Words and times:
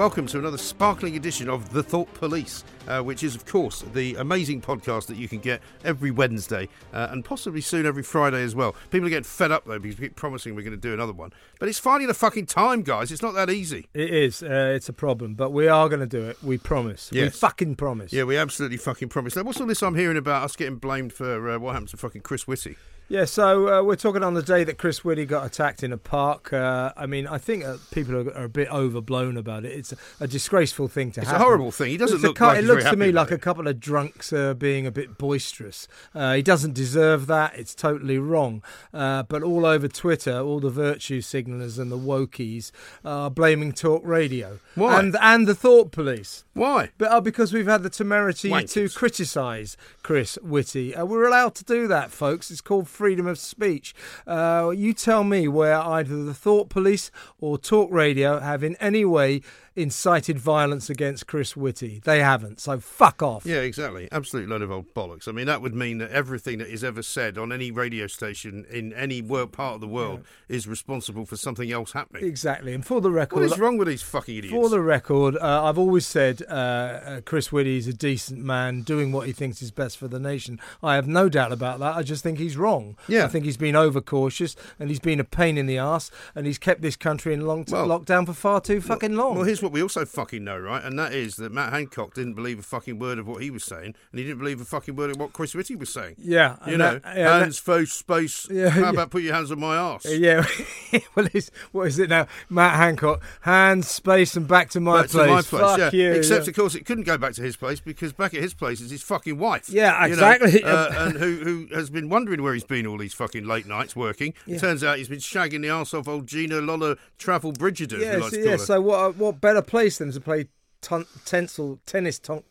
welcome 0.00 0.26
to 0.26 0.38
another 0.38 0.56
sparkling 0.56 1.14
edition 1.14 1.46
of 1.50 1.74
The 1.74 1.82
Thought 1.82 2.14
Police, 2.14 2.64
uh, 2.88 3.02
which 3.02 3.22
is, 3.22 3.34
of 3.34 3.44
course, 3.44 3.84
the 3.92 4.14
amazing 4.14 4.62
podcast 4.62 5.08
that 5.08 5.18
you 5.18 5.28
can 5.28 5.40
get 5.40 5.60
every 5.84 6.10
Wednesday 6.10 6.70
uh, 6.94 7.08
and 7.10 7.22
possibly 7.22 7.60
soon 7.60 7.84
every 7.84 8.02
Friday 8.02 8.42
as 8.42 8.54
well. 8.54 8.74
People 8.88 9.08
are 9.08 9.10
getting 9.10 9.24
fed 9.24 9.52
up, 9.52 9.66
though, 9.66 9.78
because 9.78 9.98
we 9.98 10.06
keep 10.06 10.16
promising 10.16 10.54
we're 10.54 10.62
going 10.62 10.70
to 10.70 10.78
do 10.78 10.94
another 10.94 11.12
one. 11.12 11.34
But 11.58 11.68
it's 11.68 11.78
finding 11.78 12.08
the 12.08 12.14
fucking 12.14 12.46
time, 12.46 12.80
guys. 12.80 13.12
It's 13.12 13.20
not 13.20 13.34
that 13.34 13.50
easy. 13.50 13.88
It 13.92 14.08
is. 14.08 14.42
Uh, 14.42 14.72
it's 14.74 14.88
a 14.88 14.94
problem, 14.94 15.34
but 15.34 15.50
we 15.50 15.68
are 15.68 15.86
going 15.90 16.00
to 16.00 16.06
do 16.06 16.30
it. 16.30 16.42
We 16.42 16.56
promise. 16.56 17.10
We 17.10 17.28
fucking 17.28 17.76
promise. 17.76 18.10
Yeah, 18.10 18.24
we 18.24 18.38
absolutely 18.38 18.78
fucking 18.78 19.10
promise. 19.10 19.36
Now, 19.36 19.42
what's 19.42 19.60
all 19.60 19.66
this 19.66 19.82
I'm 19.82 19.96
hearing 19.96 20.16
about 20.16 20.44
us 20.44 20.56
getting 20.56 20.76
blamed 20.76 21.12
for 21.12 21.50
uh, 21.50 21.58
what 21.58 21.72
happened 21.72 21.90
to 21.90 21.98
fucking 21.98 22.22
Chris 22.22 22.46
Whitty? 22.46 22.78
Yeah, 23.10 23.24
so 23.24 23.80
uh, 23.80 23.82
we're 23.82 23.96
talking 23.96 24.22
on 24.22 24.34
the 24.34 24.42
day 24.42 24.62
that 24.62 24.78
Chris 24.78 25.04
Whitty 25.04 25.26
got 25.26 25.44
attacked 25.44 25.82
in 25.82 25.92
a 25.92 25.96
park. 25.96 26.52
Uh, 26.52 26.92
I 26.96 27.06
mean, 27.06 27.26
I 27.26 27.38
think 27.38 27.64
uh, 27.64 27.78
people 27.90 28.14
are, 28.14 28.32
are 28.36 28.44
a 28.44 28.48
bit 28.48 28.70
overblown 28.70 29.36
about 29.36 29.64
it. 29.64 29.72
It's 29.72 29.90
a, 29.90 29.96
a 30.20 30.28
disgraceful 30.28 30.86
thing 30.86 31.10
to 31.12 31.22
It's 31.22 31.32
a 31.32 31.38
horrible 31.38 31.72
thing. 31.72 31.90
He 31.90 31.96
doesn't 31.96 32.18
It's 32.18 32.22
look 32.22 32.38
like 32.38 32.58
It 32.58 32.66
looks 32.66 32.84
to 32.84 32.94
me 32.94 33.10
like 33.10 33.26
about 33.26 33.36
a 33.36 33.40
couple 33.40 33.66
of 33.66 33.80
drunks 33.80 34.32
uh, 34.32 34.54
being 34.54 34.86
a 34.86 34.92
bit 34.92 35.18
boisterous. 35.18 35.88
Uh, 36.14 36.34
he 36.34 36.42
doesn't 36.42 36.72
deserve 36.72 37.26
that. 37.26 37.58
It's 37.58 37.74
totally 37.74 38.18
wrong. 38.18 38.62
Uh, 38.94 39.24
but 39.24 39.42
all 39.42 39.66
over 39.66 39.88
Twitter, 39.88 40.38
all 40.38 40.60
the 40.60 40.70
virtue 40.70 41.20
signalers 41.20 41.80
and 41.80 41.90
the 41.90 41.98
wokies 41.98 42.70
are 43.04 43.28
blaming 43.28 43.72
talk 43.72 44.02
radio 44.04 44.60
Why? 44.76 45.00
and 45.00 45.16
and 45.20 45.48
the 45.48 45.56
thought 45.56 45.90
police. 45.90 46.44
Why? 46.52 46.90
But 46.96 47.10
uh, 47.10 47.20
because 47.20 47.52
we've 47.52 47.66
had 47.66 47.82
the 47.82 47.90
temerity 47.90 48.50
to 48.66 48.88
criticise 48.88 49.76
Chris 50.04 50.38
Whitty, 50.42 50.94
uh, 50.94 51.04
we're 51.04 51.26
allowed 51.26 51.56
to 51.56 51.64
do 51.64 51.88
that, 51.88 52.12
folks. 52.12 52.52
It's 52.52 52.60
called 52.60 52.86
freedom 53.00 53.26
of 53.26 53.38
speech. 53.38 53.94
Uh, 54.26 54.74
you 54.76 54.92
tell 54.92 55.24
me 55.24 55.48
where 55.48 55.78
either 55.78 56.22
the 56.22 56.34
Thought 56.34 56.68
Police 56.68 57.10
or 57.38 57.56
Talk 57.56 57.90
Radio 57.90 58.38
have 58.40 58.62
in 58.62 58.76
any 58.76 59.06
way 59.06 59.40
incited 59.76 60.38
violence 60.38 60.90
against 60.90 61.26
Chris 61.26 61.56
Whitty. 61.56 62.00
They 62.04 62.20
haven't, 62.20 62.60
so 62.60 62.80
fuck 62.80 63.22
off. 63.22 63.46
Yeah, 63.46 63.60
exactly. 63.60 64.08
Absolute 64.12 64.48
load 64.48 64.62
of 64.62 64.70
old 64.70 64.92
bollocks. 64.94 65.28
I 65.28 65.32
mean, 65.32 65.46
that 65.46 65.62
would 65.62 65.74
mean 65.74 65.98
that 65.98 66.10
everything 66.10 66.58
that 66.58 66.68
is 66.68 66.82
ever 66.84 67.02
said 67.02 67.38
on 67.38 67.52
any 67.52 67.70
radio 67.70 68.06
station 68.06 68.66
in 68.70 68.92
any 68.92 69.22
world 69.22 69.52
part 69.52 69.74
of 69.76 69.80
the 69.80 69.88
world 69.88 70.24
is 70.48 70.66
responsible 70.66 71.24
for 71.24 71.36
something 71.36 71.70
else 71.70 71.92
happening. 71.92 72.24
Exactly. 72.24 72.74
And 72.74 72.84
for 72.84 73.00
the 73.00 73.10
record, 73.10 73.36
what 73.40 73.44
is 73.52 73.58
wrong 73.58 73.78
with 73.78 73.88
these 73.88 74.02
fucking 74.02 74.36
idiots? 74.38 74.54
For 74.54 74.68
the 74.68 74.80
record, 74.80 75.36
uh, 75.36 75.64
I've 75.64 75.78
always 75.78 76.06
said 76.06 76.42
uh, 76.48 76.52
uh, 76.52 77.20
Chris 77.22 77.52
Whitty 77.52 77.78
is 77.78 77.86
a 77.86 77.92
decent 77.92 78.40
man 78.40 78.82
doing 78.82 79.12
what 79.12 79.26
he 79.26 79.32
thinks 79.32 79.62
is 79.62 79.70
best 79.70 79.98
for 79.98 80.08
the 80.08 80.18
nation. 80.18 80.58
I 80.82 80.96
have 80.96 81.06
no 81.06 81.28
doubt 81.28 81.52
about 81.52 81.78
that. 81.80 81.94
I 81.96 82.02
just 82.02 82.22
think 82.22 82.38
he's 82.38 82.56
wrong. 82.56 82.96
Yeah. 83.08 83.24
I 83.24 83.28
think 83.28 83.44
he's 83.44 83.56
been 83.56 83.76
overcautious 83.76 84.56
and 84.78 84.88
he's 84.90 85.00
been 85.00 85.20
a 85.20 85.24
pain 85.24 85.56
in 85.56 85.66
the 85.66 85.78
ass 85.78 86.10
and 86.34 86.46
he's 86.46 86.58
kept 86.58 86.82
this 86.82 86.96
country 86.96 87.32
in 87.34 87.46
long 87.46 87.64
Well- 87.68 87.86
lockdown 87.88 88.26
for 88.26 88.32
far 88.32 88.60
too 88.60 88.80
fucking 88.80 89.14
long. 89.14 89.36
Well, 89.36 89.44
here's 89.60 89.70
what 89.70 89.72
we 89.72 89.82
also 89.82 90.04
fucking 90.04 90.42
know, 90.44 90.58
right? 90.58 90.82
And 90.82 90.98
that 90.98 91.12
is 91.12 91.36
that 91.36 91.52
Matt 91.52 91.72
Hancock 91.72 92.14
didn't 92.14 92.34
believe 92.34 92.58
a 92.58 92.62
fucking 92.62 92.98
word 92.98 93.18
of 93.18 93.26
what 93.28 93.42
he 93.42 93.50
was 93.50 93.64
saying, 93.64 93.94
and 94.10 94.18
he 94.18 94.22
didn't 94.24 94.38
believe 94.38 94.60
a 94.60 94.64
fucking 94.64 94.96
word 94.96 95.10
of 95.10 95.16
what 95.18 95.32
Chris 95.32 95.54
Whitty 95.54 95.76
was 95.76 95.92
saying. 95.92 96.16
yeah. 96.18 96.56
You 96.66 96.76
know, 96.76 96.98
that- 96.98 97.16
yeah, 97.16 97.34
and 97.34 97.42
hands, 97.42 97.58
face, 97.58 97.92
space. 97.92 98.46
Yeah, 98.60 98.68
How 98.70 98.80
yeah. 98.82 98.90
about 98.90 99.10
put 99.10 99.22
your 99.22 99.34
hands 99.34 99.50
on 99.50 99.60
my 99.60 99.76
that- 99.76 100.04
yeah. 100.18 101.00
well, 101.14 101.26
it's, 101.32 101.50
what 101.72 101.86
is 101.88 101.98
it 101.98 102.08
now? 102.10 102.26
Matt 102.48 102.76
Hancock, 102.76 103.22
hands, 103.42 103.88
space, 103.88 104.36
and 104.36 104.46
back 104.48 104.70
to 104.70 104.80
my 104.80 105.02
Back 105.02 105.10
place. 105.10 105.26
to 105.26 105.32
my 105.34 105.42
place, 105.42 105.76
Fuck 105.78 105.78
yeah. 105.78 105.90
you. 105.92 106.12
Except, 106.12 106.48
of 106.48 106.54
course, 106.54 106.74
it 106.74 106.84
couldn't 106.86 107.04
go 107.04 107.18
back 107.18 107.32
to 107.34 107.42
his 107.42 107.56
place 107.56 107.80
because 107.80 108.12
back 108.12 108.34
at 108.34 108.42
his 108.42 108.54
place 108.54 108.80
is 108.80 108.90
his 108.90 109.02
fucking 109.02 109.38
wife. 109.38 109.68
Yeah, 109.68 109.92
you 110.06 110.16
know, 110.16 110.30
exactly. 110.30 110.62
uh, 110.64 111.06
and 111.06 111.18
who 111.18 111.36
who 111.36 111.74
has 111.74 111.90
been 111.90 112.08
wondering 112.08 112.42
where 112.42 112.54
he's 112.54 112.64
been 112.64 112.86
all 112.86 112.98
these 112.98 113.14
fucking 113.14 113.44
late 113.46 113.66
nights 113.66 113.94
working. 113.96 114.34
Yeah. 114.46 114.58
Turns 114.58 114.82
out 114.84 114.98
he's 114.98 115.08
been 115.08 115.18
shagging 115.18 115.62
the 115.62 115.70
arse 115.70 115.94
off 115.94 116.08
old 116.08 116.26
Gina 116.26 116.56
Lola 116.60 116.96
Travel 117.18 117.52
Bridgerton. 117.52 118.00
Yeah, 118.00 118.28
so, 118.28 118.36
yeah. 118.36 118.56
So 118.56 118.80
what? 118.80 119.16
What 119.16 119.40
better 119.50 119.62
place 119.62 119.98
than 119.98 120.12
to 120.12 120.20
play 120.20 120.46
ton, 120.80 121.06
tensile 121.24 121.80
tennis 121.86 122.18
ton, 122.18 122.42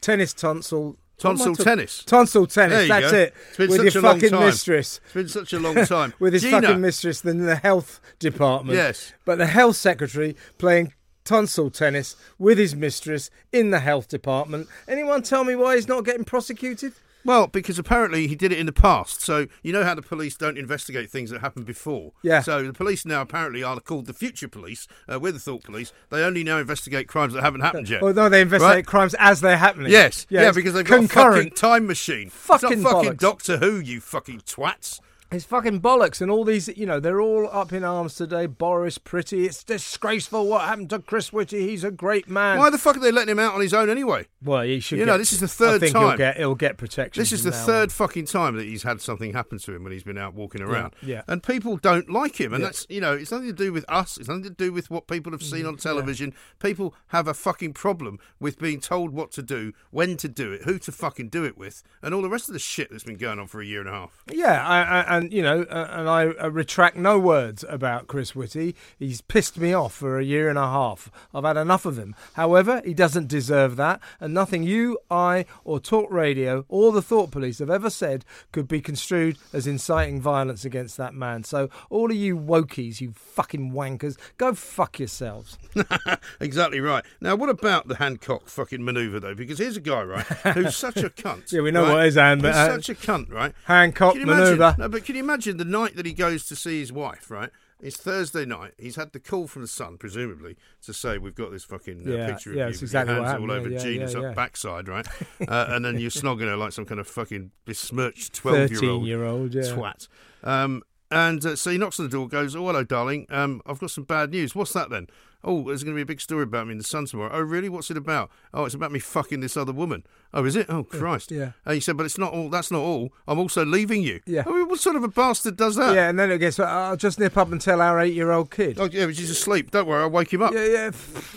tennis 0.00 0.32
tonsil 0.34 0.96
Tonsil 1.16 1.54
tennis. 1.54 2.02
Tonsil 2.04 2.46
tennis. 2.46 2.88
That's 2.88 3.12
go. 3.12 3.16
it. 3.16 3.34
With 3.56 3.94
your 3.94 4.02
fucking 4.02 4.32
mistress. 4.32 5.00
It's 5.04 5.14
been 5.14 5.28
such 5.28 5.52
a 5.52 5.60
long 5.60 5.76
time. 5.86 6.12
With 6.18 6.32
his 6.32 6.42
Gina, 6.42 6.60
fucking 6.60 6.80
mistress 6.80 7.20
than 7.20 7.46
the 7.46 7.54
health 7.54 8.00
department. 8.18 8.76
Yes. 8.76 9.12
But 9.24 9.38
the 9.38 9.46
health 9.46 9.76
secretary 9.76 10.34
playing 10.58 10.92
tonsil 11.24 11.70
tennis 11.70 12.16
with 12.36 12.58
his 12.58 12.74
mistress 12.74 13.30
in 13.52 13.70
the 13.70 13.78
health 13.78 14.08
department. 14.08 14.66
Anyone 14.88 15.22
tell 15.22 15.44
me 15.44 15.54
why 15.54 15.76
he's 15.76 15.86
not 15.86 16.04
getting 16.04 16.24
prosecuted? 16.24 16.94
Well, 17.24 17.46
because 17.46 17.78
apparently 17.78 18.26
he 18.26 18.34
did 18.36 18.52
it 18.52 18.58
in 18.58 18.66
the 18.66 18.72
past. 18.72 19.20
So 19.22 19.46
you 19.62 19.72
know 19.72 19.82
how 19.84 19.94
the 19.94 20.02
police 20.02 20.36
don't 20.36 20.58
investigate 20.58 21.10
things 21.10 21.30
that 21.30 21.40
happened 21.40 21.66
before. 21.66 22.12
Yeah. 22.22 22.40
So 22.42 22.62
the 22.64 22.72
police 22.72 23.04
now 23.06 23.22
apparently 23.22 23.62
are 23.62 23.78
called 23.80 24.06
the 24.06 24.12
future 24.12 24.48
police. 24.48 24.86
Uh, 25.10 25.18
we're 25.18 25.32
the 25.32 25.38
thought 25.38 25.64
police. 25.64 25.92
They 26.10 26.22
only 26.22 26.44
now 26.44 26.58
investigate 26.58 27.08
crimes 27.08 27.32
that 27.34 27.42
haven't 27.42 27.62
happened 27.62 27.88
yet. 27.88 28.02
Well, 28.02 28.12
no, 28.14 28.28
they 28.28 28.40
investigate 28.42 28.74
Right? 28.74 28.86
crimes 28.86 29.14
as 29.18 29.40
they're 29.40 29.56
happening. 29.56 29.90
Yes, 29.92 30.26
yeah, 30.28 30.48
it's 30.48 30.56
because 30.56 30.74
they've 30.74 30.84
got 30.84 30.94
a 30.96 30.98
concurrent. 30.98 31.36
fucking 31.36 31.56
time 31.56 31.86
machine. 31.86 32.28
Fucking 32.30 32.82
fucking. 32.82 33.14
Doctor 33.14 33.56
Who, 33.58 33.78
you 33.80 34.00
fucking 34.00 34.40
twats. 34.40 35.00
It's 35.34 35.44
fucking 35.44 35.80
bollocks, 35.80 36.20
and 36.20 36.30
all 36.30 36.44
these, 36.44 36.68
you 36.68 36.86
know, 36.86 37.00
they're 37.00 37.20
all 37.20 37.48
up 37.50 37.72
in 37.72 37.82
arms 37.82 38.14
today. 38.14 38.46
Boris 38.46 38.98
Pretty, 38.98 39.46
it's 39.46 39.64
disgraceful 39.64 40.46
what 40.46 40.62
happened 40.62 40.90
to 40.90 41.00
Chris 41.00 41.32
Whitty. 41.32 41.66
He's 41.68 41.82
a 41.82 41.90
great 41.90 42.28
man. 42.28 42.58
Why 42.58 42.70
the 42.70 42.78
fuck 42.78 42.96
are 42.96 43.00
they 43.00 43.10
letting 43.10 43.32
him 43.32 43.38
out 43.40 43.54
on 43.54 43.60
his 43.60 43.74
own 43.74 43.90
anyway? 43.90 44.26
Well, 44.42 44.62
he 44.62 44.78
should. 44.80 44.98
You 44.98 45.04
get, 45.04 45.10
know, 45.12 45.18
this 45.18 45.32
is 45.32 45.40
the 45.40 45.46
I 45.46 45.48
third 45.48 45.80
think 45.80 45.92
time. 45.94 46.08
he'll 46.08 46.16
get 46.16 46.36
he'll 46.36 46.54
get 46.54 46.76
protection. 46.76 47.20
This 47.20 47.32
is 47.32 47.42
the 47.42 47.50
third 47.52 47.84
on. 47.84 47.88
fucking 47.90 48.26
time 48.26 48.56
that 48.56 48.64
he's 48.64 48.82
had 48.84 49.00
something 49.00 49.32
happen 49.32 49.58
to 49.58 49.74
him 49.74 49.82
when 49.82 49.92
he's 49.92 50.04
been 50.04 50.18
out 50.18 50.34
walking 50.34 50.62
around. 50.62 50.94
yeah. 51.02 51.22
And 51.26 51.42
people 51.42 51.76
don't 51.78 52.08
like 52.10 52.40
him. 52.40 52.52
And 52.54 52.62
Yeah. 52.62 52.68
that's, 52.68 52.86
you 52.88 53.00
know, 53.00 53.14
it's 53.14 53.30
nothing 53.32 53.48
to 53.48 53.52
do 53.52 53.72
with 53.72 53.84
us. 53.88 54.16
It's 54.18 54.28
nothing 54.28 54.44
to 54.44 54.50
do 54.50 54.72
with 54.72 54.90
what 54.90 55.08
people 55.08 55.32
have 55.32 55.40
Mm, 55.40 55.50
seen 55.50 55.66
on 55.66 55.76
television. 55.76 56.32
People 56.60 56.94
have 57.08 57.26
a 57.26 57.34
fucking 57.34 57.72
problem 57.72 58.18
with 58.38 58.58
being 58.58 58.80
told 58.80 59.10
what 59.12 59.32
to 59.32 59.42
do, 59.42 59.72
when 59.90 60.16
to 60.18 60.28
do 60.28 60.52
it, 60.52 60.62
who 60.62 60.78
to 60.78 60.92
fucking 60.92 61.28
do 61.30 61.44
it 61.44 61.56
with, 61.58 61.82
and 62.02 62.14
all 62.14 62.22
the 62.22 62.28
rest 62.30 62.48
of 62.48 62.52
the 62.52 62.58
shit 62.58 62.90
that's 62.90 63.04
been 63.04 63.16
going 63.16 63.38
on 63.38 63.46
for 63.46 63.60
a 63.60 63.66
year 63.66 63.80
and 63.80 63.88
a 63.88 63.92
half. 63.92 64.22
Yeah, 64.30 64.66
I, 64.66 64.80
I, 65.02 65.18
and 65.18 65.23
you 65.32 65.42
know, 65.42 65.62
uh, 65.62 65.88
and 65.90 66.08
I 66.08 66.26
uh, 66.26 66.48
retract 66.50 66.96
no 66.96 67.18
words 67.18 67.64
about 67.68 68.06
Chris 68.06 68.34
Whitty. 68.34 68.74
He's 68.98 69.20
pissed 69.20 69.58
me 69.58 69.72
off 69.72 69.94
for 69.94 70.18
a 70.18 70.24
year 70.24 70.48
and 70.48 70.58
a 70.58 70.66
half. 70.66 71.10
I've 71.34 71.44
had 71.44 71.56
enough 71.56 71.84
of 71.86 71.98
him. 71.98 72.14
However, 72.34 72.82
he 72.84 72.94
doesn't 72.94 73.28
deserve 73.28 73.76
that, 73.76 74.00
and 74.20 74.32
nothing 74.34 74.62
you, 74.62 74.98
I, 75.10 75.44
or 75.64 75.80
Talk 75.80 76.10
Radio 76.10 76.64
or 76.68 76.92
the 76.92 77.02
Thought 77.02 77.30
Police 77.30 77.58
have 77.58 77.70
ever 77.70 77.90
said 77.90 78.24
could 78.52 78.68
be 78.68 78.80
construed 78.80 79.38
as 79.52 79.66
inciting 79.66 80.20
violence 80.20 80.64
against 80.64 80.96
that 80.96 81.14
man. 81.14 81.44
So, 81.44 81.68
all 81.90 82.10
of 82.10 82.16
you 82.16 82.36
wokies, 82.36 83.00
you 83.00 83.12
fucking 83.14 83.72
wankers, 83.72 84.16
go 84.36 84.54
fuck 84.54 84.98
yourselves. 84.98 85.58
exactly 86.40 86.80
right. 86.80 87.04
Now, 87.20 87.36
what 87.36 87.48
about 87.48 87.88
the 87.88 87.96
Hancock 87.96 88.48
fucking 88.48 88.84
manoeuvre, 88.84 89.20
though? 89.20 89.34
Because 89.34 89.58
here's 89.58 89.76
a 89.76 89.80
guy, 89.80 90.02
right, 90.02 90.24
who's 90.54 90.76
such 90.76 90.96
a 90.98 91.10
cunt. 91.10 91.42
Yeah, 91.54 91.60
we 91.60 91.70
know 91.70 91.84
right? 91.84 91.92
what 91.94 92.04
his 92.06 92.14
hand- 92.16 92.42
He's 92.42 92.54
uh, 92.54 92.80
such 92.80 92.88
a 92.88 92.94
cunt, 92.94 93.30
right? 93.32 93.52
Hancock 93.64 94.12
Can 94.14 94.22
you 94.26 94.32
imagine- 94.32 94.58
manoeuvre. 94.58 94.76
No, 94.78 94.88
but 94.88 95.04
can 95.14 95.18
you 95.18 95.30
imagine 95.30 95.58
the 95.58 95.64
night 95.64 95.94
that 95.94 96.06
he 96.06 96.12
goes 96.12 96.44
to 96.46 96.56
see 96.56 96.80
his 96.80 96.92
wife, 96.92 97.30
right? 97.30 97.50
It's 97.80 97.96
Thursday 97.96 98.44
night. 98.44 98.72
He's 98.78 98.96
had 98.96 99.12
the 99.12 99.20
call 99.20 99.46
from 99.46 99.62
the 99.62 99.68
Sun, 99.68 99.98
presumably, 99.98 100.56
to 100.82 100.92
say 100.92 101.18
we've 101.18 101.36
got 101.36 101.52
this 101.52 101.62
fucking 101.62 102.02
uh, 102.04 102.10
Yeah, 102.10 102.32
picture 102.32 102.50
of 102.50 102.56
yeah, 102.56 102.62
you 102.62 102.72
that's 102.72 102.80
with 102.80 102.90
exactly 102.90 103.14
your 103.14 103.24
hands 103.24 103.40
all 103.40 103.50
over 103.52 103.68
Yeah, 103.68 103.78
Gina's 103.78 104.14
yeah, 104.14 104.32
backside, 104.32 104.88
right? 104.88 105.06
uh, 105.48 105.66
and 105.68 105.84
then 105.84 106.00
you're 106.00 106.10
snogging 106.10 106.48
her 106.48 106.56
like 106.56 106.72
some 106.72 106.84
kind 106.84 106.98
of 106.98 107.06
fucking 107.06 107.52
besmirched 107.64 108.34
twelve-year-old 108.34 109.54
yeah. 109.54 109.62
twat. 109.62 110.08
Um, 110.42 110.82
and 111.12 111.46
uh, 111.46 111.54
so 111.54 111.70
he 111.70 111.78
knocks 111.78 112.00
on 112.00 112.06
the 112.06 112.10
door, 112.10 112.26
goes, 112.26 112.56
"Oh, 112.56 112.66
hello, 112.66 112.82
darling. 112.82 113.26
Um, 113.30 113.62
I've 113.66 113.78
got 113.78 113.92
some 113.92 114.02
bad 114.02 114.32
news. 114.32 114.56
What's 114.56 114.72
that 114.72 114.90
then? 114.90 115.06
Oh, 115.44 115.64
there's 115.64 115.84
going 115.84 115.94
to 115.94 115.98
be 115.98 116.02
a 116.02 116.06
big 116.06 116.20
story 116.20 116.42
about 116.44 116.66
me 116.66 116.72
in 116.72 116.78
the 116.78 116.84
Sun 116.84 117.06
tomorrow. 117.06 117.30
Oh, 117.32 117.40
really? 117.40 117.68
What's 117.68 117.90
it 117.90 117.96
about? 117.96 118.30
Oh, 118.52 118.64
it's 118.64 118.74
about 118.74 118.92
me 118.92 118.98
fucking 118.98 119.40
this 119.40 119.56
other 119.56 119.72
woman. 119.72 120.04
Oh, 120.32 120.44
is 120.44 120.56
it? 120.56 120.66
Oh, 120.68 120.84
Christ. 120.84 121.30
yeah. 121.30 121.42
Uh, 121.42 121.50
and 121.66 121.74
he 121.74 121.80
said, 121.80 121.96
but 121.96 122.06
it's 122.06 122.18
not 122.18 122.32
all. 122.32 122.48
That's 122.48 122.70
not 122.70 122.80
all. 122.80 123.12
I'm 123.28 123.38
also 123.38 123.64
leaving 123.64 124.02
you. 124.02 124.20
Yeah. 124.26 124.44
I 124.46 124.50
mean, 124.50 124.68
what 124.68 124.80
sort 124.80 124.96
of 124.96 125.04
a 125.04 125.08
bastard 125.08 125.56
does 125.56 125.76
that? 125.76 125.94
Yeah, 125.94 126.08
and 126.08 126.18
then 126.18 126.30
it 126.30 126.38
gets. 126.38 126.58
Uh, 126.58 126.64
I'll 126.64 126.96
just 126.96 127.18
nip 127.18 127.36
up 127.36 127.52
and 127.52 127.60
tell 127.60 127.80
our 127.80 128.00
eight-year-old 128.00 128.50
kid. 128.50 128.80
Oh, 128.80 128.88
yeah, 128.90 129.06
but 129.06 129.16
she's 129.16 129.30
asleep. 129.30 129.70
Don't 129.70 129.86
worry, 129.86 130.02
I'll 130.02 130.10
wake 130.10 130.32
him 130.32 130.42
up. 130.42 130.54
Yeah, 130.54 130.66
yeah. 130.66 130.90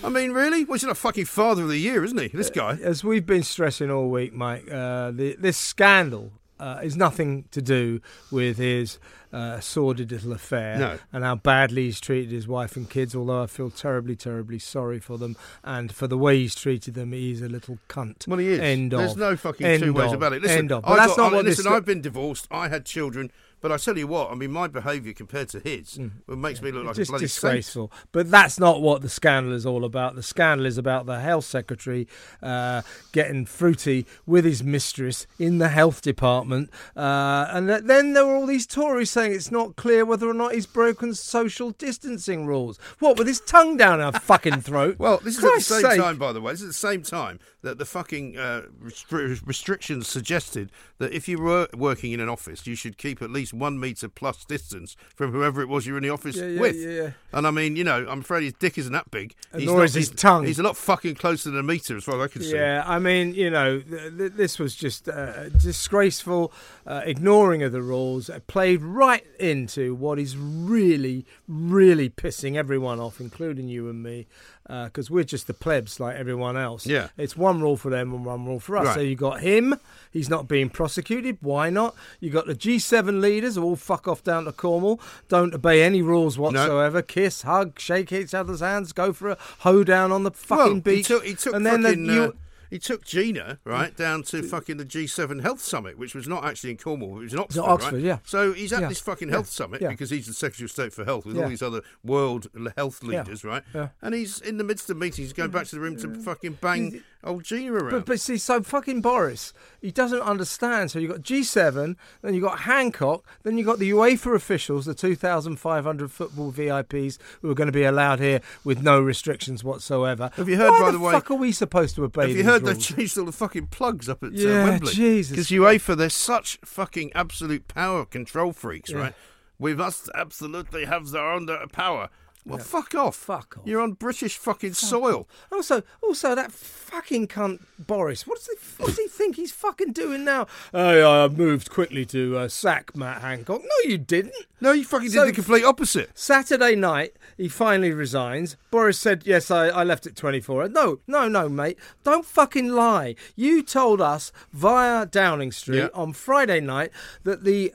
I 0.03 0.09
mean, 0.09 0.31
really? 0.31 0.63
Well, 0.63 0.75
he's 0.75 0.83
not 0.83 0.97
fucking 0.97 1.25
father 1.25 1.63
of 1.63 1.69
the 1.69 1.77
year, 1.77 2.03
isn't 2.03 2.19
he? 2.19 2.29
This 2.29 2.49
uh, 2.49 2.53
guy. 2.53 2.77
As 2.81 3.03
we've 3.03 3.25
been 3.25 3.43
stressing 3.43 3.91
all 3.91 4.09
week, 4.09 4.33
Mike, 4.33 4.71
uh, 4.71 5.11
the, 5.11 5.35
this 5.37 5.57
scandal 5.57 6.31
uh, 6.59 6.79
is 6.83 6.95
nothing 6.97 7.45
to 7.51 7.61
do 7.61 8.01
with 8.31 8.57
his 8.57 8.99
uh, 9.33 9.59
sordid 9.59 10.11
little 10.11 10.31
affair 10.31 10.77
No. 10.77 10.99
and 11.11 11.23
how 11.23 11.35
badly 11.35 11.83
he's 11.85 11.99
treated 11.99 12.31
his 12.31 12.47
wife 12.47 12.75
and 12.77 12.89
kids. 12.89 13.15
Although 13.15 13.43
I 13.43 13.47
feel 13.47 13.69
terribly, 13.69 14.15
terribly 14.15 14.57
sorry 14.59 14.99
for 14.99 15.17
them 15.17 15.35
and 15.63 15.91
for 15.91 16.07
the 16.07 16.17
way 16.17 16.37
he's 16.37 16.55
treated 16.55 16.93
them. 16.93 17.11
He's 17.11 17.41
a 17.41 17.49
little 17.49 17.77
cunt. 17.89 18.27
Well, 18.27 18.39
he 18.39 18.47
is. 18.47 18.59
End 18.59 18.91
There's 18.91 19.11
of. 19.11 19.17
no 19.17 19.35
fucking 19.35 19.65
End 19.67 19.83
two 19.83 19.93
ways 19.93 20.13
about 20.13 20.33
it. 20.33 20.41
Listen, 20.41 20.57
End 20.59 20.71
of. 20.71 20.83
But 20.83 20.91
I 20.91 20.95
that's 20.95 21.15
got- 21.15 21.17
not 21.17 21.33
I- 21.33 21.35
what 21.35 21.45
listen. 21.45 21.63
this- 21.65 21.73
I've 21.73 21.85
been 21.85 22.01
divorced. 22.01 22.47
I 22.51 22.69
had 22.69 22.85
children. 22.85 23.31
But 23.59 23.71
I 23.71 23.77
tell 23.77 23.97
you 23.97 24.07
what, 24.07 24.31
I 24.31 24.35
mean, 24.35 24.51
my 24.51 24.67
behaviour 24.67 25.13
compared 25.13 25.49
to 25.49 25.59
his 25.59 25.97
it 25.97 26.37
makes 26.37 26.61
me 26.61 26.71
look 26.71 26.85
like 26.85 26.93
Mm. 26.93 26.97
just 26.97 27.09
a 27.09 27.13
bloody 27.13 27.25
disgraceful. 27.25 27.91
But 28.11 28.29
that's 28.29 28.59
not 28.59 28.81
what 28.81 29.01
the 29.01 29.09
scandal 29.09 29.53
is 29.53 29.65
all 29.65 29.83
about. 29.83 30.15
The 30.15 30.23
scandal 30.23 30.65
is 30.67 30.77
about 30.77 31.05
the 31.07 31.19
health 31.19 31.45
secretary 31.45 32.07
uh, 32.43 32.83
getting 33.11 33.45
fruity 33.45 34.05
with 34.25 34.45
his 34.45 34.63
mistress 34.63 35.25
in 35.39 35.57
the 35.57 35.69
health 35.69 36.01
department, 36.01 36.69
uh, 36.95 37.47
and 37.49 37.67
then 37.69 38.13
there 38.13 38.25
were 38.25 38.35
all 38.35 38.45
these 38.45 38.67
Tories 38.67 39.09
saying 39.11 39.31
it's 39.33 39.51
not 39.51 39.75
clear 39.75 40.05
whether 40.05 40.29
or 40.29 40.33
not 40.33 40.53
he's 40.53 40.67
broken 40.67 41.13
social 41.15 41.71
distancing 41.71 42.45
rules. 42.45 42.77
What 42.99 43.17
with 43.17 43.27
his 43.27 43.39
tongue 43.41 43.75
down 43.77 44.01
our 44.01 44.11
fucking 44.13 44.61
throat? 44.61 44.97
Well, 45.07 45.17
this 45.23 45.35
is 45.35 45.39
Christ's 45.43 45.71
at 45.71 45.75
the 45.75 45.81
same 45.81 45.91
sake. 45.91 45.99
time, 46.01 46.17
by 46.17 46.31
the 46.33 46.41
way. 46.41 46.51
This 46.53 46.61
is 46.61 46.65
at 46.67 46.69
the 46.69 46.73
same 46.73 47.01
time 47.01 47.39
that 47.61 47.77
the 47.77 47.85
fucking 47.85 48.37
uh, 48.37 48.63
restri- 48.83 49.41
restrictions 49.45 50.07
suggested 50.07 50.71
that 50.99 51.11
if 51.13 51.27
you 51.27 51.37
were 51.39 51.67
working 51.75 52.11
in 52.13 52.19
an 52.19 52.29
office, 52.29 52.65
you 52.67 52.75
should 52.75 52.97
keep 52.97 53.21
at 53.21 53.29
least 53.31 53.46
one 53.53 53.79
metre 53.79 54.09
plus 54.09 54.45
distance 54.45 54.95
from 55.15 55.31
whoever 55.31 55.61
it 55.61 55.67
was 55.69 55.85
you're 55.85 55.97
in 55.97 56.03
the 56.03 56.09
office 56.09 56.35
Yeah, 56.35 56.45
yeah, 56.47 56.59
with. 56.61 56.75
yeah. 56.75 57.09
And 57.33 57.45
I 57.47 57.51
mean, 57.51 57.75
you 57.75 57.83
know, 57.83 58.05
I'm 58.09 58.21
afraid 58.21 58.43
his 58.43 58.53
dick 58.53 58.77
isn't 58.77 58.93
that 58.93 59.11
big. 59.11 59.35
And 59.51 59.61
He's 59.61 59.67
nor 59.69 59.77
not- 59.79 59.83
is 59.85 59.93
his 59.93 60.09
he's- 60.09 60.21
tongue. 60.21 60.45
He's 60.45 60.59
a 60.59 60.63
lot 60.63 60.77
fucking 60.77 61.15
closer 61.15 61.49
than 61.51 61.59
a 61.59 61.63
metre, 61.63 61.97
as 61.97 62.03
far 62.03 62.15
as 62.15 62.21
I 62.21 62.27
can 62.31 62.41
see. 62.43 62.55
Yeah, 62.55 62.83
I 62.85 62.99
mean, 62.99 63.33
you 63.33 63.49
know, 63.49 63.79
th- 63.79 64.17
th- 64.17 64.31
this 64.33 64.59
was 64.59 64.75
just 64.75 65.07
uh, 65.09 65.49
disgraceful, 65.49 66.51
uh, 66.85 67.01
ignoring 67.05 67.63
of 67.63 67.71
the 67.71 67.81
rules. 67.81 68.29
It 68.29 68.47
played 68.47 68.81
right 68.81 69.25
into 69.39 69.93
what 69.95 70.19
is 70.19 70.35
really, 70.37 71.25
really 71.47 72.09
pissing 72.09 72.55
everyone 72.55 72.99
off, 72.99 73.19
including 73.19 73.67
you 73.67 73.89
and 73.89 74.01
me, 74.03 74.27
because 74.67 75.09
we're 75.09 75.23
just 75.23 75.47
the 75.47 75.53
plebs 75.53 75.99
like 75.99 76.15
everyone 76.15 76.57
else. 76.57 76.85
Yeah. 76.85 77.07
it's 77.17 77.37
one 77.37 77.61
rule 77.61 77.77
for 77.77 77.89
them 77.89 78.13
and 78.13 78.25
one 78.25 78.45
rule 78.45 78.59
for 78.59 78.77
us. 78.77 78.85
Right. 78.87 78.95
So 78.95 79.01
you 79.01 79.15
got 79.15 79.39
him; 79.39 79.79
he's 80.11 80.29
not 80.29 80.47
being 80.47 80.69
prosecuted. 80.69 81.37
Why 81.41 81.69
not? 81.69 81.95
You 82.19 82.29
got 82.29 82.47
the 82.47 82.55
G7 82.55 83.21
leaders 83.21 83.55
who 83.55 83.63
all 83.63 83.75
fuck 83.75 84.07
off 84.07 84.23
down 84.23 84.45
to 84.45 84.51
Cornwall, 84.51 84.99
don't 85.29 85.53
obey 85.53 85.81
any 85.83 86.01
rules 86.01 86.37
whatsoever. 86.37 87.01
Kiss, 87.01 87.43
hug, 87.43 87.79
shake 87.79 88.11
each 88.11 88.33
other's 88.33 88.59
hands, 88.59 88.91
go 88.91 89.13
for 89.13 89.29
a 89.29 89.37
hoedown 89.59 90.11
on 90.11 90.23
the 90.23 90.31
fucking 90.31 90.73
well, 90.73 90.81
beach. 90.81 91.07
he 91.07 91.13
took, 91.13 91.23
he 91.23 91.33
took 91.35 91.55
and 91.55 91.65
then 91.65 91.81
the- 91.81 91.95
you, 91.95 92.21
uh, 92.23 92.31
he 92.69 92.79
took 92.79 93.05
Gina 93.05 93.59
right 93.63 93.95
down 93.95 94.23
to 94.23 94.43
fucking 94.43 94.77
the 94.77 94.85
G7 94.85 95.41
Health 95.41 95.61
Summit, 95.61 95.97
which 95.97 96.13
was 96.15 96.27
not 96.27 96.45
actually 96.45 96.71
in 96.71 96.77
Cornwall, 96.77 97.17
it 97.19 97.23
was 97.23 97.33
in 97.33 97.39
Oxford. 97.39 97.61
Oxford, 97.61 97.93
right? 97.95 98.01
yeah. 98.03 98.17
So 98.25 98.53
he's 98.53 98.73
at 98.73 98.81
Yeah, 98.81 98.89
this 98.89 98.99
fucking 98.99 99.29
health 99.29 99.49
summit 99.49 99.81
yeah. 99.81 99.89
because 99.89 100.09
he's 100.09 100.27
the 100.27 100.33
Secretary 100.33 100.65
of 100.65 100.71
State 100.71 100.93
for 100.93 101.05
Health 101.05 101.25
with 101.25 101.35
Yeah. 101.35 101.43
all 101.43 101.49
these 101.49 101.61
other 101.61 101.81
world 102.03 102.47
health 102.75 103.03
leaders, 103.03 103.43
right? 103.43 103.63
yeah. 103.73 103.89
And 104.01 104.13
he's 104.13 104.39
in 104.41 104.57
the 104.57 104.63
midst 104.63 104.89
of 104.89 104.97
meetings, 104.97 105.17
he's 105.17 105.33
going 105.33 105.51
back 105.51 105.65
to 105.67 105.75
the 105.75 105.81
room 105.81 105.95
to 105.97 106.13
fucking 106.15 106.57
bang 106.61 107.03
old 107.27 107.43
Gina 107.43 107.73
around. 107.73 107.91
But, 107.91 108.05
but 108.05 108.19
see, 108.19 108.37
so 108.37 108.61
fucking 108.63 109.01
Boris, 109.01 109.53
he 109.81 109.91
doesn't 109.91 110.21
understand. 110.21 110.89
So 110.91 110.99
you've 110.99 111.11
got 111.11 111.21
G7, 111.21 111.95
then 112.21 112.33
you've 112.33 112.43
got 112.43 112.61
Hancock, 112.61 113.23
then 113.43 113.57
you've 113.57 113.67
got 113.67 113.79
the 113.79 113.89
UEFA 113.91 114.35
officials, 114.35 114.85
the 114.85 114.93
2,500 114.93 116.11
football 116.11 116.51
VIPs 116.51 117.17
who 117.41 117.49
are 117.49 117.55
going 117.55 117.67
to 117.67 117.71
be 117.71 117.83
allowed 117.83 118.19
here 118.19 118.41
with 118.63 118.81
no 118.81 118.99
restrictions 118.99 119.63
whatsoever. 119.63 120.29
Have 120.35 120.49
you 120.49 120.57
heard, 120.57 120.71
Why 120.71 120.79
by 120.79 120.91
the 120.91 120.97
the 120.97 121.03
way- 121.03 121.13
fuck 121.13 121.31
are 121.31 121.35
we 121.35 121.51
supposed 121.51 121.95
to 121.95 122.03
obey 122.03 122.27
Have 122.29 122.37
you 122.37 122.43
heard 122.43 122.63
rules? 122.63 122.77
they've 122.87 122.97
changed 122.97 123.17
all 123.17 123.25
the 123.25 123.31
fucking 123.31 123.67
plugs 123.67 124.09
up 124.09 124.23
at 124.23 124.33
Yeah, 124.33 124.63
uh, 124.63 124.67
Wembley? 124.67 124.93
Jesus 124.93 125.31
Because 125.31 125.47
UEFA, 125.49 125.95
they're 125.97 126.09
such 126.09 126.57
fucking 126.65 127.11
absolute 127.13 127.67
power 127.67 128.05
control 128.05 128.53
freaks, 128.53 128.89
Yeah. 128.91 128.97
right? 128.97 129.13
We 129.59 129.73
must 129.73 130.09
absolutely 130.13 130.85
have 130.85 131.09
their 131.09 131.31
own 131.31 131.49
uh, 131.49 131.65
power. 131.71 132.09
Well, 132.47 132.59
fuck 132.59 132.95
off. 132.95 133.15
Fuck 133.15 133.57
off. 133.57 133.67
You're 133.67 133.81
on 133.81 133.93
British 133.93 134.37
fucking 134.37 134.73
soil. 134.73 135.27
Also, 135.51 135.83
also 136.01 136.33
that 136.35 136.51
fucking 136.51 137.27
cunt 137.27 137.59
Boris. 137.77 138.25
What 138.25 138.37
does 138.37 138.47
he, 138.47 138.55
what 138.81 138.87
does 138.87 138.97
he 138.97 139.07
think 139.07 139.35
he's 139.35 139.51
fucking 139.51 139.91
doing 139.93 140.23
now? 140.23 140.47
I 140.73 140.99
uh, 141.01 141.29
moved 141.29 141.69
quickly 141.69 142.05
to 142.07 142.37
uh, 142.37 142.47
sack 142.47 142.95
Matt 142.95 143.21
Hancock. 143.21 143.61
No, 143.61 143.89
you 143.89 143.97
didn't. 143.97 144.33
No, 144.61 144.71
you 144.71 144.83
fucking 144.85 145.09
So- 145.09 145.25
did 145.25 145.33
the 145.33 145.35
complete 145.35 145.63
opposite. 145.63 146.09
Saturday 146.17 146.75
night, 146.75 147.13
he 147.37 147.47
finally 147.49 147.91
resigns. 147.91 148.55
Boris 148.71 148.97
said, 148.97 149.23
Yes, 149.25 149.51
I, 149.51 149.67
I 149.67 149.83
left 149.83 150.07
at 150.07 150.15
24. 150.15 150.69
No, 150.69 150.99
no, 151.07 151.27
no, 151.27 151.49
mate. 151.49 151.77
Don't 152.03 152.25
fucking 152.25 152.69
lie. 152.69 153.15
You 153.35 153.61
told 153.61 154.01
us 154.01 154.31
via 154.53 155.05
Downing 155.05 155.51
Street 155.51 155.77
Yeah. 155.79 155.87
on 155.93 156.13
Friday 156.13 156.59
night 156.61 156.91
that 157.23 157.43
the 157.43 157.73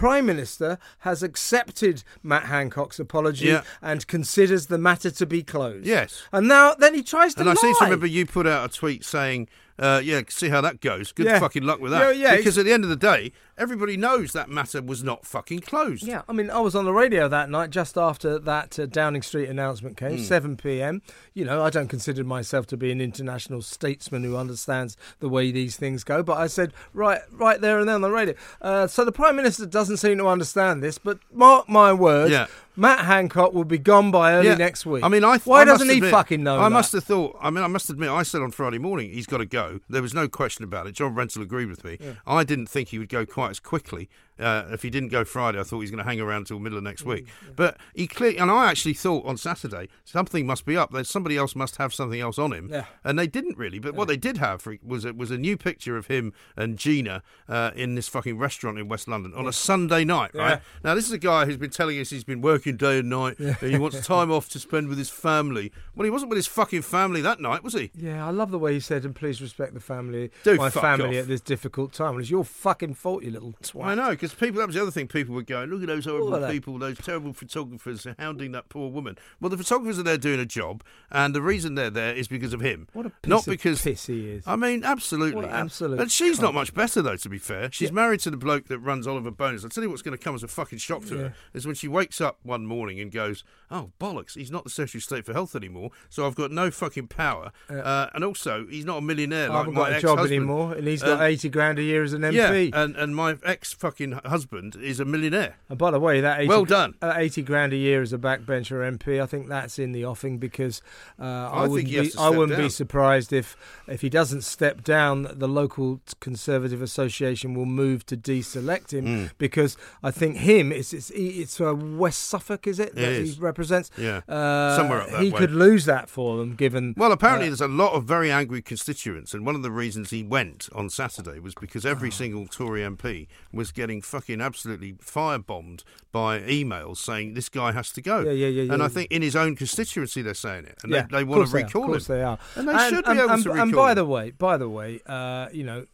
Prime 0.00 0.24
Minister 0.24 0.78
has 1.00 1.22
accepted 1.22 2.04
Matt 2.22 2.44
Hancock's 2.44 2.98
apology 2.98 3.48
Yeah. 3.48 3.64
and 3.82 4.06
considers 4.06 4.68
the 4.68 4.78
matter 4.78 5.10
to 5.10 5.26
be 5.26 5.42
closed. 5.42 5.84
Yes. 5.86 6.22
And 6.32 6.48
now, 6.48 6.72
then 6.72 6.94
he 6.94 7.02
tries 7.02 7.34
to 7.34 7.40
And 7.40 7.50
I 7.50 7.52
lie. 7.52 7.60
seem 7.60 7.74
to 7.80 7.84
remember 7.84 8.06
you 8.06 8.24
put 8.24 8.46
out 8.46 8.70
a 8.70 8.72
tweet 8.74 9.04
saying, 9.04 9.48
uh, 9.80 10.00
yeah, 10.04 10.20
see 10.28 10.48
how 10.50 10.60
that 10.60 10.80
goes. 10.80 11.10
Good 11.10 11.26
Yeah. 11.26 11.40
fucking 11.40 11.64
luck 11.64 11.80
with 11.80 11.90
that. 11.90 12.16
Yeah, 12.16 12.30
yeah, 12.30 12.36
because 12.36 12.56
at 12.58 12.64
the 12.66 12.72
end 12.72 12.84
of 12.84 12.90
the 12.90 12.96
day, 12.96 13.32
everybody 13.58 13.96
knows 13.96 14.32
that 14.32 14.48
matter 14.48 14.80
was 14.80 15.02
not 15.02 15.26
fucking 15.26 15.60
closed. 15.60 16.02
Yeah, 16.04 16.22
I 16.28 16.32
mean, 16.32 16.50
I 16.50 16.60
was 16.60 16.74
on 16.76 16.84
the 16.84 16.92
radio 16.92 17.26
that 17.28 17.50
night 17.50 17.70
just 17.70 17.96
after 17.98 18.38
that 18.38 18.78
uh, 18.78 18.86
Downing 18.86 19.22
Street 19.22 19.48
announcement 19.48 19.96
came, 19.96 20.18
Hmm. 20.18 20.22
7 20.22 20.56
p.m. 20.56 21.02
You 21.34 21.44
know, 21.44 21.64
I 21.64 21.70
don't 21.70 21.88
consider 21.88 22.22
myself 22.24 22.66
to 22.68 22.76
be 22.76 22.92
an 22.92 23.00
international 23.00 23.62
statesman 23.62 24.22
who 24.22 24.36
understands 24.36 24.96
the 25.20 25.28
way 25.28 25.50
these 25.50 25.76
things 25.76 26.04
go, 26.04 26.22
but 26.22 26.36
I 26.36 26.46
said 26.46 26.72
right, 26.94 27.20
right 27.32 27.60
there 27.60 27.78
and 27.78 27.88
then 27.88 27.96
on 27.96 28.00
the 28.02 28.10
radio. 28.10 28.34
Uh, 28.60 28.86
so 28.86 29.04
the 29.04 29.12
Prime 29.12 29.36
Minister 29.36 29.66
doesn't 29.66 29.96
seem 29.96 30.18
to 30.18 30.28
understand 30.28 30.82
this, 30.82 30.98
but 30.98 31.18
mark 31.32 31.68
my 31.68 31.92
words, 31.92 32.30
Yeah. 32.32 32.46
Matt 32.80 33.04
Hancock 33.04 33.52
will 33.52 33.64
be 33.64 33.76
gone 33.76 34.10
by 34.10 34.32
early 34.32 34.46
Yeah. 34.48 34.54
next 34.54 34.86
week. 34.86 35.04
I 35.04 35.08
mean, 35.08 35.22
I 35.22 35.36
th- 35.36 35.46
why 35.46 35.60
I 35.60 35.64
doesn't 35.66 35.88
he 35.90 36.00
fucking 36.00 36.42
know? 36.42 36.58
I 36.58 36.64
that? 36.64 36.70
must 36.70 36.92
have 36.92 37.04
thought. 37.04 37.36
I 37.38 37.50
mean, 37.50 37.62
I 37.62 37.66
must 37.66 37.90
admit, 37.90 38.08
I 38.08 38.22
said 38.22 38.40
on 38.40 38.52
Friday 38.52 38.78
morning 38.78 39.12
he's 39.12 39.26
got 39.26 39.38
to 39.38 39.44
go. 39.44 39.80
There 39.90 40.00
was 40.00 40.14
no 40.14 40.28
question 40.28 40.64
about 40.64 40.86
it. 40.86 40.92
John 40.92 41.14
Rentoul 41.14 41.42
agreed 41.42 41.68
with 41.68 41.84
me. 41.84 41.98
I 42.26 42.42
didn't 42.42 42.68
think 42.68 42.88
he 42.88 42.98
would 42.98 43.10
go 43.10 43.26
quite 43.26 43.50
as 43.50 43.60
quickly. 43.60 44.08
Uh, 44.40 44.68
if 44.72 44.82
he 44.82 44.90
didn't 44.90 45.10
go 45.10 45.24
Friday, 45.24 45.60
I 45.60 45.62
thought 45.62 45.76
he 45.78 45.82
was 45.82 45.90
going 45.90 46.02
to 46.02 46.08
hang 46.08 46.20
around 46.20 46.38
until 46.42 46.58
middle 46.58 46.78
of 46.78 46.84
next 46.84 47.04
week. 47.04 47.26
Mm, 47.26 47.56
But 47.56 47.76
he 47.94 48.06
clearly, 48.06 48.38
and 48.38 48.50
I 48.50 48.70
actually 48.70 48.94
thought 48.94 49.26
on 49.26 49.36
Saturday 49.36 49.88
something 50.04 50.46
must 50.46 50.64
be 50.64 50.76
up. 50.76 50.90
That 50.92 51.06
somebody 51.06 51.36
else 51.36 51.54
must 51.54 51.76
have 51.76 51.92
something 51.94 52.20
else 52.20 52.38
on 52.38 52.52
him. 52.52 52.68
Yeah. 52.70 52.86
And 53.04 53.18
they 53.18 53.26
didn't 53.26 53.58
really. 53.58 53.78
But 53.78 53.94
what 53.94 54.08
they 54.08 54.16
did 54.16 54.38
have 54.38 54.62
for, 54.62 54.76
was 54.84 55.04
a, 55.04 55.12
was 55.12 55.30
a 55.30 55.38
new 55.38 55.56
picture 55.56 55.96
of 55.96 56.06
him 56.06 56.32
and 56.56 56.76
Gina 56.78 57.22
uh, 57.48 57.70
in 57.74 57.94
this 57.94 58.08
fucking 58.08 58.38
restaurant 58.38 58.78
in 58.78 58.88
West 58.88 59.06
London 59.08 59.32
on 59.34 59.46
a 59.46 59.52
Sunday 59.52 60.04
night. 60.04 60.34
Right 60.34 60.50
Yeah. 60.50 60.60
now, 60.82 60.94
this 60.94 61.06
is 61.06 61.12
a 61.12 61.18
guy 61.18 61.44
who's 61.44 61.56
been 61.56 61.70
telling 61.70 61.98
us 62.00 62.10
he's 62.10 62.24
been 62.24 62.40
working 62.40 62.76
day 62.76 62.98
and 63.00 63.08
night. 63.10 63.38
And 63.38 63.56
he 63.60 63.78
wants 63.78 64.06
time 64.06 64.30
off 64.32 64.48
to 64.50 64.58
spend 64.58 64.88
with 64.88 64.98
his 64.98 65.10
family. 65.10 65.72
Well, 65.94 66.04
he 66.04 66.10
wasn't 66.10 66.30
with 66.30 66.36
his 66.36 66.46
fucking 66.46 66.82
family 66.82 67.20
that 67.20 67.40
night, 67.40 67.62
was 67.62 67.74
he? 67.74 67.90
Yeah, 67.94 68.26
I 68.26 68.30
love 68.30 68.50
the 68.50 68.58
way 68.58 68.72
he 68.74 68.80
said, 68.80 69.04
and 69.04 69.14
please 69.14 69.40
respect 69.42 69.74
the 69.74 69.80
family, 69.80 70.30
Do 70.44 70.56
my 70.56 70.70
family 70.70 71.18
off. 71.18 71.22
at 71.22 71.28
this 71.28 71.40
difficult 71.40 71.92
time. 71.92 72.12
Well, 72.14 72.20
it's 72.20 72.30
your 72.30 72.44
fucking 72.44 72.94
fault, 72.94 73.22
you 73.22 73.30
little 73.30 73.54
twat. 73.62 73.84
I 73.84 73.94
know, 73.94 74.10
because 74.10 74.29
people, 74.38 74.58
that 74.60 74.66
was 74.66 74.76
the 74.76 74.82
other 74.82 74.90
thing 74.90 75.08
people 75.08 75.34
were 75.34 75.42
going, 75.42 75.70
look 75.70 75.80
at 75.82 75.86
those 75.88 76.04
horrible 76.04 76.48
people, 76.48 76.78
those 76.78 76.98
terrible 76.98 77.32
photographers 77.32 78.06
hounding 78.18 78.52
that 78.52 78.68
poor 78.68 78.90
woman. 78.90 79.16
Well, 79.40 79.50
the 79.50 79.56
photographers 79.58 79.98
are 79.98 80.02
there 80.02 80.18
doing 80.18 80.40
a 80.40 80.46
job, 80.46 80.82
and 81.10 81.34
the 81.34 81.42
reason 81.42 81.74
they're 81.74 81.90
there 81.90 82.14
is 82.14 82.28
because 82.28 82.52
of 82.52 82.60
him. 82.60 82.88
What 82.92 83.06
a 83.06 83.10
piece 83.10 83.28
Not 83.28 83.40
of 83.40 83.50
because. 83.50 83.82
piss 83.82 84.06
he 84.06 84.28
is. 84.30 84.44
I 84.46 84.56
mean, 84.56 84.84
absolutely. 84.84 85.44
And- 85.44 85.52
absolute 85.54 85.96
But 85.98 86.10
she's 86.10 86.40
not 86.40 86.54
much 86.54 86.74
better, 86.74 87.02
though, 87.02 87.16
to 87.16 87.28
be 87.28 87.38
fair. 87.38 87.70
She's 87.72 87.92
married 87.92 88.20
to 88.20 88.30
the 88.30 88.36
bloke 88.36 88.66
that 88.68 88.78
runs 88.78 89.06
Oliver 89.06 89.30
Bonas. 89.30 89.64
I'll 89.64 89.70
tell 89.70 89.82
you 89.82 89.90
what's 89.90 90.02
going 90.02 90.16
to 90.16 90.22
come 90.22 90.34
as 90.34 90.42
a 90.42 90.48
fucking 90.48 90.78
shock 90.78 91.04
to 91.06 91.16
her 91.18 91.34
is 91.54 91.66
when 91.66 91.74
she 91.74 91.88
wakes 91.88 92.20
up 92.20 92.38
one 92.42 92.66
morning 92.66 93.00
and 93.00 93.10
goes, 93.10 93.44
oh, 93.70 93.90
bollocks, 94.00 94.34
he's 94.36 94.50
not 94.50 94.64
the 94.64 94.70
Secretary 94.70 94.98
of 94.98 95.04
State 95.04 95.24
for 95.26 95.32
Health 95.32 95.54
anymore, 95.56 95.90
so 96.08 96.26
I've 96.26 96.34
got 96.34 96.50
no 96.50 96.70
fucking 96.70 97.08
power. 97.08 97.52
Uh, 97.68 98.06
and 98.14 98.24
also, 98.24 98.66
he's 98.68 98.84
not 98.84 98.98
a 98.98 99.00
millionaire 99.00 99.50
I 99.50 99.54
like 99.60 99.68
my 99.68 99.72
got 99.90 99.92
a 99.92 100.00
job 100.00 100.18
anymore, 100.20 100.74
and 100.74 100.86
he's 100.86 101.02
got 101.02 101.20
Um, 101.20 101.22
80 101.26 101.48
grand 101.48 101.78
a 101.78 101.82
year 101.82 102.02
as 102.02 102.12
an 102.12 102.22
MP. 102.22 102.70
Yeah, 102.72 102.82
and, 102.82 102.96
and 102.96 103.14
my 103.16 103.36
ex 103.44 103.72
fucking 103.72 104.19
husband 104.24 104.76
is 104.76 105.00
a 105.00 105.04
millionaire. 105.04 105.56
and 105.68 105.78
by 105.78 105.90
the 105.90 106.00
way, 106.00 106.20
that 106.20 106.40
80, 106.40 106.48
Well 106.48 106.64
done. 106.64 106.94
uh, 107.02 107.14
80 107.16 107.42
grand 107.42 107.72
a 107.72 107.76
year 107.76 108.02
as 108.02 108.12
a 108.12 108.18
backbencher 108.18 108.80
MP, 108.98 109.20
I 109.22 109.26
think 109.26 109.48
that's 109.48 109.78
in 109.78 109.92
the 109.92 110.04
offing 110.04 110.38
because 110.38 110.82
uh, 111.18 111.24
I, 111.52 111.60
think 111.62 111.70
wouldn't 111.88 111.90
be, 112.12 112.18
I 112.18 112.30
wouldn't 112.30 112.58
be 112.58 112.68
surprised 112.68 113.32
if 113.32 113.56
if 113.88 114.00
he 114.02 114.08
doesn't 114.08 114.42
step 114.42 114.82
down, 114.84 115.28
the 115.32 115.48
local 115.48 116.00
Conservative 116.20 116.82
Association 116.82 117.54
will 117.54 117.66
move 117.66 118.04
to 118.06 118.16
deselect 118.16 118.92
him 118.92 119.04
Hmm. 119.06 119.24
because 119.38 119.76
I 120.02 120.10
think 120.10 120.36
him 120.36 120.72
it's 120.72 120.92
it's 120.92 121.10
it's 121.10 121.60
uh, 121.60 121.74
West 121.74 122.22
Suffolk, 122.28 122.66
is 122.66 122.78
it? 122.78 122.90
It 122.90 122.94
that 122.96 123.12
is. 123.12 123.34
he 123.36 123.40
represents. 123.40 123.90
Yeah. 123.96 124.20
uh, 124.28 124.76
Somewhere 124.76 125.02
up 125.02 125.10
that 125.10 125.22
he 125.22 125.30
way. 125.30 125.38
could 125.38 125.52
lose 125.52 125.84
that 125.86 126.08
for 126.08 126.38
them, 126.38 126.54
given. 126.54 126.94
Well, 126.96 127.12
apparently 127.12 127.46
uh, 127.46 127.50
there's 127.50 127.60
a 127.60 127.68
lot 127.68 127.92
of 127.94 128.04
very 128.04 128.30
angry 128.30 128.62
constituents, 128.62 129.34
and 129.34 129.44
one 129.46 129.54
of 129.54 129.62
the 129.62 129.70
reasons 129.70 130.10
he 130.10 130.22
went 130.22 130.68
on 130.74 130.88
Saturday 130.90 131.38
was 131.38 131.54
because 131.54 131.84
Oh. 131.86 131.90
every 131.90 132.10
single 132.10 132.46
Tory 132.46 132.82
MP 132.82 133.26
was 133.52 133.72
getting 133.72 134.02
fucking 134.10 134.40
absolutely 134.40 134.92
firebombed 134.94 135.82
by 136.12 136.40
emails 136.40 136.98
saying 136.98 137.34
this 137.34 137.48
guy 137.48 137.72
has 137.72 137.90
to 137.92 138.02
go. 138.02 138.20
Yeah, 138.20 138.32
yeah, 138.32 138.46
yeah, 138.48 138.72
And 138.72 138.80
yeah. 138.80 138.84
I 138.84 138.88
think 138.88 139.10
in 139.10 139.22
his 139.22 139.36
own 139.36 139.56
constituency 139.56 140.20
they're 140.22 140.34
saying 140.34 140.64
it, 140.66 140.78
and 140.82 140.92
yeah, 140.92 141.02
they, 141.10 141.18
they 141.18 141.24
want 141.24 141.48
to 141.48 141.54
recall 141.54 141.84
Of 141.84 141.88
course 141.90 142.08
him. 142.10 142.16
they 142.16 142.22
are, 142.22 142.38
And 142.56 142.68
they 142.68 142.88
should 142.90 143.04
be 143.04 143.10
and, 143.12 143.20
able 143.20 143.30
and, 143.30 143.42
to 143.44 143.52
And 143.52 143.72
by 143.72 143.90
him. 143.92 143.96
the 143.96 144.04
way, 144.04 144.30
by 144.32 144.56
the 144.56 144.68
way, 144.68 145.00
uh, 145.06 145.48
you 145.52 145.64
know. 145.64 145.86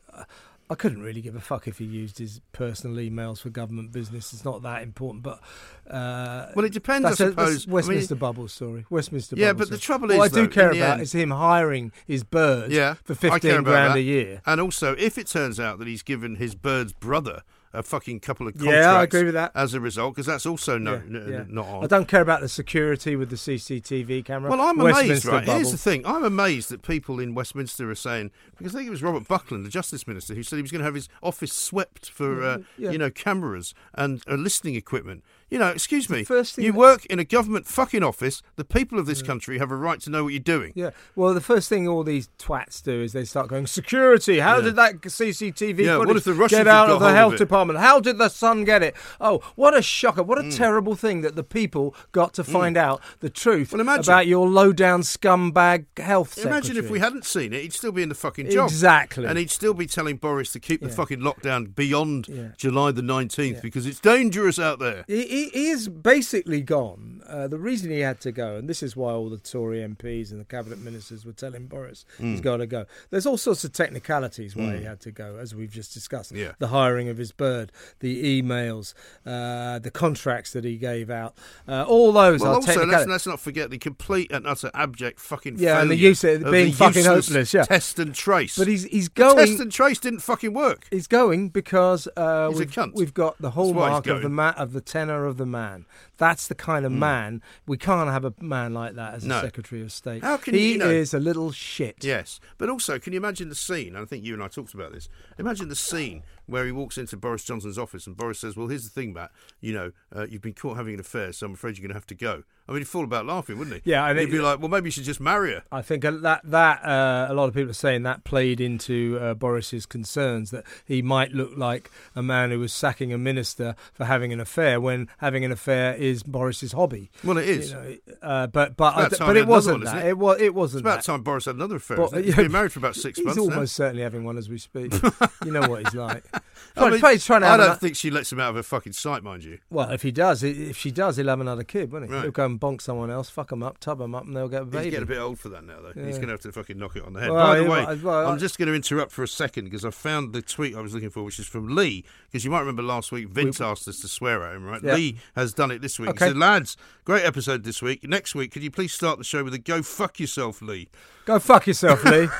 I 0.68 0.75
couldn't 0.75 1.00
really 1.00 1.20
give 1.20 1.37
a 1.37 1.40
fuck 1.40 1.68
if 1.68 1.78
he 1.78 1.85
used 1.85 2.18
his 2.18 2.40
personal 2.50 2.96
emails 2.96 3.38
for 3.38 3.50
government 3.50 3.92
business. 3.92 4.32
It's 4.32 4.44
not 4.44 4.62
that 4.64 4.82
important, 4.82 5.23
but 5.23 5.40
uh, 5.88 6.49
Well, 6.56 6.64
it 6.64 6.73
depends, 6.73 7.06
that's, 7.06 7.20
I 7.20 7.26
a, 7.26 7.28
suppose. 7.30 7.64
I 7.64 7.68
mean- 7.68 7.75
Westminster 7.75 8.14
bubble 8.16 8.49
story. 8.49 8.85
Westminster. 8.90 9.37
Yeah, 9.37 9.52
bubble 9.52 9.58
but 9.61 9.70
the 9.70 9.76
story. 9.76 9.99
trouble 9.99 10.16
what 10.18 10.26
is, 10.32 10.37
I 10.37 10.40
do 10.42 10.49
care 10.49 10.70
about 10.73 10.94
end- 10.94 11.02
is 11.02 11.12
him 11.14 11.30
hiring 11.30 11.92
his 12.04 12.25
birds 12.25 12.75
Yeah, 12.75 12.94
for 13.04 13.14
fifteen 13.14 13.62
grand 13.62 13.92
that. 13.92 13.99
a 13.99 14.02
year. 14.02 14.42
And 14.44 14.61
also, 14.61 14.96
if 14.99 15.16
it 15.18 15.28
turns 15.28 15.61
out 15.61 15.78
that 15.78 15.87
he's 15.87 16.02
given 16.02 16.35
his 16.35 16.56
bird's 16.56 16.92
brother 16.94 17.42
a 17.76 17.83
fucking 17.83 18.21
couple 18.21 18.49
of 18.49 18.54
contracts. 18.54 18.85
Yeah. 18.85 18.95
I 18.95 19.02
agree 19.02 19.25
with 19.25 19.35
that. 19.35 19.52
As 19.54 19.75
a 19.75 19.80
result, 19.80 20.14
because 20.14 20.26
that's 20.26 20.47
also 20.47 20.78
no, 20.78 20.95
Yeah, 20.95 21.21
n- 21.21 21.26
yeah. 21.30 21.45
not 21.49 21.66
on. 21.66 21.85
I 21.85 21.87
don't 21.87 22.09
care 22.09 22.21
about 22.21 22.40
the 22.40 22.49
security 22.49 23.16
with 23.16 23.30
the 23.30 23.37
CCTV 23.37 24.25
camera. 24.25 24.50
Well, 24.50 24.61
I'm 24.61 24.80
amazed, 24.80 25.25
right? 25.25 25.45
Here's 25.45 25.71
the 25.71 25.78
thing. 25.78 26.04
I'm 26.06 26.25
amazed 26.25 26.71
that 26.71 26.83
people 26.83 27.21
in 27.21 27.35
Westminster 27.35 27.90
are 27.90 27.95
saying, 27.95 28.30
because 28.56 28.75
I 28.75 28.78
think 28.78 28.88
it 28.88 28.90
was 28.90 29.02
Robert 29.02 29.28
Buckland, 29.28 29.64
the 29.66 29.71
Justice 29.71 30.06
Minister, 30.06 30.35
who 30.35 30.42
said 30.42 30.56
he 30.56 30.62
was 30.62 30.73
going 30.73 30.80
to 30.80 30.85
have 30.87 30.95
his 30.95 31.09
office 31.23 31.52
swept 31.52 32.11
for, 32.11 32.42
uh, 32.42 32.59
yeah. 32.78 32.90
you 32.90 32.99
know, 32.99 33.11
cameras 33.11 33.75
and 33.95 34.23
uh, 34.28 34.35
listening 34.35 34.75
equipment. 34.75 35.23
You 35.49 35.61
know, 35.61 35.69
excuse 35.69 36.11
me, 36.11 36.25
first 36.25 36.57
thing 36.57 36.65
you 36.65 36.73
work 36.73 37.07
in 37.07 37.21
a 37.21 37.25
government 37.25 37.67
fucking 37.69 38.03
office. 38.03 38.43
The 38.57 38.65
people 38.65 38.99
of 38.99 39.07
this 39.07 39.23
country 39.23 39.59
have 39.59 39.71
a 39.71 39.76
right 39.76 40.00
to 40.00 40.11
know 40.11 40.25
what 40.25 40.33
you're 40.33 40.41
doing. 40.41 40.73
Yeah. 40.75 40.91
Well, 41.15 41.35
the 41.35 41.41
first 41.41 41.69
thing 41.69 41.87
all 41.87 42.03
these 42.03 42.29
twats 42.37 42.83
do 42.83 43.00
is 43.03 43.12
they 43.12 43.25
start 43.25 43.47
going 43.49 43.69
security. 43.69 44.41
How 44.41 44.57
Yeah. 44.57 44.62
did 44.62 44.76
that 44.76 45.03
CCTV 45.03 45.85
Yeah, 45.85 45.99
what 45.99 46.17
if 46.17 46.25
the 46.25 46.35
Russians 46.35 46.59
get 46.65 46.67
out 46.67 46.91
of 46.91 46.99
the 46.99 47.07
hold 47.07 47.11
of 47.11 47.17
health 47.17 47.37
department? 47.37 47.79
How 47.79 48.00
did 48.00 48.19
the 48.19 48.29
Sun 48.29 48.65
get 48.65 48.83
it? 48.83 48.97
Oh, 49.21 49.41
what 49.55 49.76
a 49.76 49.83
shocker! 49.83 50.23
What 50.25 50.38
a 50.38 50.43
Mm. 50.43 50.57
terrible 50.57 50.97
thing 50.97 51.21
that 51.21 51.37
the 51.37 51.45
people 51.45 51.95
got 52.11 52.35
to 52.35 52.43
find 52.45 52.76
out 52.76 53.00
the 53.21 53.31
truth 53.31 53.71
Well, 53.73 53.81
imagine- 53.81 54.12
about 54.12 54.26
your 54.26 54.49
low 54.49 54.73
down 54.73 55.03
scumbag 55.03 55.85
health 55.97 56.38
Imagine 56.38 56.76
if 56.76 56.91
we 56.91 56.99
hadn't 56.99 57.25
seen 57.25 57.53
it, 57.53 57.62
he'd 57.62 57.73
still 57.73 57.93
be 57.93 58.03
in 58.03 58.09
the 58.09 58.15
fucking 58.17 58.50
job. 58.50 58.69
Exactly. 58.69 59.25
And 59.26 59.38
he'd 59.38 59.50
still 59.53 59.75
be 59.75 59.87
telling 59.87 60.17
Boris 60.17 60.50
to 60.53 60.61
keep 60.61 60.81
the 60.83 60.88
fucking 60.88 61.21
lockdown 61.21 61.73
beyond 61.75 62.26
Yeah. 62.29 62.49
July 62.57 62.91
the 62.91 63.03
19th 63.03 63.62
because 63.62 63.87
it's 63.87 64.00
dangerous 64.00 64.59
out 64.59 64.79
there. 64.81 65.05
He, 65.07 65.23
he, 65.37 65.49
he 65.50 65.69
is 65.69 65.88
basically 65.88 66.61
gone. 66.61 67.23
Uh, 67.28 67.49
the 67.49 67.59
reason 67.59 67.90
he 67.90 68.00
had 68.00 68.21
to 68.21 68.31
go, 68.33 68.57
and 68.57 68.69
this 68.69 68.83
is 68.83 68.95
why 68.97 69.12
all 69.12 69.28
the 69.28 69.38
Tory 69.38 69.78
MPs 69.81 70.31
and 70.31 70.40
the 70.40 70.45
cabinet 70.45 70.78
ministers 70.78 71.25
were 71.26 71.33
telling 71.33 71.66
Boris 71.66 72.05
Mm. 72.21 72.31
he's 72.33 72.40
got 72.40 72.59
to 72.59 72.66
go. 72.66 72.87
There's 73.11 73.26
all 73.26 73.37
sorts 73.37 73.64
of 73.64 73.73
technicalities 73.73 74.55
why 74.55 74.76
he 74.76 74.85
had 74.85 75.00
to 75.00 75.11
go, 75.11 75.37
as 75.40 75.55
we've 75.55 75.71
just 75.71 75.93
discussed. 75.93 76.33
Yeah. 76.33 76.52
The 76.59 76.69
hiring 76.69 77.09
of 77.09 77.16
his 77.19 77.33
bird, 77.33 77.73
the 78.00 78.43
emails, 78.43 78.95
uh, 79.25 79.78
the 79.81 79.90
contracts 79.90 80.52
that 80.52 80.64
he 80.64 80.76
gave 80.76 81.11
out, 81.11 81.37
uh, 81.69 81.85
all 81.87 82.12
those 82.12 82.40
Well, 82.40 82.52
are 82.52 82.55
also, 82.57 82.87
let's, 82.87 83.07
let's 83.09 83.26
not 83.26 83.40
forget 83.40 83.71
the 83.71 83.78
complete 83.78 84.31
and 84.31 84.47
utter 84.47 84.71
abject 84.75 85.21
fucking 85.21 85.59
Yeah, 85.59 85.81
and 85.83 85.90
the 85.90 85.97
use 85.97 86.23
of 86.25 86.43
of 86.45 86.52
being 86.52 86.73
fucking 86.73 87.05
hopeless, 87.05 87.52
yeah. 87.52 87.64
Test 87.64 87.99
and 87.99 88.14
trace. 88.14 88.57
But 88.57 88.69
he's 88.69 88.85
he's 88.85 89.09
The 89.09 89.35
test 89.35 89.61
and 89.61 89.73
trace 89.73 89.99
didn't 89.99 90.21
fucking 90.21 90.52
work. 90.55 90.87
He's 90.90 91.07
going 91.07 91.49
because 91.50 92.07
uh, 92.16 92.50
we've, 92.55 92.75
we've 92.95 93.14
got 93.14 93.40
the 93.40 93.50
hallmark 93.50 94.07
of 94.07 94.16
the 94.19 94.23
going. 94.23 94.35
ma- 94.35 94.55
of 94.57 94.73
the 94.73 94.81
tenor 94.81 95.25
of 95.26 95.37
the 95.37 95.47
man. 95.47 95.87
That's 96.16 96.49
the 96.49 96.54
kind 96.54 96.87
of 96.87 96.92
hmm. 96.92 96.99
man 96.99 97.42
we 97.66 97.76
can't 97.76 98.11
have 98.11 98.25
a 98.25 98.35
man 98.40 98.75
like 98.75 98.95
that 98.95 99.14
as 99.14 99.26
a 99.26 99.40
Secretary 99.40 99.83
of 99.83 99.92
State. 99.92 100.23
How 100.23 100.37
can 100.37 100.54
he 100.54 100.73
you 100.73 100.78
know- 100.78 100.90
is 100.90 101.14
a 101.14 101.18
little 101.18 101.52
shit. 101.52 102.04
Yes, 102.04 102.40
but 102.59 102.68
also, 102.68 102.99
can 102.99 103.12
you 103.12 103.18
imagine 103.18 103.49
the 103.49 103.54
scene? 103.54 103.97
I 103.97 104.04
think 104.04 104.25
you 104.25 104.35
and 104.35 104.42
I 104.42 104.49
talked 104.49 104.75
about 104.75 104.92
this. 104.92 105.09
Imagine 105.38 105.68
the 105.68 105.76
scene 105.76 106.23
where 106.47 106.65
he 106.65 106.73
walks 106.73 106.99
into 106.99 107.17
Boris 107.17 107.45
Johnson's 107.45 107.79
office 107.79 108.07
and 108.07 108.17
Boris 108.17 108.38
says, 108.41 108.57
"Well, 108.57 108.69
here's 108.69 108.85
the 108.85 108.91
thing, 108.91 109.12
Matt. 109.12 109.31
You 109.61 109.75
know, 109.75 109.93
uh, 110.15 110.26
you've 110.29 110.43
been 110.43 110.55
caught 110.55 110.76
having 110.76 110.95
an 110.95 111.00
affair, 111.00 111.33
so 111.33 111.47
I'm 111.47 111.55
afraid 111.55 111.76
you're 111.76 111.83
going 111.83 111.91
to 111.91 111.95
have 111.95 112.07
to 112.07 112.15
go." 112.15 112.43
I 112.69 112.73
mean, 112.73 112.81
he'd 112.81 112.88
fall 112.88 113.05
about 113.05 113.26
laughing, 113.26 113.59
wouldn't 113.59 113.83
he? 113.85 113.91
Yeah, 113.91 114.07
and 114.07 114.19
he'd 114.19 114.31
be 114.31 114.41
like, 114.41 114.59
"Well, 114.59 114.69
maybe 114.69 114.88
you 114.88 114.91
should 114.93 115.05
just 115.05 115.21
marry 115.21 115.53
her." 115.53 115.62
I 115.71 115.83
think 115.83 116.03
that 116.03 116.41
that 116.45 116.85
uh, 116.85 117.26
a 117.29 117.35
lot 117.35 117.49
of 117.49 117.55
people 117.55 117.71
are 117.71 117.75
saying 117.75 118.03
that 118.03 118.25
played 118.25 118.61
into 118.61 119.19
uh, 119.21 119.35
Boris's 119.35 119.87
concerns 119.87 120.50
that 120.50 120.65
he 120.85 121.03
might 121.03 121.33
look 121.33 121.53
like 121.57 121.91
a 122.15 122.23
man 122.23 122.50
who 122.50 122.59
was 122.59 122.73
sacking 122.73 123.12
a 123.12 123.19
minister 123.19 123.75
for 123.93 124.05
having 124.05 124.33
an 124.33 124.41
affair 124.41 124.81
when 124.81 125.09
having 125.19 125.45
an 125.45 125.53
affair 125.53 125.95
is 125.95 126.23
Boris's 126.23 126.73
hobby. 126.73 127.11
Well, 127.23 127.38
it 127.38 127.49
is. 127.49 127.71
You 127.71 127.76
know, 127.76 127.97
uh, 128.23 128.47
but 128.49 128.76
but 128.76 128.97
I 128.97 129.09
but 129.25 129.37
it 129.37 129.47
wasn't 129.47 129.85
one, 129.85 129.95
that. 129.95 130.05
it? 130.05 130.09
It 130.09 130.19
was, 130.19 130.41
it 130.41 130.55
wasn't 130.55 130.83
about 130.83 130.97
that. 130.97 131.05
time 131.05 131.23
Boris 131.23 131.45
had 131.45 131.55
another 131.55 131.76
affair. 131.76 131.97
But, 131.97 132.07
isn't 132.07 132.19
it? 132.19 132.25
yeah, 132.26 132.35
He's 132.35 132.45
been 132.45 132.53
married 132.53 132.73
for 132.73 132.79
about 132.81 132.97
six 132.97 133.19
He's 133.19 133.26
months 133.26 133.41
He's 133.41 133.49
almost 133.49 133.76
certainly 133.76 134.03
having 134.03 134.25
one 134.25 134.38
as 134.38 134.49
we 134.49 134.59
speak. 134.59 134.93
you 135.45 135.53
know 135.53 135.69
what 135.69 135.85
he's 135.85 135.95
like. 135.95 136.25
Now. 136.37 136.43
Probably, 136.83 136.99
probably 137.00 137.19
trying 137.19 137.40
to 137.40 137.47
I 137.47 137.57
don't 137.57 137.81
think 137.81 137.97
she 137.97 138.11
lets 138.11 138.31
him 138.31 138.38
out 138.38 138.50
of 138.50 138.57
her 138.57 138.62
fucking 138.62 138.93
sight, 138.93 139.23
mind 139.23 139.45
you. 139.45 139.59
Well, 139.71 139.90
if 139.93 140.02
he 140.02 140.12
does, 140.12 140.43
if 140.43 140.76
she 140.76 140.90
does, 140.90 141.16
he'll 141.16 141.28
have 141.28 141.40
another 141.40 141.64
kid, 141.64 141.90
won't 141.90 142.05
he? 142.07 142.12
Right. 142.12 142.23
He'll 142.25 142.33
go 142.33 142.45
and 142.45 142.61
bonk 142.61 142.83
someone 142.83 143.11
else, 143.11 143.31
fuck 143.31 143.49
them 143.49 143.62
up, 143.62 143.78
tub 143.78 143.97
them 143.99 144.14
up, 144.14 144.25
and 144.26 144.37
they'll 144.37 144.49
get 144.49 144.61
a 144.61 144.64
He's 144.66 144.73
baby. 144.73 144.90
getting 144.90 145.05
a 145.05 145.07
bit 145.07 145.16
old 145.19 145.38
for 145.40 145.49
that 145.49 145.64
now, 145.64 145.76
though. 145.81 145.93
He's 146.05 146.16
going 146.16 146.26
to 146.28 146.33
have 146.35 146.40
to 146.40 146.52
fucking 146.52 146.76
knock 146.78 146.97
it 146.97 147.05
on 147.05 147.14
the 147.14 147.21
head. 147.21 147.31
Well, 147.31 147.47
By 147.47 147.59
the 147.59 147.64
way, 147.64 147.85
might- 147.87 148.02
well, 148.02 148.26
I'm 148.28 148.35
I- 148.35 148.38
just 148.38 148.59
going 148.59 148.69
to 148.69 148.75
interrupt 148.75 149.11
for 149.12 149.23
a 149.23 149.28
second 149.28 149.64
because 149.64 149.87
I 149.87 149.90
found 149.90 150.35
the 150.35 150.43
tweet 150.43 150.76
I 150.76 150.83
was 150.83 150.93
looking 150.93 151.09
for, 151.09 151.23
which 151.23 151.38
is 151.38 151.47
from 151.47 151.75
Lee. 151.75 152.05
Because 152.26 152.45
you 152.45 152.50
might 152.50 152.61
remember 152.61 152.83
last 152.83 153.11
week, 153.11 153.28
Vince 153.28 153.59
asked 153.61 153.88
us 153.88 154.00
to 154.00 154.09
swear 154.09 154.43
at 154.43 154.55
him, 154.57 154.64
right? 154.66 154.83
Yeah. 154.83 154.95
Lee 154.97 155.16
has 155.35 155.55
done 155.55 155.71
it 155.71 155.81
this 155.81 155.99
week. 155.99 156.11
Okay. 156.11 156.26
He 156.26 156.31
said, 156.33 156.37
lads, 156.37 156.76
great 157.07 157.25
episode 157.25 157.64
this 157.64 157.81
week. 157.81 158.07
Next 158.07 158.35
week, 158.35 158.50
could 158.52 158.62
you 158.62 158.71
please 158.71 158.93
start 158.93 159.16
the 159.16 159.25
show 159.25 159.43
with 159.43 159.55
a 159.55 159.59
go 159.59 159.81
fuck 159.83 160.21
yourself, 160.21 160.61
Lee? 160.61 160.88
Go 161.25 161.38
fuck 161.38 161.66
yourself, 161.66 162.05
Lee. 162.05 162.28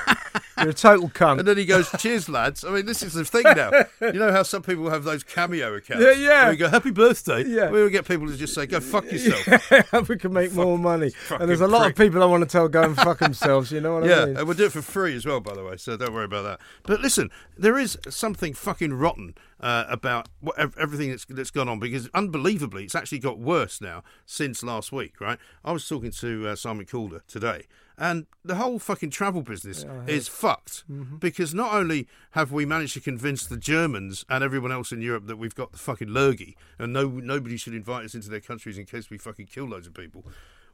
You're 0.59 0.69
a 0.69 0.73
total 0.73 1.09
cunt. 1.09 1.39
And 1.39 1.47
then 1.47 1.57
he 1.57 1.65
goes, 1.65 1.89
cheers, 1.99 2.27
lads. 2.29 2.63
I 2.63 2.71
mean, 2.71 2.85
this 2.85 3.03
is 3.03 3.13
the 3.13 3.23
thing 3.25 3.43
now. 3.43 3.71
You 4.01 4.13
know 4.19 4.31
how 4.31 4.43
some 4.43 4.61
people 4.61 4.89
have 4.89 5.03
those 5.03 5.23
cameo 5.23 5.73
accounts? 5.75 6.03
Yeah, 6.03 6.11
yeah. 6.13 6.43
Where 6.43 6.51
you 6.53 6.57
go, 6.57 6.69
happy 6.69 6.91
birthday. 6.91 7.43
Yeah. 7.43 7.69
We 7.69 7.81
will 7.81 7.89
get 7.89 8.07
people 8.07 8.27
to 8.27 8.35
just 8.35 8.53
say, 8.53 8.65
go 8.65 8.79
fuck 8.79 9.11
yourself. 9.11 9.47
Yeah, 9.71 9.99
we 10.09 10.17
can 10.17 10.33
make 10.33 10.53
more 10.53 10.77
money. 10.77 11.11
And 11.29 11.49
there's 11.49 11.61
a 11.61 11.67
lot 11.67 11.81
prick. 11.83 11.91
of 11.91 11.97
people 11.97 12.23
I 12.23 12.25
want 12.25 12.41
to 12.43 12.49
tell 12.49 12.67
go 12.67 12.83
and 12.83 12.95
fuck 12.95 13.19
themselves. 13.19 13.71
You 13.71 13.81
know 13.81 13.95
what 13.95 14.05
Yeah, 14.05 14.21
I 14.21 14.25
mean? 14.25 14.33
Yeah, 14.33 14.39
and 14.39 14.47
we'll 14.47 14.57
do 14.57 14.65
it 14.65 14.71
for 14.71 14.81
free 14.81 15.15
as 15.15 15.25
well, 15.25 15.39
by 15.39 15.53
the 15.53 15.63
way. 15.63 15.77
So 15.77 15.95
don't 15.97 16.13
worry 16.13 16.25
about 16.25 16.43
that. 16.43 16.59
But 16.83 17.01
listen, 17.01 17.29
there 17.57 17.77
is 17.77 17.97
something 18.09 18.53
fucking 18.53 18.93
rotten 18.93 19.35
uh, 19.59 19.85
about 19.87 20.29
what, 20.39 20.57
everything 20.77 21.09
that's 21.09 21.25
that's 21.25 21.51
gone 21.51 21.69
on 21.69 21.79
because 21.79 22.09
unbelievably, 22.13 22.85
it's 22.85 22.95
actually 22.95 23.19
got 23.19 23.39
worse 23.39 23.81
now 23.81 24.03
since 24.25 24.63
last 24.63 24.91
week. 24.91 25.19
Right? 25.19 25.39
I 25.63 25.71
was 25.71 25.87
talking 25.87 26.11
to 26.11 26.49
uh, 26.49 26.55
Simon 26.55 26.85
Calder 26.85 27.23
today. 27.27 27.63
And 27.99 28.27
the 28.45 28.55
whole 28.55 28.77
fucking 28.77 29.09
travel 29.09 29.41
business 29.41 29.83
is 30.05 30.27
fucked 30.27 30.83
because 31.19 31.55
not 31.55 31.73
only 31.73 32.07
have 32.31 32.51
we 32.51 32.63
managed 32.63 32.93
to 32.93 32.99
convince 33.01 33.47
the 33.47 33.57
Germans 33.57 34.23
and 34.29 34.43
everyone 34.43 34.71
else 34.71 34.91
in 34.91 35.01
Europe 35.01 35.25
that 35.25 35.37
we've 35.37 35.55
got 35.55 35.71
the 35.71 35.79
fucking 35.79 36.09
lurgy 36.09 36.55
and 36.77 36.93
no 36.93 37.07
nobody 37.07 37.57
should 37.57 37.73
invite 37.73 38.05
us 38.05 38.13
into 38.13 38.29
their 38.29 38.39
countries 38.39 38.77
in 38.77 38.85
case 38.85 39.09
we 39.09 39.17
fucking 39.17 39.47
kill 39.47 39.65
loads 39.65 39.87
of 39.87 39.95
people, 39.95 40.23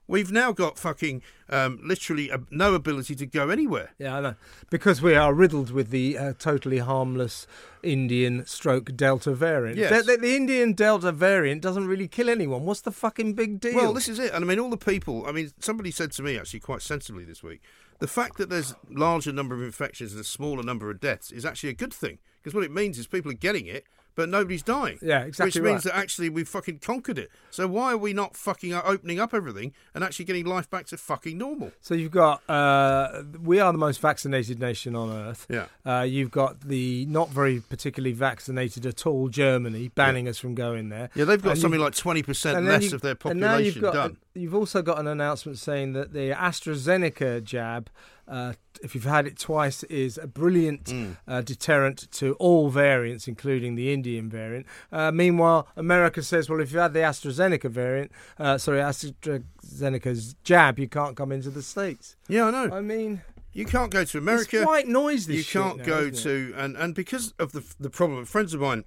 we've 0.07 0.31
now 0.31 0.51
got 0.51 0.77
fucking 0.77 1.21
um, 1.49 1.79
literally 1.83 2.31
uh, 2.31 2.39
no 2.51 2.73
ability 2.73 3.15
to 3.15 3.25
go 3.25 3.49
anywhere. 3.49 3.91
Yeah, 3.97 4.17
I 4.17 4.21
know. 4.21 4.35
Because 4.69 5.01
we 5.01 5.15
are 5.15 5.33
riddled 5.33 5.71
with 5.71 5.89
the 5.89 6.17
uh, 6.17 6.33
totally 6.37 6.79
harmless 6.79 7.47
Indian 7.81 8.45
stroke 8.45 8.95
Delta 8.95 9.33
variant. 9.33 9.77
Yes. 9.77 10.05
The, 10.05 10.13
the, 10.13 10.17
the 10.17 10.35
Indian 10.35 10.73
Delta 10.73 11.11
variant 11.11 11.61
doesn't 11.61 11.87
really 11.87 12.07
kill 12.07 12.29
anyone. 12.29 12.65
What's 12.65 12.81
the 12.81 12.91
fucking 12.91 13.33
big 13.33 13.59
deal? 13.59 13.75
Well, 13.75 13.93
this 13.93 14.07
is 14.07 14.19
it. 14.19 14.33
And 14.33 14.43
I 14.43 14.47
mean, 14.47 14.59
all 14.59 14.69
the 14.69 14.77
people, 14.77 15.25
I 15.27 15.31
mean, 15.31 15.51
somebody 15.59 15.91
said 15.91 16.11
to 16.13 16.23
me 16.23 16.37
actually 16.37 16.61
quite 16.61 16.81
sensibly 16.81 17.23
this 17.23 17.43
week 17.43 17.61
the 18.03 18.07
fact 18.07 18.37
that 18.37 18.49
there's 18.49 18.75
larger 18.89 19.31
number 19.31 19.55
of 19.55 19.61
infections 19.61 20.11
and 20.11 20.19
a 20.19 20.25
smaller 20.25 20.61
number 20.61 20.89
of 20.89 20.99
deaths 20.99 21.31
is 21.31 21.45
actually 21.45 21.69
a 21.69 21.73
good 21.73 21.93
thing 21.93 22.17
because 22.41 22.53
what 22.53 22.65
it 22.65 22.69
means 22.69 22.97
is 22.97 23.07
people 23.07 23.31
are 23.31 23.35
getting 23.35 23.65
it. 23.65 23.85
But 24.15 24.29
nobody's 24.29 24.61
dying. 24.61 24.99
Yeah, 25.01 25.21
exactly 25.23 25.59
Which 25.61 25.65
means 25.71 25.85
right. 25.85 25.93
that 25.93 25.99
actually 25.99 26.29
we've 26.29 26.47
fucking 26.47 26.79
conquered 26.79 27.17
it. 27.17 27.31
So 27.49 27.67
why 27.67 27.93
are 27.93 27.97
we 27.97 28.13
not 28.13 28.35
fucking 28.37 28.73
opening 28.73 29.19
up 29.19 29.33
everything 29.33 29.73
and 29.95 30.03
actually 30.03 30.25
getting 30.25 30.45
life 30.45 30.69
back 30.69 30.85
to 30.87 30.97
fucking 30.97 31.37
normal? 31.37 31.71
So 31.81 31.95
you've 31.95 32.11
got 32.11 32.47
uh, 32.49 33.23
we 33.41 33.59
are 33.59 33.71
the 33.71 33.77
most 33.79 33.99
vaccinated 34.01 34.59
nation 34.59 34.95
on 34.95 35.09
earth. 35.11 35.47
Yeah. 35.49 35.65
Uh, 35.85 36.01
you've 36.03 36.29
got 36.31 36.61
the 36.61 37.05
not 37.07 37.29
very 37.29 37.59
particularly 37.61 38.13
vaccinated 38.13 38.85
at 38.85 39.05
all 39.07 39.29
Germany 39.29 39.87
banning 39.89 40.27
us 40.27 40.37
from 40.37 40.53
going 40.53 40.89
there. 40.89 41.09
Yeah, 41.15 41.25
they've 41.25 41.41
got 41.41 41.51
And 41.53 41.59
something 41.61 41.79
like 41.79 41.93
20% 41.93 42.65
less 42.67 42.89
you- 42.89 42.95
of 42.95 43.01
their 43.01 43.17
and 43.25 43.39
now 43.39 43.57
you've 43.57 43.75
population 43.75 43.81
got 43.81 43.93
done. 43.93 44.17
you've 44.35 44.55
also 44.55 44.81
got 44.81 44.99
an 44.99 45.07
announcement 45.07 45.57
saying 45.57 45.93
that 45.93 46.13
the 46.13 46.29
AstraZeneca 46.31 47.43
jab, 47.43 47.89
uh, 48.27 48.53
if 48.81 48.95
you've 48.95 49.03
had 49.03 49.27
it 49.27 49.37
twice, 49.37 49.83
is 49.83 50.17
a 50.17 50.27
brilliant 50.27 50.85
Mm. 50.85 51.17
uh, 51.27 51.41
deterrent 51.41 52.09
to 52.13 52.33
all 52.35 52.69
variants, 52.69 53.27
including 53.27 53.75
the 53.75 53.93
Indian 53.93 54.29
variant. 54.29 54.65
Uh, 54.91 55.11
meanwhile, 55.11 55.67
America 55.75 56.21
says, 56.23 56.49
well, 56.49 56.59
if 56.61 56.71
you 56.71 56.79
had 56.79 56.93
the 56.93 56.99
AstraZeneca 56.99 57.69
variant, 57.69 58.11
uh, 58.39 58.57
sorry, 58.57 58.79
AstraZeneca's 58.79 60.35
jab, 60.43 60.79
you 60.79 60.87
can't 60.87 61.15
come 61.15 61.31
into 61.31 61.49
the 61.49 61.61
states. 61.61 62.15
Yeah, 62.27 62.45
I 62.45 62.51
know. 62.51 62.75
I 62.75 62.81
mean, 62.81 63.21
You 63.53 63.65
can't 63.65 63.91
go 63.91 64.03
to 64.03 64.17
America. 64.17 64.57
it's 64.57 64.65
white 64.65 64.87
noise. 64.87 65.27
You 65.27 65.43
can't 65.43 65.77
now, 65.79 65.83
go 65.85 66.09
to 66.09 66.53
and 66.57 66.75
and 66.77 66.95
because 66.95 67.33
of 67.39 67.51
the 67.51 67.63
the 67.79 67.89
problem 67.89 68.25
friends 68.25 68.53
of 68.53 68.61
mine 68.61 68.83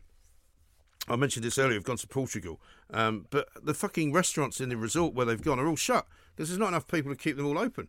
I 1.08 1.14
mentioned 1.14 1.44
this 1.44 1.56
earlier. 1.56 1.74
Have 1.74 1.84
gone 1.84 1.98
to 1.98 2.06
Portugal, 2.08 2.60
um, 2.92 3.26
but 3.30 3.48
the 3.62 3.74
fucking 3.74 4.12
restaurants 4.12 4.60
in 4.60 4.68
the 4.70 4.76
resort 4.76 5.14
where 5.14 5.24
they've 5.24 5.40
gone 5.40 5.60
are 5.60 5.68
all 5.68 5.76
shut 5.76 6.06
because 6.34 6.48
there's 6.48 6.58
not 6.58 6.68
enough 6.68 6.88
people 6.88 7.12
to 7.12 7.16
keep 7.16 7.36
them 7.36 7.46
all 7.46 7.58
open. 7.58 7.86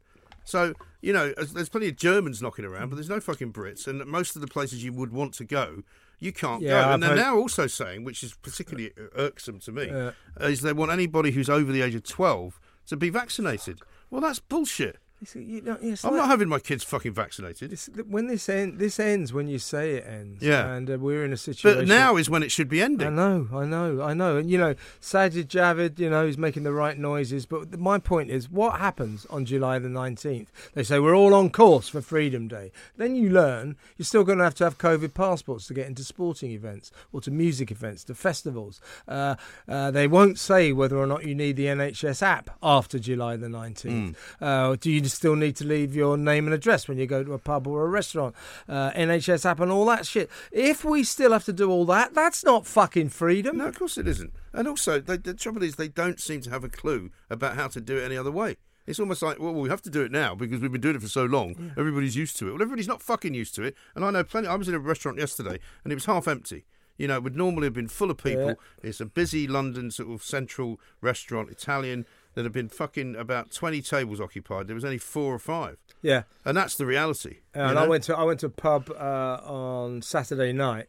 So 0.47 0.73
you 1.01 1.13
know, 1.13 1.33
there's 1.33 1.69
plenty 1.69 1.89
of 1.89 1.95
Germans 1.95 2.41
knocking 2.41 2.65
around, 2.65 2.89
but 2.89 2.95
there's 2.95 3.09
no 3.09 3.19
fucking 3.19 3.53
Brits, 3.53 3.85
and 3.87 4.03
most 4.05 4.35
of 4.35 4.41
the 4.41 4.47
places 4.47 4.83
you 4.83 4.91
would 4.93 5.11
want 5.11 5.33
to 5.35 5.45
go, 5.45 5.83
you 6.19 6.31
can't 6.33 6.61
Yeah, 6.63 6.69
go. 6.71 6.79
I've 6.87 6.93
And 6.95 7.03
they're 7.03 7.09
heard- 7.11 7.17
now 7.17 7.35
also 7.37 7.67
saying, 7.67 8.03
which 8.03 8.23
is 8.23 8.33
particularly 8.33 8.91
irksome 9.15 9.59
to 9.59 9.71
me, 9.71 9.85
Yeah. 9.87 10.11
is 10.41 10.61
they 10.61 10.73
want 10.73 10.91
anybody 10.91 11.31
who's 11.31 11.49
over 11.49 11.71
the 11.71 11.81
age 11.81 11.93
of 11.95 12.03
12 12.03 12.59
to 12.87 12.97
be 12.97 13.09
vaccinated. 13.09 13.81
Well, 14.09 14.21
that's 14.21 14.39
bullshit. 14.39 14.97
You 15.33 15.61
know, 15.61 15.77
I'm 15.81 15.89
like- 15.89 16.03
not 16.13 16.27
having 16.27 16.47
my 16.47 16.59
kids 16.59 16.83
fucking 16.83 17.13
vaccinated. 17.13 17.77
When 18.07 18.27
this 18.27 18.47
end, 18.49 18.77
this 18.77 18.99
ends 18.99 19.33
when 19.33 19.47
you 19.47 19.57
say 19.57 19.95
it 19.95 20.05
ends. 20.07 20.43
Yeah. 20.43 20.71
and 20.73 20.87
uh, 20.91 20.97
we're 20.99 21.25
in 21.25 21.33
a 21.33 21.37
situation. 21.37 21.79
But 21.81 21.87
now 21.87 22.17
is 22.17 22.29
when 22.29 22.43
it 22.43 22.51
should 22.51 22.69
be 22.69 22.83
ending. 22.83 23.07
I 23.07 23.09
know, 23.09 23.47
I 23.51 23.65
know, 23.65 24.01
I 24.03 24.13
know, 24.13 24.37
and 24.37 24.47
you 24.51 24.59
know, 24.59 24.75
Sajid 25.01 25.47
Javid, 25.47 25.97
you 25.97 26.09
know, 26.11 26.27
he's 26.27 26.37
making 26.37 26.63
the 26.63 26.71
right 26.71 26.97
noises. 26.99 27.47
But 27.47 27.79
my 27.79 27.97
point 27.97 28.29
is, 28.29 28.47
what 28.49 28.79
happens 28.79 29.25
on 29.31 29.45
July 29.45 29.79
the 29.79 29.89
nineteenth? 29.89 30.51
They 30.75 30.83
say 30.83 30.99
we're 30.99 31.15
all 31.15 31.33
on 31.33 31.49
course 31.49 31.89
for 31.89 31.99
Freedom 32.01 32.47
Day. 32.47 32.71
Then 32.97 33.15
you 33.15 33.29
learn 33.31 33.75
you're 33.97 34.05
still 34.05 34.23
going 34.23 34.37
to 34.37 34.43
have 34.43 34.55
to 34.55 34.65
have 34.65 34.77
COVID 34.77 35.15
passports 35.15 35.65
to 35.67 35.73
get 35.73 35.87
into 35.87 36.03
sporting 36.03 36.51
events 36.51 36.91
or 37.11 37.21
to 37.21 37.31
music 37.31 37.71
events, 37.71 38.03
to 38.03 38.13
festivals. 38.13 38.79
Uh, 39.07 39.35
uh, 39.67 39.89
they 39.89 40.07
won't 40.07 40.37
say 40.37 40.71
whether 40.73 40.95
or 40.97 41.07
not 41.07 41.25
you 41.25 41.33
need 41.33 41.55
the 41.55 41.65
NHS 41.65 42.21
app 42.21 42.51
after 42.61 42.99
July 42.99 43.35
the 43.35 43.49
nineteenth. 43.49 44.15
Uh, 44.39 44.75
do 44.79 44.91
you 44.91 45.06
still 45.07 45.35
need 45.35 45.55
to 45.57 45.65
leave 45.65 45.95
your 45.95 46.17
name 46.17 46.45
and 46.45 46.53
address 46.53 46.87
when 46.87 46.97
you 46.97 47.05
go 47.05 47.23
to 47.23 47.33
a 47.33 47.39
pub 47.39 47.67
or 47.67 47.85
a 47.85 47.89
restaurant? 47.89 48.35
Uh, 48.67 48.91
NHS 48.91 49.45
app 49.45 49.59
and 49.59 49.71
all 49.71 49.85
that 49.85 50.05
shit. 50.05 50.29
If 50.51 50.83
we 50.83 51.03
still 51.03 51.31
have 51.31 51.45
to 51.45 51.53
do 51.53 51.69
all 51.69 51.85
that, 51.85 52.13
that's 52.13 52.43
not 52.43 52.65
fucking 52.65 53.09
freedom. 53.09 53.57
No, 53.57 53.65
of 53.67 53.77
course 53.77 53.97
it 53.97 54.07
isn't. 54.07 54.33
And 54.53 54.67
also, 54.67 54.99
they, 54.99 55.17
the 55.17 55.33
trouble 55.33 55.63
is, 55.63 55.75
they 55.75 55.87
don't 55.87 56.19
seem 56.19 56.41
to 56.41 56.49
have 56.49 56.63
a 56.63 56.69
clue 56.69 57.11
about 57.29 57.55
how 57.55 57.67
to 57.69 57.81
do 57.81 57.97
it 57.97 58.03
any 58.03 58.17
other 58.17 58.31
way. 58.31 58.57
It's 58.87 58.99
almost 59.01 59.21
like, 59.21 59.37
well, 59.37 59.53
we 59.53 59.69
have 59.69 59.81
to 59.81 59.89
do 59.89 60.01
it 60.01 60.11
now 60.11 60.33
because 60.33 60.61
we've 60.61 60.71
been 60.71 60.79
doing 60.81 60.95
it 60.95 61.01
for 61.01 61.09
so 61.09 61.25
long. 61.25 61.73
Everybody's 61.77 62.15
used 62.15 62.37
to 62.37 62.47
it. 62.47 62.51
Well, 62.53 62.61
everybody's 62.61 62.87
not 62.87 63.01
fucking 63.01 63.33
used 63.33 63.53
to 63.55 63.63
it. 63.63 63.75
And 63.95 64.05
I 64.05 64.11
know 64.11 64.23
plenty. 64.23 64.47
I 64.47 64.55
was 64.55 64.69
in 64.69 64.73
a 64.75 64.79
restaurant 64.79 65.17
yesterday 65.17 65.59
and 65.83 65.91
it 65.91 65.95
was 65.95 66.05
half 66.05 66.25
empty. 66.27 66.65
You 66.97 67.07
know, 67.07 67.17
it 67.17 67.23
would 67.23 67.35
normally 67.35 67.65
have 67.65 67.73
been 67.73 67.89
full 67.89 68.09
of 68.09 68.17
people. 68.17 68.47
Yeah. 68.47 68.53
It's 68.81 69.01
a 69.01 69.05
busy 69.05 69.45
London 69.45 69.91
sort 69.91 70.09
of 70.09 70.23
central 70.23 70.79
restaurant, 71.01 71.49
Italian. 71.49 72.05
There 72.37 72.43
had 72.43 72.53
been 72.53 72.69
fucking 72.69 73.15
about 73.15 73.49
20 73.49 73.81
tables 73.81 74.21
occupied. 74.21 74.67
There 74.67 74.75
was 74.75 74.85
only 74.85 74.99
four 74.99 75.33
or 75.33 75.39
five. 75.39 75.77
Yeah. 76.03 76.21
And 76.45 76.55
that's 76.55 76.75
the 76.75 76.85
reality. 76.85 77.37
And 77.55 77.79
I 77.79 77.87
went 77.87 78.03
to 78.03 78.15
I 78.15 78.21
went 78.25 78.41
to 78.41 78.45
a 78.45 78.51
pub 78.51 78.91
uh, 78.91 79.39
on 79.43 80.03
Saturday 80.03 80.53
night 80.53 80.85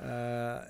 uh, 0.00 0.60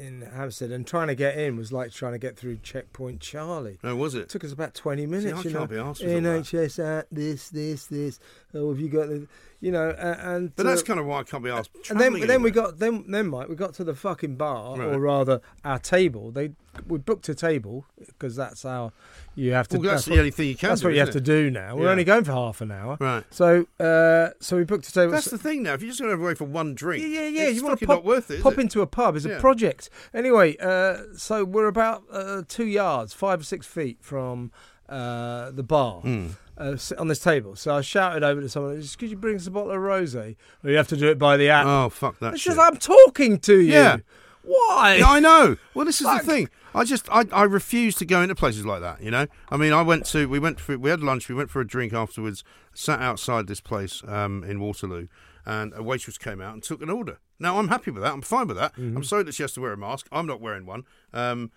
in 0.00 0.22
Hampstead, 0.34 0.72
and 0.72 0.84
trying 0.84 1.06
to 1.06 1.14
get 1.14 1.38
in 1.38 1.56
was 1.56 1.72
like 1.72 1.92
trying 1.92 2.10
to 2.12 2.18
get 2.18 2.36
through 2.36 2.56
Checkpoint 2.64 3.20
Charlie. 3.20 3.78
No, 3.84 3.94
was 3.94 4.16
It 4.16 4.22
it? 4.22 4.28
took 4.30 4.42
us 4.42 4.52
about 4.52 4.74
twenty 4.74 5.06
minutes. 5.06 5.32
I 5.32 5.42
you 5.42 5.50
know, 5.50 5.58
can't 5.60 5.70
be 5.70 5.76
arsed 5.76 6.04
with. 6.04 6.24
NHS 6.24 6.84
at 6.84 7.06
this, 7.12 7.48
this, 7.50 7.86
this. 7.86 8.18
Oh, 8.54 8.70
have 8.70 8.80
you 8.80 8.88
got 8.88 9.08
the, 9.10 9.28
you 9.62 9.70
know, 9.70 9.90
uh, 9.90 10.16
and 10.20 10.54
But 10.56 10.66
uh, 10.66 10.70
that's 10.70 10.82
kind 10.82 10.98
of 11.00 11.06
why 11.06 11.20
I 11.20 11.22
can't 11.22 11.42
be 11.44 11.48
asked. 11.48 11.70
and 11.88 11.98
then 11.98 12.20
then 12.26 12.42
we 12.42 12.50
got 12.50 12.78
then 12.80 13.04
then 13.08 13.28
Mike 13.28 13.48
we 13.48 13.54
got 13.54 13.72
to 13.74 13.84
the 13.84 13.94
fucking 13.94 14.34
bar 14.36 14.76
Right. 14.76 14.88
or 14.88 14.98
rather 14.98 15.40
our 15.64 15.78
table. 15.78 16.30
They 16.32 16.50
we 16.88 16.98
booked 16.98 17.28
a 17.28 17.34
table 17.34 17.84
because 17.98 18.34
that's 18.34 18.64
how 18.64 18.92
you 19.36 19.52
have 19.52 19.68
to. 19.68 19.78
Well, 19.78 19.90
that's 19.92 20.06
what- 20.08 20.14
the 20.14 20.18
only 20.18 20.30
thing 20.32 20.48
you 20.48 20.56
can 20.56 20.70
that's 20.70 20.80
do. 20.80 20.88
what 20.88 20.94
you 20.94 21.00
have 21.00 21.10
isn't 21.10 21.24
to 21.24 21.32
do 21.42 21.48
now. 21.50 21.76
We're 21.76 21.84
Yeah. 21.84 21.90
only 21.92 22.04
going 22.04 22.24
for 22.24 22.32
half 22.32 22.60
an 22.60 22.72
hour. 22.72 22.96
Right. 22.98 23.24
So, 23.30 23.66
uh, 23.78 24.30
so 24.40 24.56
we 24.56 24.64
booked 24.64 24.88
a 24.88 24.92
table. 24.92 25.12
That's 25.12 25.30
the 25.30 25.38
thing 25.38 25.62
now. 25.62 25.74
If 25.74 25.82
you're 25.82 25.90
just 25.90 26.00
going 26.00 26.08
to 26.10 26.16
have 26.16 26.20
away 26.24 26.34
for 26.34 26.44
one 26.46 26.74
drink, 26.74 27.02
Yeah, 27.04 27.20
yeah, 27.22 27.28
yeah. 27.28 27.42
it's 27.48 27.56
you 27.58 27.64
want 27.64 27.78
to 27.78 27.86
pop, 27.86 27.96
not 27.98 28.04
worth 28.04 28.30
it. 28.32 28.36
is 28.38 28.42
pop 28.42 28.54
it? 28.54 28.60
into 28.60 28.80
a 28.80 28.86
pub. 28.86 29.14
It's 29.16 29.24
a 29.26 29.38
project. 29.38 29.90
Anyway, 30.12 30.56
uh, 30.60 30.96
so 31.16 31.44
we're 31.44 31.68
about 31.68 32.02
uh, 32.10 32.42
two 32.48 32.66
yards, 32.66 33.12
five 33.12 33.40
or 33.40 33.44
six 33.44 33.66
feet 33.66 33.98
from 34.00 34.50
uh, 34.88 35.50
the 35.52 35.62
bar 35.62 36.00
Hmm. 36.00 36.26
Uh, 36.58 36.72
s- 36.72 36.92
on 36.92 37.08
this 37.08 37.18
table. 37.18 37.56
So 37.56 37.74
I 37.74 37.80
shouted 37.80 38.22
over 38.22 38.40
to 38.40 38.48
someone, 38.48 38.80
"Just 38.80 38.98
could 38.98 39.10
you 39.10 39.16
bring 39.16 39.36
us 39.36 39.46
a 39.46 39.50
bottle 39.50 39.70
of 39.72 39.78
rosé? 39.78 40.36
Or 40.64 40.70
you 40.70 40.76
have 40.76 40.88
to 40.88 40.96
do 40.96 41.08
it 41.08 41.18
by 41.18 41.36
the 41.36 41.48
app." 41.48 41.66
Oh 41.66 41.88
fuck 41.88 42.18
that 42.20 42.34
it's 42.34 42.42
shit! 42.42 42.54
just 42.56 42.60
I'm 42.66 42.76
talking 42.78 43.38
to 43.40 43.58
you. 43.60 43.72
Yeah. 43.72 43.98
Why? 44.44 44.96
Yeah, 44.98 45.06
I 45.08 45.20
know. 45.20 45.56
Well, 45.72 45.84
this 45.86 46.00
is 46.00 46.06
Fuck. 46.06 46.22
the 46.22 46.26
thing. 46.26 46.48
I 46.74 46.82
just 46.84 47.08
I, 47.12 47.24
I 47.32 47.44
refuse 47.44 47.94
to 47.96 48.04
go 48.04 48.22
into 48.22 48.34
places 48.34 48.66
like 48.66 48.80
that. 48.80 49.00
You 49.00 49.10
know. 49.10 49.26
I 49.50 49.56
mean, 49.56 49.72
I 49.72 49.82
went 49.82 50.04
to 50.06 50.28
we 50.28 50.38
went 50.40 50.58
for 50.58 50.76
we 50.76 50.90
had 50.90 51.00
lunch. 51.00 51.28
We 51.28 51.34
went 51.34 51.50
for 51.50 51.60
a 51.60 51.66
drink 51.66 51.92
afterwards. 51.92 52.42
Sat 52.74 53.00
outside 53.00 53.46
this 53.46 53.60
place 53.60 54.02
um, 54.08 54.42
in 54.44 54.58
Waterloo, 54.58 55.06
and 55.46 55.72
a 55.76 55.82
waitress 55.82 56.18
came 56.18 56.40
out 56.40 56.54
and 56.54 56.62
took 56.62 56.82
an 56.82 56.90
order. 56.90 57.18
Now 57.38 57.58
I'm 57.58 57.68
happy 57.68 57.90
with 57.92 58.02
that. 58.02 58.12
I'm 58.12 58.22
fine 58.22 58.48
with 58.48 58.56
that. 58.56 58.72
Mm-hmm. 58.74 58.96
I'm 58.96 59.04
sorry 59.04 59.22
that 59.24 59.34
she 59.34 59.42
has 59.44 59.52
to 59.52 59.60
wear 59.60 59.72
a 59.72 59.76
mask. 59.76 60.08
I'm 60.10 60.26
not 60.26 60.40
wearing 60.40 60.66
one. 60.66 60.84
Um, 61.12 61.52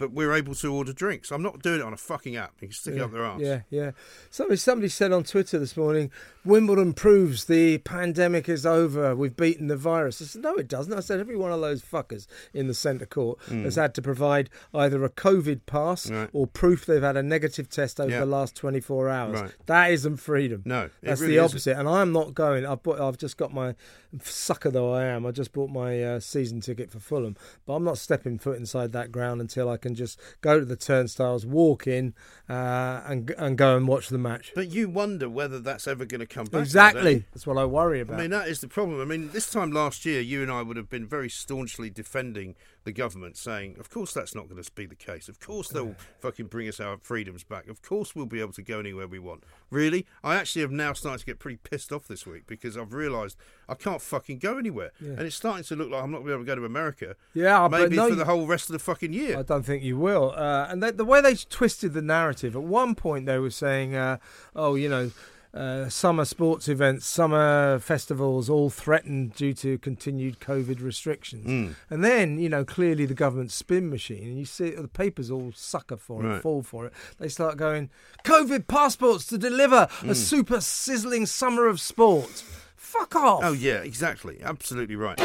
but 0.00 0.10
we're 0.12 0.32
able 0.32 0.54
to 0.56 0.74
order 0.74 0.92
drinks. 0.92 1.30
I'm 1.30 1.42
not 1.42 1.62
doing 1.62 1.78
it 1.80 1.84
on 1.84 1.92
a 1.92 1.96
fucking 1.96 2.34
app. 2.36 2.54
You 2.60 2.68
can 2.68 2.74
stick 2.74 2.94
it 2.94 3.00
up 3.00 3.12
their 3.12 3.24
arse. 3.24 3.40
Yeah, 3.42 3.60
yeah. 3.70 3.90
Somebody, 4.30 4.56
somebody 4.56 4.88
said 4.88 5.12
on 5.12 5.22
Twitter 5.22 5.58
this 5.58 5.76
morning, 5.76 6.10
Wimbledon 6.44 6.94
proves 6.94 7.44
the 7.44 7.78
pandemic 7.78 8.48
is 8.48 8.64
over. 8.66 9.14
We've 9.14 9.36
beaten 9.36 9.68
the 9.68 9.76
virus. 9.76 10.20
I 10.20 10.24
said, 10.24 10.42
no, 10.42 10.56
it 10.56 10.66
doesn't. 10.68 10.92
I 10.92 11.00
said, 11.00 11.20
every 11.20 11.36
one 11.36 11.52
of 11.52 11.60
those 11.60 11.82
fuckers 11.82 12.26
in 12.54 12.66
the 12.66 12.74
centre 12.74 13.06
court 13.06 13.38
has 13.48 13.76
had 13.76 13.94
to 13.94 14.02
provide 14.02 14.50
either 14.74 15.04
a 15.04 15.10
COVID 15.10 15.66
pass. 15.66 16.10
Right. 16.10 16.30
or 16.32 16.46
proof 16.46 16.86
they've 16.86 17.02
had 17.02 17.16
a 17.16 17.22
negative 17.22 17.68
test 17.68 18.00
over 18.00 18.10
Yeah. 18.10 18.20
the 18.20 18.26
last 18.26 18.56
24 18.56 19.08
hours. 19.08 19.40
Right. 19.42 19.52
That 19.66 19.90
isn't 19.92 20.16
freedom. 20.16 20.62
No, 20.64 20.84
it 20.84 20.92
That's 21.02 21.20
really 21.20 21.34
the 21.36 21.44
isn't. 21.44 21.54
opposite. 21.56 21.76
And 21.78 21.88
I'm 21.88 22.10
not 22.10 22.34
going. 22.34 22.64
I've, 22.64 22.82
bought, 22.82 23.00
I've 23.00 23.18
just 23.18 23.36
got 23.36 23.52
my 23.52 23.74
sucker 24.22 24.70
though 24.70 24.92
I 24.92 25.04
am. 25.04 25.26
I 25.26 25.30
just 25.30 25.52
bought 25.52 25.70
my 25.70 26.02
uh, 26.02 26.20
season 26.20 26.60
ticket 26.60 26.90
for 26.90 26.98
Fulham, 26.98 27.36
but 27.66 27.74
I'm 27.74 27.84
not 27.84 27.98
stepping 27.98 28.38
foot 28.38 28.56
inside 28.58 28.92
that 28.92 29.12
ground 29.12 29.40
until 29.40 29.68
I 29.68 29.76
can 29.76 29.89
just 29.96 30.20
go 30.40 30.58
to 30.58 30.64
the 30.64 30.76
turnstiles, 30.76 31.46
walk 31.46 31.86
in, 31.86 32.14
uh, 32.48 33.02
and 33.06 33.30
and 33.38 33.56
go 33.56 33.76
and 33.76 33.86
watch 33.88 34.08
the 34.08 34.18
match. 34.18 34.52
But 34.54 34.68
you 34.68 34.88
wonder 34.88 35.28
whether 35.28 35.60
that's 35.60 35.86
ever 35.86 36.04
going 36.04 36.20
to 36.20 36.26
come 36.26 36.46
back. 36.46 36.62
Exactly. 36.62 37.24
That's 37.32 37.46
what 37.46 37.58
I 37.58 37.64
worry 37.64 38.00
about. 38.00 38.18
I 38.18 38.22
mean, 38.22 38.30
that 38.30 38.48
is 38.48 38.60
the 38.60 38.68
problem. 38.68 39.00
I 39.00 39.04
mean, 39.04 39.30
this 39.32 39.50
time 39.50 39.72
last 39.72 40.04
year, 40.04 40.20
you 40.20 40.42
and 40.42 40.50
I 40.50 40.62
would 40.62 40.76
have 40.76 40.90
been 40.90 41.06
very 41.06 41.28
staunchly 41.28 41.90
defending 41.90 42.56
the 42.84 42.92
government, 42.92 43.36
saying, 43.36 43.76
of 43.78 43.90
course, 43.90 44.12
that's 44.12 44.34
not 44.34 44.48
going 44.48 44.62
to 44.62 44.70
be 44.72 44.86
the 44.86 44.94
case. 44.94 45.28
Of 45.28 45.40
course, 45.40 45.68
they'll 45.68 45.94
fucking 46.20 46.46
bring 46.46 46.68
us 46.68 46.80
our 46.80 46.98
freedoms 47.02 47.44
back. 47.44 47.68
Of 47.68 47.82
course, 47.82 48.14
we'll 48.14 48.26
be 48.26 48.40
able 48.40 48.52
to 48.52 48.62
go 48.62 48.78
anywhere 48.80 49.06
we 49.06 49.18
want. 49.18 49.44
Really? 49.70 50.06
I 50.24 50.36
actually 50.36 50.62
have 50.62 50.70
now 50.70 50.92
started 50.92 51.20
to 51.20 51.26
get 51.26 51.38
pretty 51.38 51.58
pissed 51.58 51.92
off 51.92 52.08
this 52.08 52.26
week 52.26 52.44
because 52.46 52.76
I've 52.76 52.92
realised 52.92 53.36
I 53.68 53.74
can't 53.74 54.00
fucking 54.00 54.38
go 54.38 54.58
anywhere. 54.58 54.92
And 55.00 55.20
it's 55.20 55.36
starting 55.36 55.64
to 55.64 55.76
look 55.76 55.90
like 55.90 56.02
I'm 56.02 56.10
not 56.10 56.18
going 56.18 56.28
to 56.28 56.30
be 56.30 56.34
able 56.34 56.44
to 56.44 56.46
go 56.46 56.54
to 56.56 56.64
America. 56.64 57.16
Yeah, 57.34 57.68
Maybe 57.70 57.96
no, 57.96 58.08
for 58.08 58.14
the 58.14 58.24
whole 58.24 58.46
rest 58.46 58.68
of 58.68 58.72
the 58.72 58.78
fucking 58.78 59.12
year. 59.12 59.38
I 59.38 59.42
don't 59.42 59.64
think 59.64 59.82
you 59.82 59.96
will. 59.96 60.32
Uh, 60.34 60.66
and 60.68 60.82
the, 60.82 60.92
the 60.92 61.04
way 61.04 61.20
they 61.20 61.34
twisted 61.34 61.92
the 61.92 62.02
narrative, 62.02 62.56
at 62.56 62.62
one 62.62 62.94
point 62.94 63.26
they 63.26 63.38
were 63.38 63.50
saying, 63.50 63.94
uh, 63.94 64.18
oh, 64.56 64.74
you 64.74 64.88
know, 64.88 65.10
uh, 65.52 65.88
summer 65.88 66.24
sports 66.24 66.68
events, 66.68 67.06
summer 67.06 67.78
festivals, 67.80 68.48
all 68.48 68.70
threatened 68.70 69.34
due 69.34 69.52
to 69.54 69.78
continued 69.78 70.38
COVID 70.40 70.80
restrictions. 70.82 71.46
Mm. 71.46 71.74
And 71.90 72.04
then, 72.04 72.38
you 72.38 72.48
know, 72.48 72.64
clearly 72.64 73.04
the 73.06 73.14
government 73.14 73.50
spin 73.50 73.90
machine, 73.90 74.22
and 74.24 74.38
you 74.38 74.44
see 74.44 74.70
the 74.70 74.86
papers 74.88 75.30
all 75.30 75.50
sucker 75.54 75.96
for 75.96 76.24
it, 76.24 76.40
fall 76.42 76.62
for 76.62 76.86
it. 76.86 76.92
They 77.18 77.28
start 77.28 77.56
going, 77.56 77.90
COVID 78.24 78.66
passports 78.68 79.26
to 79.26 79.38
deliver 79.38 79.88
Mm. 80.00 80.10
a 80.10 80.14
super 80.14 80.60
sizzling 80.60 81.26
summer 81.26 81.66
of 81.66 81.80
sport. 81.80 82.44
Fuck 82.76 83.16
off. 83.16 83.40
Oh 83.44 83.52
yeah, 83.52 83.78
exactly, 83.82 84.38
absolutely 84.42 84.96
right. 84.96 85.18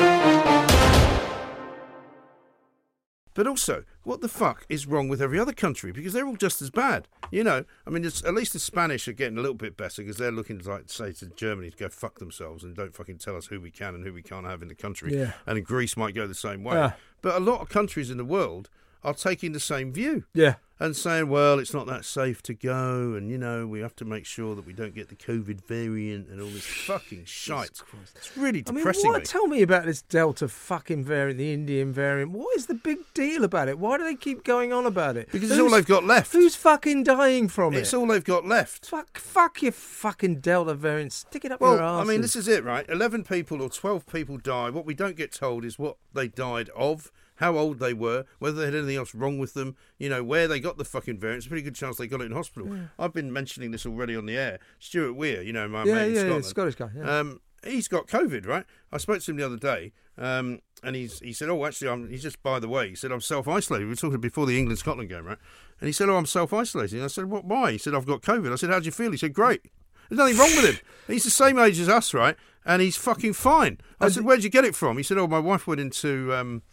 But 3.35 3.47
also, 3.47 3.83
what 4.03 4.21
the 4.21 4.29
fuck 4.29 4.65
is 4.69 4.87
wrong 4.87 5.09
with 5.09 5.21
every 5.21 5.37
other 5.37 5.53
country? 5.53 5.91
Because 5.91 6.13
they're 6.13 6.25
all 6.25 6.37
just 6.37 6.61
as 6.61 6.71
bad. 6.71 7.07
You 7.31 7.43
know, 7.43 7.65
I 7.85 7.89
mean, 7.89 8.05
it's, 8.05 8.23
at 8.23 8.33
least 8.33 8.53
the 8.53 8.59
Spanish 8.59 9.07
are 9.07 9.13
getting 9.13 9.37
a 9.37 9.41
little 9.41 9.55
bit 9.55 9.75
better 9.75 10.01
because 10.01 10.17
they're 10.17 10.31
looking 10.31 10.57
to 10.59 10.69
like 10.69 10.89
say 10.89 11.11
to 11.11 11.27
Germany 11.27 11.69
to 11.69 11.77
go 11.77 11.89
fuck 11.89 12.19
themselves 12.19 12.63
and 12.63 12.73
don't 12.73 12.95
fucking 12.95 13.17
tell 13.17 13.35
us 13.35 13.47
who 13.47 13.59
we 13.59 13.71
can 13.71 13.93
and 13.93 14.05
who 14.05 14.13
we 14.13 14.23
can't 14.23 14.45
have 14.45 14.61
in 14.61 14.69
the 14.69 14.75
country. 14.75 15.15
Yeah. 15.15 15.33
And 15.45 15.63
Greece 15.65 15.97
might 15.97 16.15
go 16.15 16.25
the 16.27 16.33
same 16.33 16.63
way. 16.63 16.75
Yeah. 16.75 16.93
But 17.21 17.35
a 17.35 17.39
lot 17.39 17.59
of 17.59 17.67
countries 17.67 18.09
in 18.09 18.17
the 18.17 18.25
world 18.25 18.69
are 19.05 19.13
taking 19.13 19.51
the 19.53 19.59
same 19.59 19.93
view 19.93 20.25
Yeah. 20.33 20.55
and 20.79 20.95
saying, 20.95 21.29
well, 21.29 21.59
it's 21.59 21.73
not 21.73 21.85
that 21.87 22.03
safe 22.03 22.41
to 22.43 22.53
go, 22.53 23.13
and 23.13 23.29
you 23.29 23.37
know, 23.37 23.65
we 23.67 23.79
have 23.79 23.95
to 23.97 24.03
make 24.03 24.25
sure 24.25 24.55
that 24.55 24.65
we 24.65 24.73
don't 24.73 24.93
get 24.95 25.07
the 25.09 25.15
COVID 25.15 25.65
variant 25.65 26.27
and 26.27 26.41
all 26.41 26.49
this 26.49 26.65
fucking 26.65 27.23
shite. 27.25 27.81
It's 28.15 28.35
really 28.35 28.63
I 28.67 28.71
mean, 28.71 28.77
depressing. 28.79 29.11
what, 29.11 29.23
tell 29.23 29.47
me 29.47 29.61
about 29.61 29.85
this 29.85 30.01
Delta 30.01 30.47
fucking 30.47 31.05
variant, 31.05 31.37
the 31.37 31.53
Indian 31.53 31.93
variant. 31.93 32.31
What 32.31 32.57
is 32.57 32.65
the 32.65 32.73
big 32.73 32.97
deal 33.13 33.43
about 33.43 33.67
it? 33.69 33.77
Why 33.79 33.97
do 33.97 34.03
they 34.03 34.15
keep 34.15 34.43
going 34.43 34.73
on 34.73 34.85
about 34.87 35.15
it? 35.17 35.31
Because 35.31 35.49
it's 35.51 35.59
Who's- 35.59 35.71
all 35.71 35.77
they've 35.77 35.85
got 35.85 36.03
left. 36.03 36.33
Who's 36.33 36.55
fucking 36.55 37.03
dying 37.03 37.47
from 37.47 37.73
it? 37.75 37.79
It's 37.81 37.93
all 37.93 38.07
they've 38.07 38.23
got 38.23 38.45
left. 38.45 38.87
Fuck, 38.87 39.17
fuck 39.19 39.61
your 39.61 39.71
fucking 39.71 40.39
Delta 40.41 40.73
variant. 40.73 41.13
Stick 41.13 41.45
it 41.45 41.51
up 41.51 41.61
Well, 41.61 41.75
your 41.75 41.83
I 41.83 41.99
arse. 41.99 42.07
mean, 42.07 42.21
this 42.21 42.35
is 42.35 42.47
it, 42.47 42.63
right? 42.63 42.85
11 42.89 43.23
people 43.23 43.61
or 43.61 43.69
12 43.69 44.07
people 44.07 44.37
die. 44.37 44.71
What 44.71 44.85
we 44.85 44.93
don't 44.95 45.15
get 45.15 45.31
told 45.31 45.63
is 45.63 45.77
what 45.79 45.97
they 46.13 46.27
died 46.27 46.69
of, 46.75 47.11
how 47.35 47.57
old 47.57 47.79
they 47.79 47.93
were, 47.93 48.25
whether 48.39 48.57
they 48.59 48.65
had 48.65 48.75
anything 48.75 48.97
else 48.97 49.13
wrong 49.13 49.39
with 49.39 49.53
them, 49.53 49.75
you 49.97 50.09
know, 50.09 50.23
where 50.23 50.47
they 50.47 50.59
got 50.59 50.77
the 50.77 50.85
fucking 50.85 51.17
variant. 51.17 51.39
It's 51.39 51.45
a 51.47 51.49
pretty 51.49 51.63
good 51.63 51.75
chance 51.75 51.97
they 51.97 52.07
got 52.07 52.21
it 52.21 52.25
in 52.25 52.31
hospital. 52.31 52.75
I've 52.97 53.13
been 53.13 53.31
mentioning 53.31 53.71
this 53.71 53.85
already 53.85 54.15
on 54.15 54.25
the 54.25 54.37
air. 54.37 54.59
Stuart 54.79 55.13
Weir, 55.13 55.41
you 55.41 55.53
know, 55.53 55.67
my 55.67 55.83
yeah, 55.83 55.93
mate 55.95 56.07
in 56.07 56.13
yeah, 56.13 56.19
yeah, 56.21 56.25
Scotland. 56.25 56.45
Scottish 56.45 56.75
guy. 56.75 56.89
Yeah. 56.95 57.19
Um, 57.19 57.41
he's 57.65 57.87
got 57.87 58.07
COVID, 58.07 58.47
right? 58.47 58.65
I 58.91 58.97
spoke 58.97 59.21
to 59.21 59.31
him 59.31 59.37
the 59.37 59.45
other 59.45 59.57
day, 59.57 59.91
um, 60.17 60.59
and 60.83 60.95
he's 60.95 61.19
he 61.19 61.33
said, 61.33 61.49
"Oh, 61.49 61.65
actually, 61.65 61.89
I'm." 61.89 62.09
He's 62.09 62.23
just 62.23 62.41
by 62.43 62.59
the 62.59 62.69
way, 62.69 62.89
he 62.89 62.95
said, 62.95 63.11
"I'm 63.11 63.21
self 63.21 63.47
isolated." 63.47 63.85
We 63.85 63.89
were 63.91 63.95
talking 63.95 64.21
before 64.21 64.45
the 64.45 64.57
England 64.57 64.79
Scotland 64.79 65.09
game, 65.09 65.25
right? 65.25 65.37
And 65.79 65.87
he 65.87 65.93
said, 65.93 66.09
"Oh, 66.09 66.15
I'm 66.15 66.25
self 66.25 66.53
isolating." 66.53 67.03
I 67.03 67.07
said, 67.07 67.25
"What? 67.25 67.45
Why?" 67.45 67.71
He 67.71 67.77
said, 67.77 67.93
"I've 67.93 68.05
got 68.05 68.21
COVID." 68.21 68.51
I 68.51 68.55
said, 68.55 68.69
"How 68.69 68.79
do 68.79 68.85
you 68.85 68.91
feel?" 68.91 69.11
He 69.11 69.17
said, 69.17 69.33
"Great." 69.33 69.61
There's 70.09 70.19
nothing 70.19 70.37
wrong 70.37 70.55
with 70.55 70.75
him. 70.75 70.85
He's 71.07 71.23
the 71.23 71.31
same 71.31 71.57
age 71.57 71.79
as 71.79 71.89
us, 71.89 72.13
right? 72.13 72.35
And 72.63 72.79
he's 72.81 72.97
fucking 72.97 73.33
fine. 73.33 73.79
I 73.99 74.09
said, 74.09 74.23
"Where'd 74.23 74.43
you 74.43 74.49
get 74.49 74.65
it 74.65 74.75
from?" 74.75 74.97
He 74.97 75.03
said, 75.03 75.17
"Oh, 75.17 75.27
my 75.27 75.39
wife 75.39 75.67
went 75.67 75.81
into." 75.81 76.33
Um, 76.33 76.63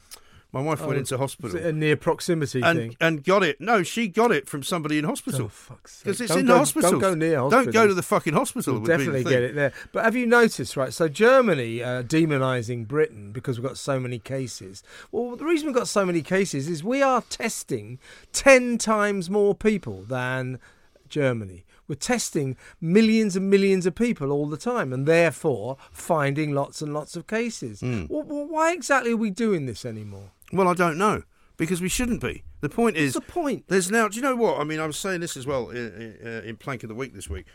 My 0.52 0.60
wife 0.60 0.80
went 0.80 0.92
Oh, 0.92 0.98
into 0.98 1.14
Is 1.14 1.18
hospital 1.20 1.56
it 1.56 1.64
a 1.64 1.72
near 1.72 1.96
proximity 1.96 2.60
and 2.60 2.78
thing? 2.78 2.96
and 3.00 3.24
got 3.24 3.42
it. 3.42 3.58
No, 3.58 3.82
she 3.82 4.06
got 4.06 4.30
it 4.30 4.46
from 4.46 4.62
somebody 4.62 4.98
in 4.98 5.04
hospital 5.06 5.50
because 5.68 6.20
it's 6.20 6.28
Don't 6.28 6.40
in 6.40 6.46
go, 6.46 6.52
the 6.52 6.58
hospital. 6.58 6.90
Don't 6.90 7.00
go 7.00 7.14
near 7.14 7.38
hospital. 7.40 7.64
Don't 7.64 7.72
go 7.72 7.86
to 7.86 7.94
the 7.94 8.02
fucking 8.02 8.34
hospital. 8.34 8.78
The 8.80 8.86
definitely 8.86 9.24
get 9.24 9.42
it 9.42 9.54
there. 9.54 9.72
But 9.92 10.04
have 10.04 10.14
you 10.14 10.26
noticed, 10.26 10.76
right? 10.76 10.92
So 10.92 11.08
Germany 11.08 11.82
uh, 11.82 12.02
demonising 12.02 12.86
Britain 12.86 13.32
because 13.32 13.58
we've 13.58 13.66
got 13.66 13.78
so 13.78 13.98
many 13.98 14.18
cases. 14.18 14.82
Well, 15.10 15.36
the 15.36 15.44
reason 15.46 15.68
we've 15.68 15.74
got 15.74 15.88
so 15.88 16.04
many 16.04 16.20
cases 16.20 16.68
is 16.68 16.84
we 16.84 17.00
are 17.00 17.22
testing 17.22 17.98
ten 18.34 18.76
times 18.76 19.30
more 19.30 19.54
people 19.54 20.02
than 20.02 20.58
Germany. 21.08 21.64
We're 21.88 21.96
testing 21.96 22.56
millions 22.80 23.36
and 23.36 23.50
millions 23.50 23.86
of 23.86 23.94
people 23.94 24.30
all 24.30 24.46
the 24.48 24.56
time, 24.56 24.92
and 24.92 25.06
therefore 25.06 25.76
finding 25.90 26.52
lots 26.52 26.80
and 26.80 26.94
lots 26.94 27.16
of 27.16 27.26
cases. 27.26 27.82
Well, 27.82 28.06
well, 28.22 28.46
why 28.46 28.72
exactly 28.72 29.12
are 29.12 29.16
we 29.16 29.30
doing 29.30 29.66
this 29.66 29.84
anymore? 29.84 30.30
Well, 30.52 30.68
I 30.68 30.74
don't 30.74 30.98
know 30.98 31.22
because 31.56 31.80
we 31.80 31.88
shouldn't 31.88 32.20
be. 32.20 32.44
The 32.60 32.68
point 32.68 32.96
is, 32.96 33.14
What's 33.14 33.26
the 33.26 33.32
point? 33.32 33.64
there's 33.68 33.90
now. 33.90 34.08
Do 34.08 34.16
you 34.16 34.22
know 34.22 34.36
what? 34.36 34.58
I 34.60 34.64
mean, 34.64 34.78
I 34.80 34.86
was 34.86 34.96
saying 34.96 35.20
this 35.20 35.36
as 35.36 35.46
well 35.46 35.70
in, 35.70 36.16
in, 36.22 36.44
in 36.44 36.56
Plank 36.56 36.82
of 36.84 36.88
the 36.88 36.94
Week 36.94 37.14
this 37.14 37.28
week. 37.28 37.46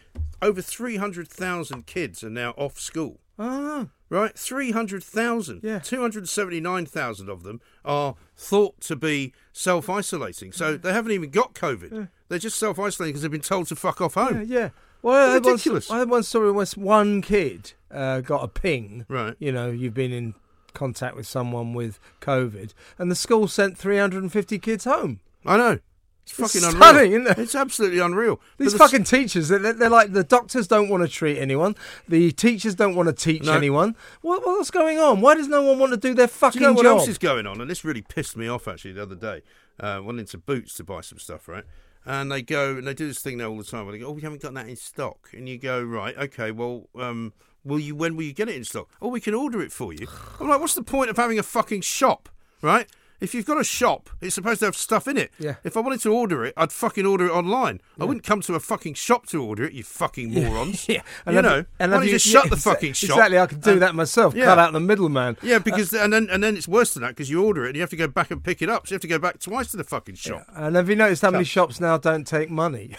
Over 0.41 0.61
three 0.61 0.97
hundred 0.97 1.27
thousand 1.27 1.85
kids 1.85 2.23
are 2.23 2.29
now 2.29 2.51
off 2.57 2.79
school. 2.79 3.19
Ah, 3.39 3.87
Right, 4.09 4.37
three 4.37 4.71
hundred 4.71 5.03
thousand. 5.03 5.61
Yeah. 5.63 5.79
two 5.79 6.01
hundred 6.01 6.27
seventy-nine 6.29 6.85
thousand 6.85 7.29
of 7.29 7.43
them 7.43 7.61
are 7.85 8.15
thought 8.35 8.79
to 8.81 8.95
be 8.95 9.33
self-isolating. 9.53 10.51
So 10.53 10.77
they 10.77 10.93
haven't 10.93 11.11
even 11.11 11.29
got 11.29 11.53
COVID. 11.53 12.09
They're 12.29 12.39
just 12.39 12.57
self-isolating 12.57 13.11
because 13.11 13.21
they've 13.21 13.31
been 13.31 13.41
told 13.41 13.67
to 13.67 13.75
fuck 13.75 14.01
off 14.01 14.15
home. 14.15 14.45
yeah. 14.47 14.69
Well, 15.03 15.29
I 15.29 15.33
had, 15.35 15.43
one, 15.45 15.53
Ridiculous. 15.53 15.91
I 15.91 15.99
had 15.99 16.09
one 16.09 16.23
story 16.23 16.51
where 16.51 16.65
one 16.75 17.21
kid 17.21 17.73
uh, 17.91 18.21
got 18.21 18.43
a 18.43 18.47
ping 18.47 19.05
Right. 19.07 19.35
you 19.39 19.51
know, 19.51 19.69
you've 19.69 19.93
been 19.93 20.11
in 20.11 20.33
contact 20.77 21.15
with 21.15 21.25
someone 21.27 21.73
with 21.73 21.99
COVID, 22.21 22.73
and 22.97 23.09
the 23.11 23.15
school 23.15 23.47
sent 23.47 23.77
350 23.77 24.59
kids 24.59 24.83
home. 24.85 25.19
I 25.45 25.57
know. 25.57 25.79
It's 26.23 26.33
fucking 26.33 26.57
It's 26.61 26.73
unreal. 26.73 26.81
stunning, 26.83 27.11
isn't 27.13 27.27
it? 27.27 27.37
It's 27.39 27.55
absolutely 27.55 27.99
unreal. 27.99 28.41
These 28.57 28.73
the- 28.73 28.79
fucking 28.79 29.05
teachers, 29.05 29.47
they're, 29.47 29.71
they're 29.71 29.89
like 29.89 30.11
the 30.11 30.25
doctors 30.25 30.67
don't 30.67 30.89
want 30.89 31.03
to 31.03 31.07
treat 31.09 31.37
anyone, 31.37 31.73
the 32.07 32.31
teachers 32.33 32.75
don't 32.75 32.95
want 32.95 33.07
to 33.07 33.13
teach 33.13 33.43
No. 33.45 33.53
anyone. 33.53 33.95
What, 34.21 34.45
what's 34.45 34.69
going 34.69 34.99
on? 34.99 35.21
Why 35.21 35.35
does 35.35 35.47
no 35.47 35.61
one 35.61 35.79
want 35.79 35.91
to 35.93 35.97
do 35.97 36.13
their 36.13 36.27
Do 36.27 36.31
fucking 36.33 36.61
you 36.61 36.67
know 36.67 36.73
what 36.73 36.83
job? 36.83 36.99
else 36.99 37.07
is 37.07 37.17
going 37.17 37.47
on? 37.47 37.61
And 37.61 37.69
this 37.69 37.85
really 37.85 38.01
pissed 38.01 38.35
me 38.35 38.47
off 38.49 38.67
actually 38.67 38.91
the 38.91 39.03
other 39.03 39.15
day. 39.15 39.41
Uh, 39.79 40.01
went 40.03 40.19
into 40.19 40.37
Boots 40.37 40.73
to 40.75 40.83
buy 40.83 40.99
some 41.01 41.17
stuff, 41.19 41.47
right? 41.47 41.63
And 42.05 42.29
they 42.31 42.41
go 42.41 42.75
and 42.77 42.85
they 42.87 42.93
do 42.93 43.07
this 43.07 43.19
thing 43.19 43.37
now 43.37 43.49
all 43.49 43.57
the 43.57 43.63
time 43.63 43.85
where 43.85 43.93
they 43.93 43.99
go, 43.99 44.07
"Oh, 44.07 44.11
we 44.11 44.21
haven't 44.21 44.41
got 44.41 44.53
that 44.55 44.67
in 44.67 44.75
stock." 44.75 45.29
And 45.33 45.47
you 45.47 45.57
go, 45.57 45.81
"Right, 45.83 46.17
okay, 46.17 46.51
well, 46.51 46.87
um, 46.97 47.31
will 47.67 47.79
you? 47.79 47.95
When 47.95 48.15
will 48.15 48.23
you 48.23 48.33
get 48.33 48.49
it 48.49 48.55
in 48.55 48.63
stock? 48.63 48.89
Oh, 49.01 49.09
we 49.09 49.19
can 49.19 49.33
order 49.33 49.61
it 49.61 49.71
for 49.71 49.93
you." 49.93 50.07
I'm 50.39 50.49
like, 50.49 50.59
"What's 50.59 50.75
the 50.75 50.83
point 50.83 51.09
of 51.09 51.17
having 51.17 51.37
a 51.37 51.43
fucking 51.43 51.81
shop, 51.81 52.29
right?" 52.61 52.87
If 53.19 53.33
you've 53.33 53.45
got 53.45 53.59
a 53.59 53.63
shop, 53.63 54.09
it's 54.21 54.35
supposed 54.35 54.59
to 54.59 54.65
have 54.65 54.75
stuff 54.75 55.07
in 55.07 55.17
it. 55.17 55.31
Yeah. 55.39 55.55
If 55.63 55.75
I 55.75 55.79
wanted 55.79 56.01
to 56.01 56.13
order 56.13 56.45
it, 56.45 56.53
I'd 56.55 56.71
fucking 56.71 57.05
order 57.05 57.25
it 57.25 57.31
online. 57.31 57.81
I 57.99 58.05
wouldn't 58.05 58.23
come 58.23 58.41
to 58.41 58.53
a 58.53 58.59
fucking 58.59 58.93
shop 58.93 59.25
to 59.27 59.43
order 59.43 59.63
it, 59.63 59.73
you 59.73 59.83
fucking 59.83 60.31
morons. 60.33 60.87
yeah, 60.89 61.01
you 61.25 61.41
know, 61.41 61.65
and 61.79 61.91
why 61.91 61.97
don't 61.97 62.05
you 62.05 62.11
just 62.13 62.27
shut 62.27 62.45
yeah, 62.45 62.49
the 62.51 62.55
exa- 62.55 62.63
fucking 62.73 62.93
shop? 62.93 63.17
Exactly, 63.17 63.39
I 63.39 63.47
could 63.47 63.61
do 63.61 63.71
and- 63.71 63.81
that 63.81 63.95
myself. 63.95 64.35
yeah. 64.35 64.45
Cut 64.45 64.59
out 64.59 64.73
the 64.73 64.79
middleman. 64.79 65.37
Yeah, 65.41 65.57
because 65.67 65.93
and 65.93 66.13
then 66.13 66.27
and 66.29 66.43
then 66.43 66.55
it's 66.55 66.67
worse 66.67 66.93
than 66.93 67.01
that 67.03 67.09
because 67.09 67.29
you 67.29 67.43
order 67.43 67.65
it 67.65 67.69
and 67.69 67.75
you 67.75 67.81
have 67.81 67.89
to 67.89 67.95
go 67.95 68.07
back 68.07 68.29
and 68.29 68.43
pick 68.43 68.61
it 68.61 68.69
up. 68.69 68.87
So 68.87 68.93
you 68.93 68.95
have 68.95 69.01
to 69.01 69.07
go 69.07 69.19
back 69.19 69.39
twice 69.39 69.71
to 69.71 69.77
the 69.77 69.83
fucking 69.83 70.15
shop. 70.15 70.45
And 70.55 70.75
have 70.75 70.87
you 70.89 70.95
noticed 70.95 71.23
how 71.23 71.31
many 71.31 71.43
shops 71.43 71.79
now 71.79 71.97
don't 71.97 72.25
take 72.25 72.51
money? 72.51 72.95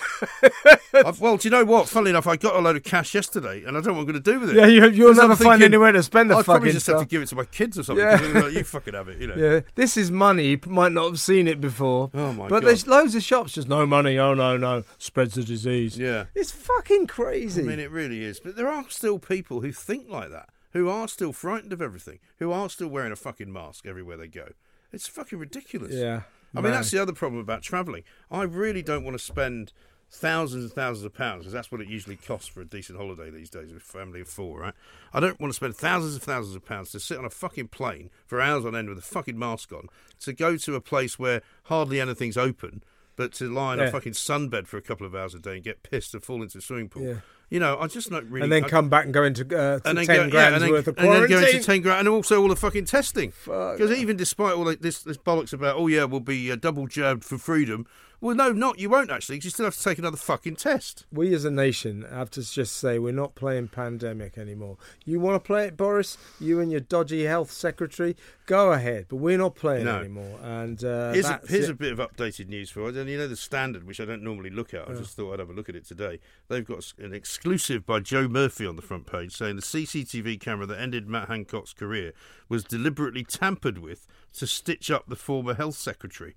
Well, 1.20 1.36
do 1.36 1.46
you 1.46 1.50
know 1.50 1.64
what? 1.64 1.88
Funnily 1.88 2.10
enough, 2.10 2.26
I 2.26 2.36
got 2.36 2.56
a 2.56 2.58
load 2.60 2.76
of 2.76 2.82
cash 2.82 3.14
yesterday, 3.14 3.62
and 3.64 3.76
I 3.76 3.80
don't 3.80 3.88
know 3.88 3.92
what 3.94 4.00
I'm 4.00 4.06
going 4.06 4.22
to 4.22 4.32
do 4.32 4.40
with 4.40 4.50
it. 4.50 4.56
yeah, 4.56 4.66
you, 4.66 5.08
I'm 5.08 5.16
never 5.16 5.36
find 5.36 5.38
thinking, 5.38 5.64
anywhere 5.64 5.92
to 5.92 6.02
spend 6.02 6.30
the 6.30 6.36
oh, 6.36 6.42
fucking 6.42 6.44
should 6.44 6.50
I'd 6.50 6.54
probably 6.54 6.72
just 6.72 6.86
stuff. 6.86 6.98
have 7.00 7.08
to 7.08 7.10
give 7.10 7.22
it 7.22 7.26
to 7.26 7.36
my 7.36 7.44
kids 7.44 7.78
or 7.78 7.82
something. 7.82 8.04
Yeah. 8.04 8.40
like, 8.40 8.52
you 8.52 8.64
fucking 8.64 8.94
have 8.94 9.08
it, 9.08 9.20
you 9.20 9.26
know. 9.28 9.34
Yeah, 9.36 9.60
this 9.74 9.96
is 9.96 10.07
money. 10.10 10.46
You 10.48 10.60
might 10.66 10.92
not 10.92 11.06
have 11.06 11.20
seen 11.20 11.46
it 11.48 11.60
before. 11.60 12.10
Oh, 12.14 12.32
my 12.32 12.48
But 12.48 12.60
God. 12.60 12.68
there's 12.68 12.86
loads 12.86 13.14
of 13.14 13.22
shops 13.22 13.52
just 13.52 13.68
no 13.68 13.86
money. 13.86 14.18
Oh 14.18 14.34
no, 14.34 14.56
no, 14.56 14.84
spreads 14.98 15.34
the 15.34 15.44
disease. 15.44 15.98
Yeah. 15.98 16.24
It's 16.34 16.50
fucking 16.50 17.06
crazy. 17.06 17.62
I 17.62 17.64
mean, 17.64 17.80
it 17.80 17.90
really 17.90 18.22
is. 18.24 18.40
But 18.40 18.56
there 18.56 18.68
are 18.68 18.84
still 18.88 19.18
people 19.18 19.60
who 19.60 19.72
think 19.72 20.08
like 20.08 20.30
that, 20.30 20.48
who 20.72 20.88
are 20.88 21.08
still 21.08 21.32
frightened 21.32 21.72
of 21.72 21.80
everything, 21.82 22.18
who 22.38 22.52
are 22.52 22.68
still 22.68 22.88
wearing 22.88 23.12
a 23.12 23.16
fucking 23.16 23.52
mask 23.52 23.86
everywhere 23.86 24.16
they 24.16 24.28
go. 24.28 24.52
It's 24.92 25.06
fucking 25.06 25.38
ridiculous. 25.38 25.94
yeah. 25.94 26.22
I 26.56 26.62
mean, 26.62 26.72
that's 26.72 26.90
the 26.90 26.98
other 27.00 27.12
problem 27.12 27.40
about 27.42 27.60
travelling. 27.60 28.04
I 28.30 28.42
really 28.44 28.82
don't 28.82 29.04
want 29.04 29.14
to 29.18 29.22
spend 29.22 29.72
thousands 30.10 30.64
and 30.64 30.72
thousands 30.72 31.04
of 31.04 31.12
pounds 31.14 31.40
because 31.40 31.52
that's 31.52 31.70
what 31.70 31.80
it 31.80 31.86
usually 31.88 32.16
costs 32.16 32.48
for 32.48 32.60
a 32.60 32.64
decent 32.64 32.98
holiday 32.98 33.30
these 33.30 33.50
days 33.50 33.72
with 33.72 33.82
a 33.82 33.86
family 33.86 34.20
of 34.22 34.28
four, 34.28 34.60
right? 34.60 34.74
I 35.12 35.20
don't 35.20 35.38
want 35.40 35.50
to 35.52 35.56
spend 35.56 35.76
thousands 35.76 36.14
and 36.14 36.22
thousands 36.22 36.56
of 36.56 36.64
pounds 36.64 36.90
to 36.92 37.00
sit 37.00 37.18
on 37.18 37.24
a 37.24 37.30
fucking 37.30 37.68
plane 37.68 38.10
for 38.26 38.40
hours 38.40 38.64
on 38.64 38.74
end 38.74 38.88
with 38.88 38.98
a 38.98 39.02
fucking 39.02 39.38
mask 39.38 39.72
on 39.72 39.88
to 40.20 40.32
go 40.32 40.56
to 40.56 40.74
a 40.74 40.80
place 40.80 41.18
where 41.18 41.42
hardly 41.64 42.00
anything's 42.00 42.36
open. 42.38 42.82
But 43.16 43.32
to 43.34 43.52
lie 43.52 43.72
in 43.74 43.80
Yeah. 43.80 43.86
a 43.86 43.90
fucking 43.90 44.12
sunbed 44.12 44.68
for 44.68 44.76
a 44.76 44.80
couple 44.82 45.04
of 45.04 45.14
hours 45.14 45.34
a 45.34 45.40
day 45.40 45.56
and 45.56 45.64
get 45.64 45.82
pissed 45.82 46.14
and 46.14 46.22
fall 46.22 46.40
into 46.40 46.58
a 46.58 46.60
swimming 46.60 46.88
pool, 46.88 47.02
Yeah. 47.02 47.14
you 47.50 47.58
know, 47.58 47.76
I 47.76 47.88
just 47.88 48.12
not 48.12 48.24
really. 48.30 48.44
and 48.44 48.52
then 48.52 48.64
I- 48.64 48.68
come 48.68 48.88
back 48.88 49.06
and 49.06 49.12
go 49.12 49.24
into 49.24 49.42
uh, 49.42 49.80
and 49.84 49.98
then 49.98 50.06
ten 50.06 50.16
go, 50.16 50.22
yeah, 50.24 50.30
grand's 50.30 50.54
and 50.54 50.62
then, 50.62 50.70
worth 50.70 50.86
of 50.86 50.94
quarantine. 50.96 51.22
and 51.24 51.32
then 51.34 51.40
go 51.42 51.48
into 51.48 51.66
ten 51.66 51.80
grand, 51.82 51.98
and 51.98 52.08
also 52.08 52.40
all 52.40 52.46
the 52.48 52.54
fucking 52.54 52.84
testing. 52.84 53.32
Because 53.44 53.90
even 53.90 54.16
despite 54.16 54.54
all 54.54 54.64
this, 54.76 55.02
this 55.02 55.16
bollocks 55.18 55.52
about, 55.52 55.74
oh 55.76 55.88
yeah, 55.88 56.04
we'll 56.04 56.20
be 56.20 56.50
uh, 56.52 56.54
double 56.56 56.86
jabbed 56.86 57.24
for 57.24 57.38
freedom. 57.38 57.86
Well, 58.20 58.34
no, 58.34 58.50
not 58.50 58.80
you 58.80 58.90
won't 58.90 59.10
actually. 59.12 59.38
'cause 59.38 59.44
you 59.44 59.50
still 59.50 59.66
have 59.66 59.76
to 59.76 59.82
take 59.82 59.98
another 59.98 60.16
fucking 60.16 60.56
test. 60.56 61.06
we 61.12 61.32
as 61.34 61.44
a 61.44 61.50
nation 61.52 62.02
have 62.10 62.30
to 62.32 62.42
just 62.42 62.76
say 62.76 62.98
we're 62.98 63.12
not 63.12 63.36
playing 63.36 63.68
pandemic 63.68 64.36
anymore. 64.36 64.76
You 65.04 65.20
want 65.20 65.36
to 65.36 65.46
play 65.46 65.66
it, 65.66 65.76
Boris? 65.76 66.18
You 66.40 66.58
and 66.58 66.70
your 66.72 66.80
dodgy 66.80 67.24
health 67.24 67.52
secretary, 67.52 68.16
go 68.46 68.72
ahead. 68.72 69.06
But 69.08 69.16
we're 69.16 69.38
not 69.38 69.54
playing 69.54 69.84
No. 69.84 69.98
anymore. 70.00 70.40
And 70.42 70.82
uh, 70.82 71.12
Here's, 71.12 71.26
a, 71.26 71.40
here's 71.48 71.68
a 71.68 71.74
bit 71.74 71.92
of 71.92 71.98
updated 71.98 72.48
news 72.48 72.70
for 72.70 72.84
us. 72.88 72.96
And 72.96 73.08
you 73.08 73.18
know 73.18 73.28
the 73.28 73.36
standard, 73.36 73.84
which 73.84 74.00
I 74.00 74.04
don't 74.04 74.24
normally 74.24 74.50
look 74.50 74.74
at. 74.74 74.88
I 74.88 74.94
just 74.94 75.14
thought 75.14 75.34
I'd 75.34 75.38
have 75.38 75.50
a 75.50 75.52
look 75.52 75.68
at 75.68 75.76
it 75.76 75.86
today. 75.86 76.18
They've 76.48 76.66
got 76.66 76.92
an 76.98 77.14
exclusive 77.14 77.86
by 77.86 78.00
Joe 78.00 78.26
Murphy 78.26 78.66
on 78.66 78.74
the 78.74 78.82
front 78.82 79.06
page 79.06 79.36
saying 79.36 79.54
the 79.56 79.62
CCTV 79.62 80.40
camera 80.40 80.66
that 80.66 80.80
ended 80.80 81.08
Matt 81.08 81.28
Hancock's 81.28 81.72
career 81.72 82.12
was 82.48 82.64
deliberately 82.64 83.22
tampered 83.22 83.78
with 83.78 84.08
to 84.34 84.46
stitch 84.48 84.90
up 84.90 85.04
the 85.08 85.14
former 85.16 85.54
health 85.54 85.76
secretary. 85.76 86.34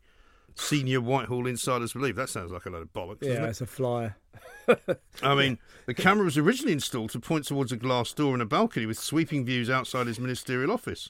Senior 0.56 1.02
Whitehall 1.02 1.48
insiders 1.48 1.94
believe. 1.94 2.16
That 2.16 2.30
sounds 2.30 2.52
like 2.52 2.66
a 2.66 2.70
load 2.70 2.84
of 2.84 2.94
bollocks. 2.94 3.22
yeah, 3.22 3.44
it? 3.46 3.50
it's 3.50 3.62
a 3.62 3.66
flyer. 3.66 4.16
I 5.24 5.36
mean, 5.36 5.58
the 5.86 5.94
camera 5.94 6.26
was 6.26 6.38
originally 6.38 6.74
installed 6.74 7.12
to 7.12 7.20
point 7.20 7.46
towards 7.46 7.72
a 7.72 7.78
glass 7.78 8.14
door 8.14 8.34
and 8.34 8.42
a 8.42 8.46
balcony 8.46 8.86
with 8.86 9.00
sweeping 9.00 9.46
views 9.46 9.70
outside 9.70 10.08
his 10.08 10.20
ministerial 10.20 10.72
office. 10.72 11.10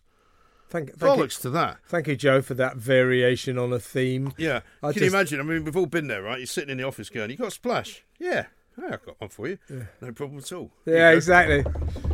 Thank, 0.69 0.95
thank 0.97 1.17
you, 1.17 1.23
Bollocks 1.23 1.41
to 1.41 1.49
that. 1.49 1.79
thank 1.85 2.07
you, 2.07 2.15
Joe, 2.15 2.41
for 2.41 2.53
that 2.53 2.77
variation 2.77 3.57
on 3.57 3.73
a 3.73 3.79
theme. 3.79 4.33
Yeah. 4.37 4.61
I 4.81 4.93
Can 4.93 5.03
you 5.03 5.09
imagine? 5.09 5.41
I 5.41 5.43
mean, 5.43 5.65
we've 5.65 5.75
all 5.75 5.85
been 5.85 6.07
there, 6.07 6.23
right? 6.23 6.39
You're 6.39 6.47
sitting 6.47 6.69
in 6.69 6.77
the 6.77 6.85
office 6.85 7.09
going, 7.09 7.29
you 7.29 7.35
got 7.35 7.49
a 7.49 7.51
splash? 7.51 8.05
Yeah. 8.19 8.45
Hey, 8.79 8.87
I've 8.93 9.05
got 9.05 9.19
one 9.19 9.29
for 9.29 9.47
you. 9.49 9.57
No 9.99 10.11
problem 10.13 10.39
at 10.39 10.51
all. 10.53 10.71
Yeah, 10.85 11.11
you 11.11 11.17
exactly. 11.17 11.65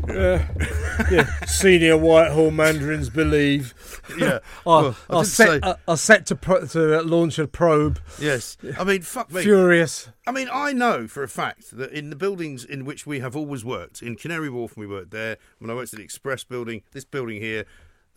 Yeah. 0.10 0.48
yeah. 1.12 1.26
Senior 1.46 1.98
Whitehall 1.98 2.50
mandarins 2.52 3.10
believe. 3.10 3.74
Yeah. 4.18 4.40
Are, 4.66 4.96
Well, 5.08 5.20
I 5.20 5.24
set, 5.24 5.48
say- 5.48 5.60
are, 5.62 5.78
are 5.88 5.98
set 5.98 6.26
to 6.28 6.36
pro- 6.36 6.66
to 6.66 7.02
launch 7.04 7.38
a 7.38 7.48
probe. 7.48 8.00
Yes. 8.20 8.58
I 8.78 8.84
mean, 8.84 9.02
fuck 9.04 9.32
me. 9.32 9.44
Furious. 9.44 10.10
I 10.26 10.32
mean, 10.32 10.50
I 10.52 10.74
know 10.74 11.08
for 11.08 11.24
a 11.24 11.28
fact 11.30 11.78
that 11.78 11.92
in 11.92 12.10
the 12.10 12.16
buildings 12.16 12.66
in 12.66 12.86
which 12.86 13.06
we 13.06 13.20
have 13.20 13.36
always 13.36 13.64
worked, 13.64 14.02
in 14.02 14.16
Canary 14.16 14.50
Wharf, 14.50 14.76
when 14.76 14.88
we 14.90 14.94
worked 14.94 15.12
there, 15.12 15.38
when 15.60 15.70
I 15.70 15.76
worked 15.76 15.94
at 15.94 15.98
the 15.98 16.04
Express 16.04 16.44
building, 16.44 16.82
this 16.92 17.06
building 17.06 17.40
here, 17.40 17.66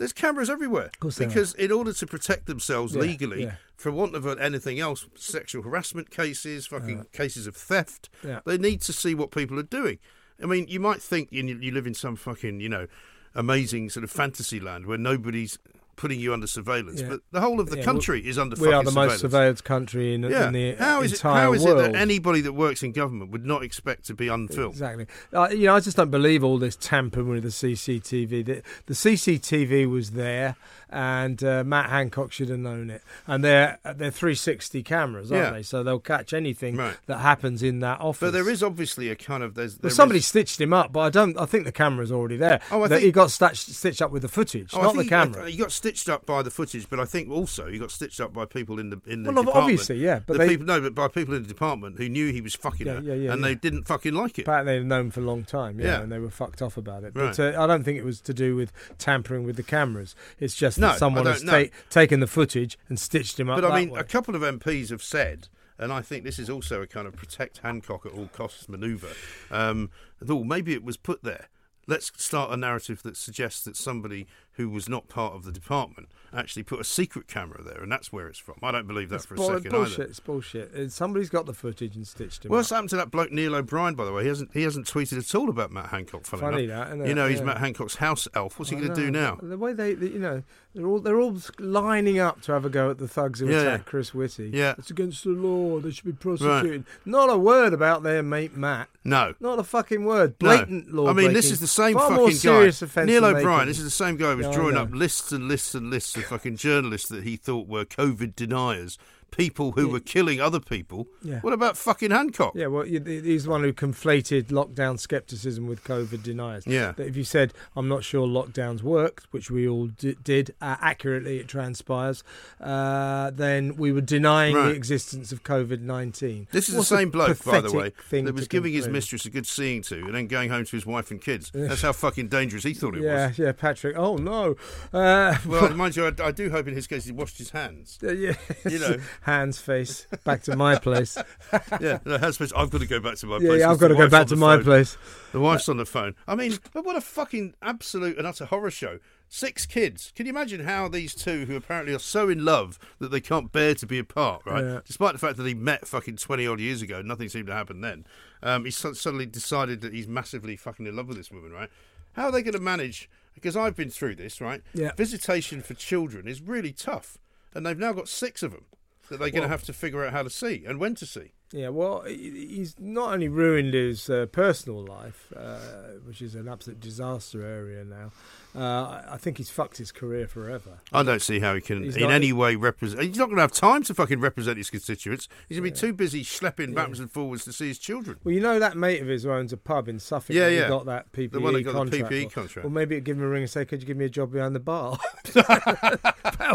there's 0.00 0.12
cameras 0.12 0.50
everywhere. 0.50 0.90
course 0.98 1.18
because 1.18 1.54
in 1.54 1.70
order 1.70 1.92
to 1.92 2.06
protect 2.06 2.46
themselves 2.46 2.94
Yeah, 2.96 3.02
legally, 3.02 3.42
yeah. 3.44 3.54
for 3.76 3.92
want 3.92 4.16
of 4.16 4.26
anything 4.26 4.80
else, 4.80 5.06
sexual 5.14 5.62
harassment 5.62 6.10
cases, 6.10 6.66
fucking 6.66 7.06
cases 7.12 7.46
of 7.46 7.54
theft, 7.54 8.08
Yeah. 8.24 8.40
they 8.46 8.58
need 8.58 8.80
to 8.82 8.92
see 8.92 9.14
what 9.14 9.30
people 9.30 9.58
are 9.58 9.62
doing. 9.62 9.98
I 10.42 10.46
mean, 10.46 10.66
you 10.68 10.80
might 10.80 11.02
think 11.02 11.28
you, 11.30 11.44
you 11.44 11.70
live 11.70 11.86
in 11.86 11.92
some 11.94 12.16
fucking, 12.16 12.60
you 12.60 12.68
know, 12.70 12.86
amazing 13.34 13.90
sort 13.90 14.02
of 14.02 14.10
fantasy 14.10 14.58
land 14.58 14.86
where 14.86 14.98
nobody's 14.98 15.58
putting 16.00 16.18
you 16.18 16.32
under 16.32 16.46
surveillance, 16.46 17.02
Yeah. 17.02 17.08
but 17.10 17.20
the 17.30 17.42
whole 17.42 17.60
of 17.60 17.68
the 17.68 17.76
Yeah, 17.76 17.84
country 17.84 18.26
is 18.26 18.38
under 18.38 18.56
We 18.58 18.72
are 18.72 18.82
the 18.82 18.90
most 18.90 19.22
surveilled 19.22 19.62
country 19.64 20.14
in, 20.14 20.22
Yeah. 20.22 20.46
in 20.46 20.54
the 20.54 20.74
how 20.76 21.02
is 21.02 21.12
it? 21.12 21.20
How 21.20 21.52
is 21.52 21.62
world. 21.62 21.78
it 21.80 21.92
that 21.92 21.94
anybody 22.00 22.40
that 22.40 22.54
works 22.54 22.82
in 22.82 22.92
government 22.92 23.30
would 23.32 23.44
not 23.44 23.62
expect 23.62 24.06
to 24.06 24.14
be 24.14 24.28
unfilmed? 24.28 24.72
Exactly. 24.72 25.06
Uh, 25.32 25.48
you 25.50 25.66
know, 25.66 25.74
I 25.76 25.80
just 25.80 25.98
don't 25.98 26.10
believe 26.10 26.42
all 26.42 26.56
this 26.56 26.74
tampering 26.80 27.28
with 27.28 27.42
the 27.42 27.50
CCTV. 27.50 28.42
The, 28.46 28.62
the 28.86 28.94
CCTV 28.94 29.90
was 29.90 30.12
there, 30.12 30.56
and 30.88 31.44
uh, 31.44 31.62
Matt 31.64 31.90
Hancock 31.90 32.32
should 32.32 32.48
have 32.48 32.58
known 32.58 32.88
it. 32.88 33.02
And 33.26 33.44
they're 33.44 33.78
they're 33.84 34.10
360 34.10 34.82
cameras, 34.82 35.30
aren't 35.30 35.54
they? 35.54 35.62
So 35.62 35.82
they'll 35.82 35.98
catch 36.00 36.32
anything 36.32 36.76
Right. 36.76 36.96
that 37.06 37.18
happens 37.18 37.62
in 37.62 37.80
that 37.80 38.00
office. 38.00 38.20
But 38.20 38.32
there 38.32 38.48
is 38.48 38.62
obviously 38.62 39.10
a 39.10 39.16
kind 39.16 39.42
of 39.42 39.54
there's. 39.54 39.78
Well, 39.82 39.90
somebody 39.90 40.20
is- 40.20 40.26
stitched 40.26 40.60
him 40.60 40.72
up, 40.72 40.92
but 40.92 41.00
I 41.00 41.10
don't. 41.10 41.38
I 41.38 41.44
think 41.44 41.64
the 41.64 41.72
camera's 41.72 42.10
already 42.10 42.36
there. 42.38 42.60
Oh, 42.70 42.78
I 42.84 42.88
That 42.88 42.96
think- 42.96 43.04
he 43.06 43.12
got 43.12 43.30
stitched, 43.30 43.68
stitched 43.70 44.00
up 44.02 44.10
with 44.10 44.22
the 44.22 44.28
footage, 44.28 44.70
Oh, 44.72 44.80
not 44.82 44.96
the 44.96 45.04
camera. 45.04 45.50
He 45.50 45.56
got 45.58 45.72
stitched 45.72 45.89
stitched 45.96 46.08
up 46.08 46.24
by 46.26 46.42
the 46.42 46.50
footage, 46.50 46.88
but 46.88 47.00
I 47.00 47.04
think 47.04 47.30
also 47.30 47.66
he 47.66 47.78
got 47.78 47.90
stitched 47.90 48.20
up 48.20 48.32
by 48.32 48.44
people 48.44 48.78
in 48.78 48.90
the 48.90 49.00
in 49.06 49.22
the 49.24 49.32
Well, 49.32 49.42
department. 49.42 49.64
obviously, 49.64 49.96
yeah, 49.98 50.20
but 50.26 50.34
the 50.34 50.38
they- 50.40 50.48
people 50.50 50.66
no, 50.66 50.80
but 50.80 50.94
by 50.94 51.08
people 51.08 51.34
in 51.34 51.42
the 51.42 51.48
department 51.48 51.98
who 51.98 52.08
knew 52.08 52.32
he 52.32 52.40
was 52.40 52.54
fucking 52.54 52.86
Yeah, 52.86 52.94
her, 52.94 53.00
yeah, 53.00 53.14
yeah, 53.14 53.32
and 53.32 53.40
yeah. 53.42 53.48
they 53.48 53.54
didn't 53.56 53.84
fucking 53.88 54.14
like 54.14 54.38
it. 54.38 54.42
Apparently 54.42 54.78
they'd 54.78 54.86
known 54.86 55.10
for 55.10 55.20
a 55.20 55.24
long 55.24 55.44
time, 55.44 55.80
yeah, 55.80 55.86
Yeah. 55.86 56.00
and 56.02 56.12
they 56.12 56.18
were 56.18 56.30
fucked 56.30 56.62
off 56.62 56.76
about 56.76 57.02
it. 57.04 57.12
Right. 57.14 57.36
But 57.36 57.40
uh, 57.56 57.60
I 57.62 57.66
don't 57.66 57.82
think 57.84 57.98
it 57.98 58.04
was 58.04 58.20
to 58.22 58.32
do 58.34 58.54
with 58.56 58.72
tampering 58.98 59.44
with 59.44 59.56
the 59.56 59.62
cameras. 59.62 60.14
It's 60.38 60.54
just 60.54 60.78
No, 60.78 60.92
someone 60.96 61.26
has 61.26 61.42
ta- 61.42 61.64
taken 61.90 62.20
the 62.20 62.26
footage 62.28 62.78
and 62.88 62.98
stitched 62.98 63.40
him 63.40 63.50
up. 63.50 63.56
But 63.60 63.64
I 63.64 63.68
that 63.68 63.80
mean, 63.86 63.90
way. 63.94 64.00
a 64.00 64.04
couple 64.04 64.36
of 64.36 64.42
MPs 64.42 64.90
have 64.90 65.02
said, 65.02 65.48
and 65.78 65.92
I 65.92 66.02
think 66.02 66.24
this 66.24 66.38
is 66.38 66.48
also 66.48 66.82
a 66.82 66.86
kind 66.86 67.06
of 67.08 67.16
protect 67.16 67.58
Hancock 67.58 68.06
at 68.06 68.12
all 68.12 68.28
costs 68.28 68.68
manoeuvre. 68.68 69.08
Um, 69.50 69.90
though 70.20 70.44
maybe 70.44 70.72
it 70.74 70.84
was 70.84 70.96
put 70.96 71.22
there. 71.24 71.46
Let's 71.86 72.12
start 72.22 72.52
a 72.52 72.56
narrative 72.56 73.02
that 73.02 73.16
suggests 73.16 73.64
that 73.64 73.76
somebody 73.76 74.28
who 74.60 74.68
was 74.68 74.90
not 74.90 75.08
part 75.08 75.34
of 75.34 75.44
the 75.44 75.52
department 75.52 76.08
actually 76.34 76.62
put 76.62 76.80
a 76.80 76.84
secret 76.84 77.26
camera 77.28 77.62
there, 77.62 77.82
and 77.82 77.90
that's 77.90 78.12
where 78.12 78.26
it's 78.28 78.38
from. 78.38 78.56
I 78.62 78.70
don't 78.72 78.86
believe 78.86 79.08
that 79.10 79.16
it's 79.16 79.26
for 79.26 79.34
a 79.34 79.36
bull- 79.36 79.48
second 79.48 79.70
bullshit. 79.70 79.92
either. 80.00 80.02
It's 80.04 80.20
bullshit. 80.20 80.74
Uh, 80.74 80.88
Somebody's 80.88 81.30
got 81.30 81.46
the 81.46 81.54
footage 81.54 81.96
and 81.96 82.06
stitched 82.06 82.44
him. 82.44 82.50
What's 82.50 82.70
happened 82.70 82.90
to 82.90 82.96
that 82.96 83.10
bloke 83.10 83.32
Neil 83.32 83.54
O'Brien? 83.54 83.94
By 83.94 84.04
the 84.04 84.12
way, 84.12 84.22
he 84.22 84.28
hasn't 84.28 84.50
he 84.54 84.62
hasn't 84.62 84.86
tweeted 84.86 85.18
at 85.18 85.34
all 85.34 85.48
about 85.48 85.70
Matt 85.72 85.86
Hancock. 85.86 86.24
Funny, 86.26 86.66
that, 86.66 86.96
you 86.96 87.02
it? 87.04 87.14
know, 87.14 87.28
he's 87.28 87.38
Yeah. 87.40 87.44
Matt 87.46 87.58
Hancock's 87.58 87.96
house 87.96 88.28
elf. 88.34 88.58
What's 88.58 88.70
he 88.70 88.76
going 88.76 88.88
to 88.88 88.94
do 88.94 89.10
now? 89.10 89.38
The 89.42 89.58
way 89.58 89.72
they, 89.72 89.94
they- 89.94 90.08
you 90.08 90.18
know, 90.18 90.42
they're 90.74 90.86
all 90.86 91.00
they're 91.00 91.20
all 91.20 91.36
lining 91.58 92.18
up 92.20 92.40
to 92.42 92.52
have 92.52 92.64
a 92.64 92.70
go 92.70 92.90
at 92.90 92.98
the 92.98 93.08
thugs 93.08 93.40
who 93.40 93.48
Yeah, 93.50 93.60
attacked 93.60 93.84
yeah. 93.86 93.90
Chris 93.90 94.14
Whitty. 94.14 94.50
Yeah. 94.54 94.74
it's 94.78 94.90
against 94.90 95.24
the 95.24 95.30
law. 95.30 95.80
They 95.80 95.90
should 95.90 96.04
be 96.04 96.12
prosecuted. 96.12 96.84
Not 97.04 97.28
a 97.28 97.36
word 97.36 97.72
about 97.72 98.02
their 98.02 98.22
mate 98.22 98.56
Matt. 98.56 98.88
No. 99.04 99.34
Not 99.40 99.58
a 99.58 99.64
fucking 99.64 100.04
word. 100.04 100.34
No. 100.40 100.48
Blatant 100.48 100.92
law. 100.94 101.08
I 101.08 101.12
mean, 101.12 101.32
this 101.32 101.50
is 101.50 101.58
the 101.60 101.66
same 101.66 101.94
Far 101.96 102.10
fucking 102.10 102.38
guy. 102.42 103.04
Neil 103.04 103.24
O'Brien. 103.24 103.66
This 103.66 103.78
is 103.78 103.84
the 103.84 103.90
same 103.90 104.16
guy 104.16 104.30
who 104.32 104.36
was 104.38 104.46
I 104.46 104.52
drawing 104.52 104.76
up 104.76 104.90
lists 104.92 105.32
and 105.32 105.48
lists 105.48 105.74
and 105.74 105.90
lists 105.90 106.16
fucking 106.22 106.56
journalists 106.56 107.08
that 107.08 107.24
he 107.24 107.36
thought 107.36 107.68
were 107.68 107.84
COVID 107.84 108.34
deniers, 108.36 108.98
people 109.30 109.72
who 109.72 109.86
Yeah. 109.86 109.92
were 109.92 110.00
killing 110.00 110.40
other 110.40 110.60
people. 110.60 111.08
Yeah. 111.22 111.40
What 111.40 111.52
about 111.52 111.76
fucking 111.76 112.10
Hancock? 112.10 112.52
Yeah, 112.54 112.66
well, 112.66 112.82
he's 112.84 113.44
the 113.44 113.50
one 113.50 113.62
who 113.62 113.72
conflated 113.72 114.44
lockdown 114.48 114.98
skepticism 114.98 115.66
with 115.66 115.84
COVID 115.84 116.22
deniers. 116.22 116.66
Yeah. 116.66 116.92
That 116.96 117.06
if 117.06 117.16
you 117.16 117.24
said, 117.24 117.52
I'm 117.76 117.88
not 117.88 118.04
sure 118.04 118.26
lockdowns 118.26 118.82
worked, 118.82 119.26
which 119.30 119.50
we 119.50 119.66
all 119.68 119.86
d- 119.86 120.16
did, 120.22 120.54
uh, 120.60 120.76
accurately 120.80 121.38
it 121.38 121.48
transpires, 121.48 122.22
uh, 122.60 123.30
then 123.30 123.76
we 123.76 123.92
were 123.92 124.00
denying 124.00 124.54
Right. 124.54 124.68
the 124.70 124.74
existence 124.74 125.32
of 125.32 125.42
COVID 125.42 125.80
19. 125.80 126.46
This 126.50 126.68
is 126.68 126.74
the 126.74 126.84
same 126.84 127.10
bloke, 127.10 127.42
by 127.44 127.60
the 127.60 127.72
way, 127.72 127.92
that 128.10 128.34
was 128.34 128.48
giving 128.48 128.72
his 128.72 128.88
mistress 128.88 129.24
a 129.26 129.30
good 129.30 129.46
seeing 129.46 129.82
to 129.82 129.96
and 130.06 130.14
then 130.14 130.26
going 130.26 130.50
home 130.50 130.64
to 130.64 130.76
his 130.76 130.86
wife 130.86 131.10
and 131.10 131.20
kids. 131.20 131.50
That's 131.54 131.82
how 131.82 131.92
fucking 131.92 132.28
dangerous 132.28 132.64
he 132.64 132.74
thought 132.74 132.96
it 132.96 133.02
Yeah, 133.02 133.28
was. 133.28 133.38
yeah, 133.38 133.52
Patrick. 133.52 133.96
Oh, 133.96 134.16
no. 134.16 134.56
Uh, 134.92 135.36
Well, 135.46 135.70
mind 135.74 135.96
you, 135.96 136.06
I, 136.06 136.12
I 136.22 136.30
do 136.32 136.50
hope 136.50 136.66
in 136.68 136.74
his 136.74 136.86
case 136.86 137.04
he 137.04 137.12
washed 137.12 137.38
his 137.38 137.50
hands. 137.50 137.98
uh, 138.02 138.12
yeah, 138.12 138.34
You 138.68 138.78
know. 138.78 138.96
Hands, 139.22 139.58
face, 139.58 140.06
back 140.24 140.42
to 140.44 140.56
my 140.56 140.76
place. 140.76 141.16
yeah, 141.80 141.98
no, 142.04 142.18
hands 142.18 142.36
first, 142.36 142.52
I've 142.56 142.70
got 142.70 142.80
to 142.80 142.86
go 142.86 143.00
back 143.00 143.16
to 143.16 143.26
my 143.26 143.38
yeah, 143.38 143.48
place. 143.48 143.60
yeah, 143.60 143.70
I've 143.70 143.78
got 143.78 143.88
to 143.88 143.94
go 143.94 144.08
back 144.08 144.26
to 144.28 144.36
my 144.36 144.56
phone. 144.56 144.64
place. 144.64 144.96
The 145.32 145.40
wife's 145.40 145.68
on 145.68 145.76
the 145.76 145.86
phone. 145.86 146.14
I 146.26 146.34
mean, 146.34 146.58
but 146.72 146.84
what 146.84 146.96
a 146.96 147.00
fucking 147.00 147.54
absolute 147.62 148.18
and 148.18 148.26
utter 148.26 148.46
horror 148.46 148.70
show. 148.70 148.98
Six 149.28 149.64
kids. 149.64 150.12
Can 150.16 150.26
you 150.26 150.30
imagine 150.30 150.64
how 150.64 150.88
these 150.88 151.14
two, 151.14 151.44
who 151.46 151.54
apparently 151.54 151.94
are 151.94 152.00
so 152.00 152.28
in 152.28 152.44
love 152.44 152.78
that 152.98 153.12
they 153.12 153.20
can't 153.20 153.52
bear 153.52 153.74
to 153.76 153.86
be 153.86 153.98
apart, 153.98 154.42
right? 154.44 154.64
Yeah. 154.64 154.80
Despite 154.84 155.12
the 155.12 155.20
fact 155.20 155.36
that 155.36 155.46
he 155.46 155.54
met 155.54 155.86
fucking 155.86 156.16
20 156.16 156.46
odd 156.46 156.58
years 156.58 156.82
ago, 156.82 157.00
nothing 157.00 157.28
seemed 157.28 157.46
to 157.46 157.54
happen 157.54 157.80
then. 157.80 158.06
Um, 158.42 158.64
he 158.64 158.72
su- 158.72 158.94
suddenly 158.94 159.26
decided 159.26 159.82
that 159.82 159.92
he's 159.92 160.08
massively 160.08 160.56
fucking 160.56 160.86
in 160.86 160.96
love 160.96 161.06
with 161.06 161.16
this 161.16 161.30
woman, 161.30 161.52
right? 161.52 161.70
How 162.14 162.24
are 162.24 162.32
they 162.32 162.42
going 162.42 162.54
to 162.54 162.60
manage? 162.60 163.08
Because 163.34 163.56
I've 163.56 163.76
been 163.76 163.90
through 163.90 164.16
this, 164.16 164.40
right? 164.40 164.62
Yeah. 164.74 164.90
Visitation 164.96 165.62
for 165.62 165.74
children 165.74 166.26
is 166.26 166.42
really 166.42 166.72
tough. 166.72 167.18
And 167.54 167.64
they've 167.64 167.78
now 167.78 167.92
got 167.92 168.08
six 168.08 168.42
of 168.42 168.50
them 168.52 168.64
that 169.10 169.18
they're 169.18 169.30
going 169.30 169.42
to 169.42 169.48
have 169.48 169.64
to 169.64 169.72
figure 169.72 170.04
out 170.04 170.12
how 170.12 170.22
to 170.22 170.30
see 170.30 170.64
and 170.66 170.80
when 170.80 170.94
to 170.96 171.06
see. 171.06 171.32
Yeah, 171.52 171.68
well, 171.70 172.02
he's 172.02 172.76
not 172.78 173.12
only 173.12 173.28
ruined 173.28 173.74
his 173.74 174.08
uh, 174.08 174.26
personal 174.26 174.84
life, 174.84 175.32
uh, 175.36 175.58
which 176.04 176.22
is 176.22 176.36
an 176.36 176.48
absolute 176.48 176.78
disaster 176.80 177.44
area 177.44 177.84
now. 177.84 178.12
Uh, 178.54 179.02
I 179.08 179.16
think 179.16 179.38
he's 179.38 179.48
fucked 179.50 179.76
his 179.76 179.92
career 179.92 180.26
forever. 180.26 180.80
I 180.92 181.04
don't 181.04 181.22
see 181.22 181.38
how 181.38 181.54
he 181.54 181.60
can, 181.60 181.84
He's 181.84 181.94
in 181.96 182.02
not- 182.02 182.10
any 182.12 182.32
way, 182.32 182.56
represent. 182.56 183.00
He's 183.02 183.16
not 183.16 183.26
going 183.26 183.36
to 183.36 183.42
have 183.42 183.52
time 183.52 183.84
to 183.84 183.94
fucking 183.94 184.18
represent 184.20 184.58
his 184.58 184.70
constituents. 184.70 185.28
He's 185.48 185.58
going 185.60 185.72
to 185.72 185.74
be 185.74 185.78
too 185.88 185.92
busy 185.92 186.24
schlepping 186.24 186.74
backwards 186.74 186.98
and 186.98 187.10
forwards 187.12 187.44
to 187.44 187.52
see 187.52 187.68
his 187.68 187.78
children. 187.78 188.18
Well, 188.24 188.34
you 188.34 188.40
know 188.40 188.58
that 188.58 188.76
mate 188.76 189.00
of 189.02 189.06
his 189.08 189.22
who 189.22 189.30
owns 189.30 189.52
a 189.52 189.56
pub 189.56 189.88
in 189.88 190.00
Suffolk. 190.00 190.34
Yeah, 190.34 190.48
yeah. 190.48 190.68
got 190.68 190.86
that 190.86 191.12
PPE 191.12 191.30
The 191.32 191.40
one 191.40 191.54
that 191.54 191.62
got 191.62 191.72
the 191.72 191.78
contract. 191.98 192.10
PPE 192.12 192.24
for? 192.24 192.30
contract. 192.40 192.64
Well, 192.64 192.72
maybe 192.72 192.96
it'd 192.96 193.04
give 193.04 193.16
him 193.18 193.22
a 193.22 193.28
ring 193.28 193.42
and 193.42 193.50
say, 193.50 193.64
"Could 193.64 193.82
you 193.82 193.86
give 193.86 193.96
me 193.96 194.06
a 194.06 194.08
job 194.10 194.32
behind 194.32 194.54
the 194.56 194.60
bar?" 194.60 194.98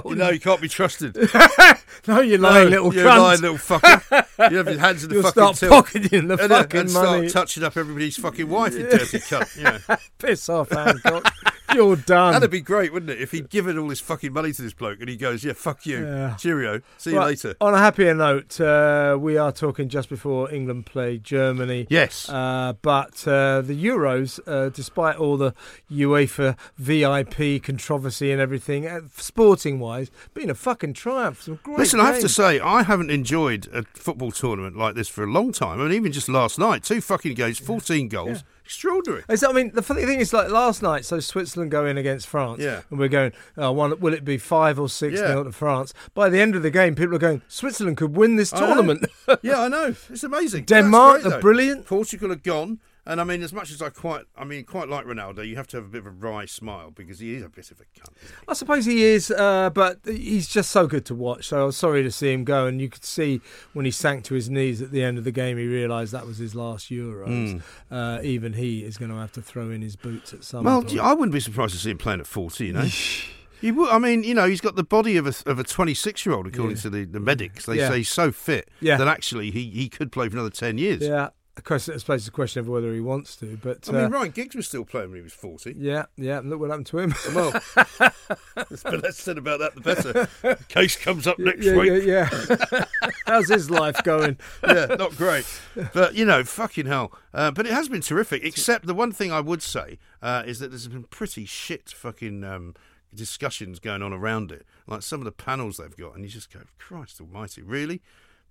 You 0.06 0.16
know, 0.16 0.30
you 0.30 0.40
can't 0.40 0.62
be 0.62 0.68
trusted. 0.68 1.16
no, 2.08 2.20
you 2.22 2.38
lying 2.38 2.70
little 2.70 2.94
you 2.94 3.04
lying 3.06 3.42
little 3.42 3.58
fucker. 3.58 4.52
You 4.52 4.58
have 4.58 4.68
your 4.68 4.80
hands 4.80 5.04
in 5.04 5.10
the 5.10 5.16
You'll 5.16 5.24
fucking 5.24 5.42
start 5.42 5.56
till. 5.56 5.70
pocketing 5.70 6.28
the 6.28 6.38
and, 6.38 6.50
fucking 6.52 6.80
and 6.82 6.94
money. 6.94 7.30
start 7.30 7.48
touching 7.48 7.64
up 7.64 7.78
everybody's 7.78 8.18
fucking 8.18 8.50
wife, 8.50 8.74
you 8.74 8.84
dirty 8.84 9.20
cunt. 9.20 9.58
Yeah. 9.90 9.96
Piss 10.20 10.50
off, 10.50 10.70
Hancock. 10.70 11.34
You're 11.74 11.96
done. 11.96 12.34
That'd 12.34 12.52
be 12.52 12.62
great, 12.62 12.94
wouldn't 12.94 13.10
it? 13.12 13.20
If 13.22 13.32
he'd 13.32 13.50
given 13.50 13.78
all 13.78 13.90
his 13.90 14.00
fucking 14.00 14.32
money 14.34 14.52
to 14.54 14.62
this 14.62 14.74
bloke 14.74 15.00
and 15.00 15.10
he 15.10 15.18
goes, 15.18 15.44
yeah, 15.44 15.54
fuck 15.54 15.86
you. 15.86 16.06
Yeah. 16.06 16.36
Cheerio. 16.36 16.82
See 16.98 17.12
you 17.12 17.18
Right, 17.18 17.28
later. 17.28 17.56
On 17.62 17.74
a 17.74 17.78
happier 17.78 18.14
note, 18.14 18.60
uh, 18.62 19.18
we 19.20 19.38
are 19.38 19.52
talking 19.52 19.90
just 19.90 20.10
before 20.10 20.52
England 20.54 20.86
play 20.86 21.18
Germany. 21.18 21.88
Yes. 21.90 22.30
Uh, 22.30 22.74
but 22.82 23.28
uh, 23.28 23.62
the 23.62 23.74
Euros, 23.86 24.40
uh, 24.48 24.70
despite 24.70 25.18
all 25.18 25.38
the 25.38 25.54
UEFA 25.92 26.58
VIP 26.78 27.64
controversy 27.64 28.32
and 28.32 28.42
everything, 28.42 28.88
uh, 28.88 29.02
sporting 29.16 29.80
wise, 29.80 30.12
been 30.34 30.50
a 30.50 30.56
fucking 30.56 30.94
triumph. 30.94 31.42
Some 31.44 31.60
great 31.64 31.78
Listen, 31.80 32.00
I 32.00 32.06
have 32.12 32.22
to 32.22 32.30
say, 32.30 32.60
I 32.60 32.84
haven't 32.84 33.10
enjoyed 33.10 33.68
a 33.74 33.84
football 33.94 34.32
tournament 34.32 34.78
like 34.78 34.96
this 34.96 35.08
for 35.08 35.24
a 35.24 35.28
long 35.28 35.52
time. 35.52 35.80
I 35.80 35.84
mean, 35.84 35.94
even 35.94 36.12
just 36.12 36.30
last 36.30 36.60
night, 36.60 36.84
two 36.84 37.02
fucking 37.02 37.34
games, 37.34 37.60
14 37.60 38.08
goals. 38.08 38.44
Extraordinary. 38.66 39.22
It's- 39.30 39.44
I 39.44 39.52
mean, 39.52 39.72
the 39.74 39.82
funny 39.84 40.06
thing 40.06 40.20
is, 40.20 40.34
like 40.34 40.50
last 40.50 40.82
night, 40.82 41.06
so 41.06 41.20
Switzerland 41.20 41.70
go 41.72 41.86
in 41.86 41.98
against 41.98 42.26
France, 42.28 42.60
Yeah. 42.62 42.82
and 42.90 43.00
we're 43.00 43.08
going, 43.10 43.32
oh, 43.58 43.72
one, 43.72 44.00
will 44.00 44.14
it 44.14 44.26
be 44.26 44.38
five 44.40 44.80
or 44.80 44.90
six 44.90 45.20
Yeah. 45.20 45.28
nil 45.36 45.44
to 45.44 45.52
France? 45.52 45.94
By 46.16 46.30
the 46.30 46.40
end 46.42 46.56
of 46.56 46.64
the 46.64 46.72
game, 46.72 46.96
people 46.96 47.16
are 47.16 47.20
going, 47.20 47.42
Switzerland 47.48 47.98
could 47.98 48.18
win 48.18 48.36
this 48.38 48.52
I 48.54 48.60
tournament. 48.60 49.06
yeah, 49.44 49.62
I 49.62 49.68
know. 49.68 49.94
It's 50.10 50.24
amazing. 50.24 50.66
Denmark, 50.66 51.22
great, 51.22 51.32
though. 51.32 51.40
brilliant. 51.42 51.86
Portugal 51.86 52.32
are 52.32 52.36
gone. 52.36 52.80
And 53.08 53.22
I 53.22 53.24
mean, 53.24 53.44
as 53.44 53.54
much 53.54 53.70
as 53.72 53.84
I 53.84 53.90
quite, 53.90 54.24
I 54.36 54.46
mean, 54.46 54.64
quite 54.66 54.90
like 54.90 55.06
Ronaldo, 55.06 55.48
you 55.48 55.56
have 55.58 55.68
to 55.68 55.78
have 55.78 55.86
a 55.86 55.90
bit 55.90 56.00
of 56.00 56.08
a 56.08 56.10
wry 56.10 56.46
smile 56.46 56.90
because 56.90 57.20
he 57.20 57.36
is 57.36 57.44
a 57.44 57.50
bit 57.50 57.70
of 57.70 57.80
a 57.80 57.84
cunt. 57.84 58.10
I 58.48 58.54
suppose 58.54 58.86
he 58.86 59.04
is, 59.04 59.30
uh, 59.30 59.70
but 59.70 60.00
he's 60.06 60.48
just 60.48 60.72
so 60.72 60.88
good 60.88 61.06
to 61.06 61.14
watch. 61.16 61.48
So 61.50 61.62
I 61.62 61.66
was 61.66 61.78
sorry 61.78 62.02
to 62.02 62.12
see 62.12 62.34
him 62.34 62.44
go, 62.44 62.66
and 62.66 62.82
you 62.82 62.90
could 62.90 63.06
see 63.06 63.42
when 63.74 63.86
he 63.86 63.92
sank 63.92 64.24
to 64.26 64.34
his 64.34 64.50
knees 64.50 64.82
at 64.82 64.90
the 64.92 65.04
end 65.04 65.20
of 65.20 65.24
the 65.24 65.32
game, 65.32 65.58
he 65.60 65.68
realised 65.68 66.14
that 66.14 66.26
was 66.26 66.40
his 66.40 66.56
last 66.56 66.90
Euros. 66.90 67.62
Uh, 67.92 68.20
even 68.24 68.54
he 68.54 68.84
is 68.84 68.98
going 68.98 69.12
to 69.12 69.18
have 69.18 69.32
to 69.34 69.42
throw 69.42 69.70
in 69.70 69.84
his 69.84 69.96
boots 69.96 70.34
at 70.34 70.44
some 70.44 70.64
Well, 70.64 70.82
point. 70.82 71.00
I 71.00 71.14
wouldn't 71.14 71.34
be 71.34 71.40
surprised 71.40 71.74
to 71.74 71.80
see 71.80 71.92
him 71.92 72.00
playing 72.00 72.22
at 72.22 72.28
forty. 72.28 72.66
You 72.68 72.74
know, 72.74 72.88
he 73.62 73.72
would. 73.72 73.90
I 73.92 74.00
mean, 74.00 74.24
you 74.24 74.34
know, 74.34 74.48
he's 74.48 74.62
got 74.62 74.76
the 74.76 74.84
body 74.84 75.16
of 75.18 75.28
a 75.28 75.34
of 75.50 75.60
a 75.60 75.64
twenty 75.64 75.94
six 75.94 76.26
year 76.26 76.34
old, 76.34 76.48
according 76.48 76.78
Yeah. 76.78 76.82
to 76.82 76.90
the, 76.90 77.06
the 77.06 77.20
medics. 77.20 77.68
They 77.68 77.78
Yeah. 77.78 77.90
say 77.90 77.98
he's 78.00 78.10
so 78.10 78.32
fit 78.32 78.68
Yeah. 78.82 78.98
that 78.98 79.08
actually 79.08 79.52
he, 79.52 79.70
he 79.70 79.90
could 79.90 80.12
play 80.12 80.28
for 80.28 80.38
another 80.38 80.50
ten 80.50 80.80
years. 80.80 81.04
yeah, 81.04 81.30
of 81.58 81.64
course, 81.64 81.88
I 81.88 81.98
suppose 81.98 82.22
it's 82.22 82.28
a 82.28 82.32
question 82.32 82.60
of 82.60 82.68
whether 82.68 82.94
he 82.94 83.00
wants 83.00 83.36
to. 83.38 83.58
But 83.58 83.88
I 83.90 83.92
mean, 83.94 84.04
uh, 84.06 84.10
Ryan 84.10 84.32
Giggs 84.32 84.56
was 84.56 84.68
still 84.68 84.84
playing 84.84 85.10
when 85.10 85.18
he 85.20 85.24
was 85.24 85.34
forty. 85.34 85.74
yeah, 85.78 86.06
yeah, 86.18 86.42
look 86.44 86.60
what 86.60 86.70
happened 86.70 86.88
to 86.88 87.00
him. 87.00 87.16
Well, 87.34 87.52
the 87.52 89.00
less 89.02 89.18
said 89.18 89.38
about 89.38 89.60
that, 89.60 89.76
the 89.76 89.82
better. 89.82 90.56
Case 90.68 90.98
comes 90.98 91.28
up 91.28 91.40
next 91.40 91.66
yeah, 91.66 91.76
week. 91.78 92.04
yeah, 92.04 92.30
yeah. 92.72 92.86
How's 93.26 93.48
his 93.48 93.70
life 93.70 94.04
going? 94.04 94.38
yeah, 94.68 94.88
not 94.98 95.16
great. 95.16 95.46
But 95.94 96.16
you 96.16 96.26
know, 96.26 96.44
fucking 96.44 96.88
hell. 96.88 97.14
Uh, 97.34 97.52
but 97.52 97.66
it 97.66 97.72
has 97.72 97.88
been 97.88 98.02
terrific. 98.02 98.44
Except 98.44 98.86
the 98.86 98.94
one 98.94 99.12
thing 99.12 99.32
I 99.32 99.40
would 99.40 99.62
say 99.62 99.98
uh, 100.22 100.44
is 100.46 100.60
that 100.60 100.70
there's 100.70 100.88
been 100.88 101.04
pretty 101.06 101.46
shit 101.46 101.90
fucking 101.90 102.44
um, 102.44 102.76
discussions 103.14 103.80
going 103.80 104.02
on 104.02 104.14
around 104.14 104.52
it. 104.52 104.66
Like 104.88 105.04
some 105.04 105.22
of 105.22 105.26
the 105.26 105.32
panels 105.32 105.78
they've 105.78 105.96
got, 105.96 106.16
and 106.16 106.24
you 106.24 106.30
just 106.30 106.52
go, 106.52 106.62
Christ 106.78 107.22
Almighty, 107.22 107.62
really, 107.62 108.02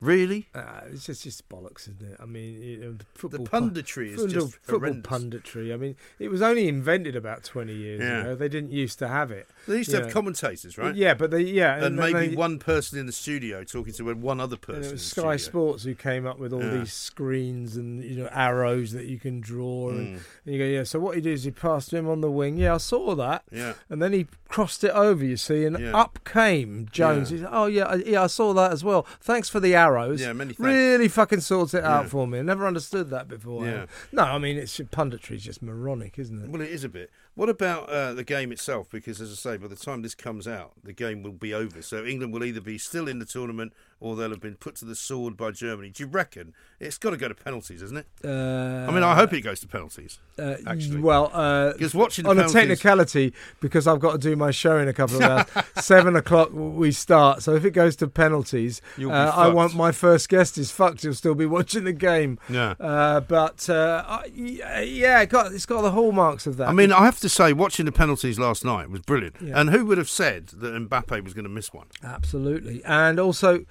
really. 0.05 0.49
Uh, 0.55 0.81
it's 0.93 1.07
just, 1.07 1.23
just 1.25 1.49
bollocks, 1.49 1.83
isn't 1.89 2.03
it? 2.03 2.17
I 2.21 2.27
mean, 2.27 2.61
you 2.63 2.77
know, 2.79 2.93
the 2.93 3.05
football 3.15 3.47
punditry 3.47 4.09
is 4.09 4.17
football, 4.21 4.29
just 4.47 4.55
football 4.63 4.79
horrendous. 4.81 5.11
punditry. 5.11 5.73
I 5.73 5.77
mean, 5.77 5.97
it 6.19 6.29
was 6.31 6.43
only 6.43 6.69
invented 6.69 7.17
about 7.17 7.45
twenty 7.45 7.75
years 7.75 8.01
Yeah. 8.01 8.21
ago. 8.21 8.35
They 8.37 8.49
didn't 8.49 8.71
used 8.73 8.99
to 9.01 9.09
have 9.09 9.31
it. 9.31 9.49
They 9.67 9.79
used 9.79 9.91
to 9.91 10.03
have 10.03 10.13
commentators, 10.13 10.77
right? 10.79 10.95
Yeah, 10.95 11.15
but 11.15 11.31
they 11.31 11.41
yeah, 11.43 11.75
And, 11.75 11.83
then 11.83 11.97
maybe 11.97 12.29
they- 12.29 12.37
one 12.37 12.59
person 12.59 12.99
in 12.99 13.07
the 13.07 13.13
studio 13.13 13.65
talking 13.65 13.93
to 13.95 14.15
one 14.15 14.41
other 14.41 14.57
person. 14.57 14.83
And 14.83 14.85
it 14.87 14.93
was 14.93 15.03
Sky 15.07 15.37
studio. 15.37 15.37
Sports 15.39 15.85
who 15.85 15.95
came 15.95 16.27
up 16.27 16.39
with 16.39 16.53
all 16.53 16.63
Yeah. 16.63 16.79
these 16.79 16.93
screens 16.93 17.77
and 17.77 18.03
you 18.05 18.17
know 18.17 18.29
arrows 18.33 18.93
that 18.93 19.07
you 19.07 19.19
can 19.19 19.41
draw, 19.41 19.91
Mm. 19.91 19.99
and, 19.99 20.07
and 20.45 20.55
you 20.55 20.59
go, 20.59 20.65
yeah. 20.65 20.83
So 20.85 20.99
what 21.01 21.15
he 21.17 21.21
did 21.23 21.33
is 21.33 21.45
he 21.45 21.51
passed 21.51 21.93
him 21.93 22.09
on 22.09 22.21
the 22.21 22.31
wing. 22.31 22.57
Yeah, 22.59 22.75
I 22.75 22.79
saw 22.79 23.15
that, 23.15 23.45
Yeah. 23.51 23.75
and 23.89 24.03
then 24.03 24.13
he 24.13 24.27
crossed 24.55 24.85
it 24.85 24.93
over, 24.93 25.25
you 25.25 25.37
see, 25.37 25.65
and 25.65 25.77
Yeah. 25.81 25.97
up 25.97 26.21
came 26.25 26.87
Jones. 26.93 27.33
Yeah. 27.33 27.39
Said, 27.41 27.49
oh 27.51 27.67
yeah, 27.67 27.87
I- 27.87 27.95
yeah, 28.07 28.23
I 28.23 28.29
saw 28.29 28.53
that 28.55 28.71
as 28.71 28.85
well. 28.85 29.05
Thanks 29.21 29.49
for 29.49 29.59
the 29.59 29.75
arrows. 29.75 30.21
Yeah, 30.21 30.33
many 30.33 30.55
thanks. 30.55 30.61
Really 30.61 31.09
fucking 31.09 31.41
sorts 31.41 31.75
it 31.75 31.83
out 31.83 32.09
for 32.09 32.29
me. 32.29 32.39
I 32.39 32.43
never 32.43 32.65
understood 32.65 33.11
that 33.11 33.27
before. 33.27 33.67
Yeah. 33.67 33.87
No, 34.13 34.23
I 34.23 34.39
mean 34.39 34.57
it's 34.57 34.79
punditry 34.79 35.33
is 35.37 35.43
just 35.45 35.61
moronic, 35.61 36.21
isn't 36.21 36.41
it? 36.45 36.51
Well, 36.51 36.61
it 36.63 36.71
is 36.71 36.85
a 36.85 36.89
bit. 36.89 37.11
What 37.35 37.49
about 37.49 37.89
uh, 37.89 38.15
the 38.15 38.23
game 38.23 38.53
itself? 38.53 38.89
Because, 38.91 39.21
as 39.21 39.33
I 39.33 39.35
say, 39.35 39.57
by 39.57 39.67
the 39.67 39.77
time 39.77 40.03
this 40.03 40.15
comes 40.15 40.47
out, 40.47 40.73
the 40.85 40.93
game 40.93 41.23
will 41.23 41.33
be 41.33 41.53
over. 41.53 41.83
So 41.83 42.05
England 42.05 42.33
will 42.33 42.45
either 42.45 42.61
be 42.61 42.79
still 42.79 43.09
in 43.09 43.19
the 43.19 43.25
tournament 43.25 43.73
or 44.05 44.15
they'll 44.15 44.31
have 44.31 44.41
been 44.41 44.55
put 44.55 44.75
to 44.77 44.85
the 44.85 44.95
sword 44.95 45.37
by 45.37 45.51
Germany. 45.51 45.91
Do 45.91 46.03
you 46.03 46.09
reckon 46.09 46.53
it's 46.79 46.99
got 46.99 47.11
to 47.11 47.17
go 47.17 47.27
to 47.27 47.35
penalties, 47.35 47.81
isn't 47.81 47.97
it? 47.97 48.07
Uh, 48.25 48.87
I 48.87 48.93
mean, 48.93 49.03
I 49.03 49.15
hope 49.15 49.33
it 49.33 49.41
goes 49.41 49.61
to 49.61 49.67
penalties. 49.67 50.19
Uh, 50.39 50.57
actually. 50.67 51.01
well, 51.01 51.31
uh, 51.33 51.73
Because 51.73 51.95
watching 51.95 52.25
the 52.25 52.31
on 52.31 52.39
a 52.39 52.49
technicality, 52.49 53.33
because 53.61 53.87
I've 53.87 54.01
got 54.01 54.13
to 54.13 54.19
do 54.19 54.37
my 54.37 54.51
show 54.51 54.79
in 54.79 54.89
a 54.89 54.93
couple 54.93 55.17
of 55.17 55.23
hours. 55.23 55.47
Seven 55.85 56.17
o'clock 56.17 56.51
we 56.53 56.93
start, 56.93 57.43
so 57.43 57.55
if 57.55 57.65
it 57.65 57.71
goes 57.71 57.97
to 57.97 58.07
penalties, 58.09 58.83
uh, 59.01 59.09
I 59.09 59.49
want 59.49 59.75
my 59.75 59.91
first 59.91 60.29
guest 60.29 60.59
is 60.59 60.71
fucked. 60.71 61.03
He'll 61.03 61.15
still 61.15 61.35
be 61.35 61.47
watching 61.47 61.85
the 61.85 61.93
game. 61.93 62.39
Yeah. 62.49 62.75
Uh, 62.79 63.21
but 63.21 63.69
uh, 63.71 64.21
yeah, 64.35 64.81
yeah, 64.81 65.21
it 65.23 65.31
got, 65.31 65.53
it's 65.53 65.67
got 65.67 65.81
the 65.83 65.93
hallmarks 65.93 66.47
of 66.47 66.59
that. 66.59 66.69
I 66.69 66.73
mean, 66.73 66.93
I 66.93 67.05
have 67.05 67.21
to 67.21 67.24
say, 67.29 67.53
watching 67.53 67.87
the 67.87 67.93
penalties 67.93 68.39
last 68.39 68.65
night 68.65 68.91
was 68.91 69.01
brilliant. 69.01 69.37
Yeah. 69.41 69.61
And 69.61 69.71
who 69.71 69.87
would 69.87 69.99
have 69.99 70.11
said 70.11 70.49
that 70.49 70.73
Mbappe 70.73 71.23
was 71.23 71.35
going 71.35 71.45
to 71.45 71.51
miss 71.51 71.73
one? 71.73 71.87
Absolutely. 72.03 72.83
And 72.85 73.19
also, 73.19 73.65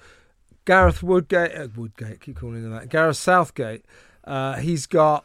Gareth 0.64 1.02
Woodgate, 1.02 1.54
uh, 1.54 1.68
Woodgate, 1.76 2.20
keep 2.20 2.36
calling 2.38 2.64
him 2.64 2.70
that, 2.70 2.88
Gareth 2.88 3.16
Southgate, 3.16 3.84
uh, 4.24 4.54
he's 4.54 4.86
got 4.86 5.24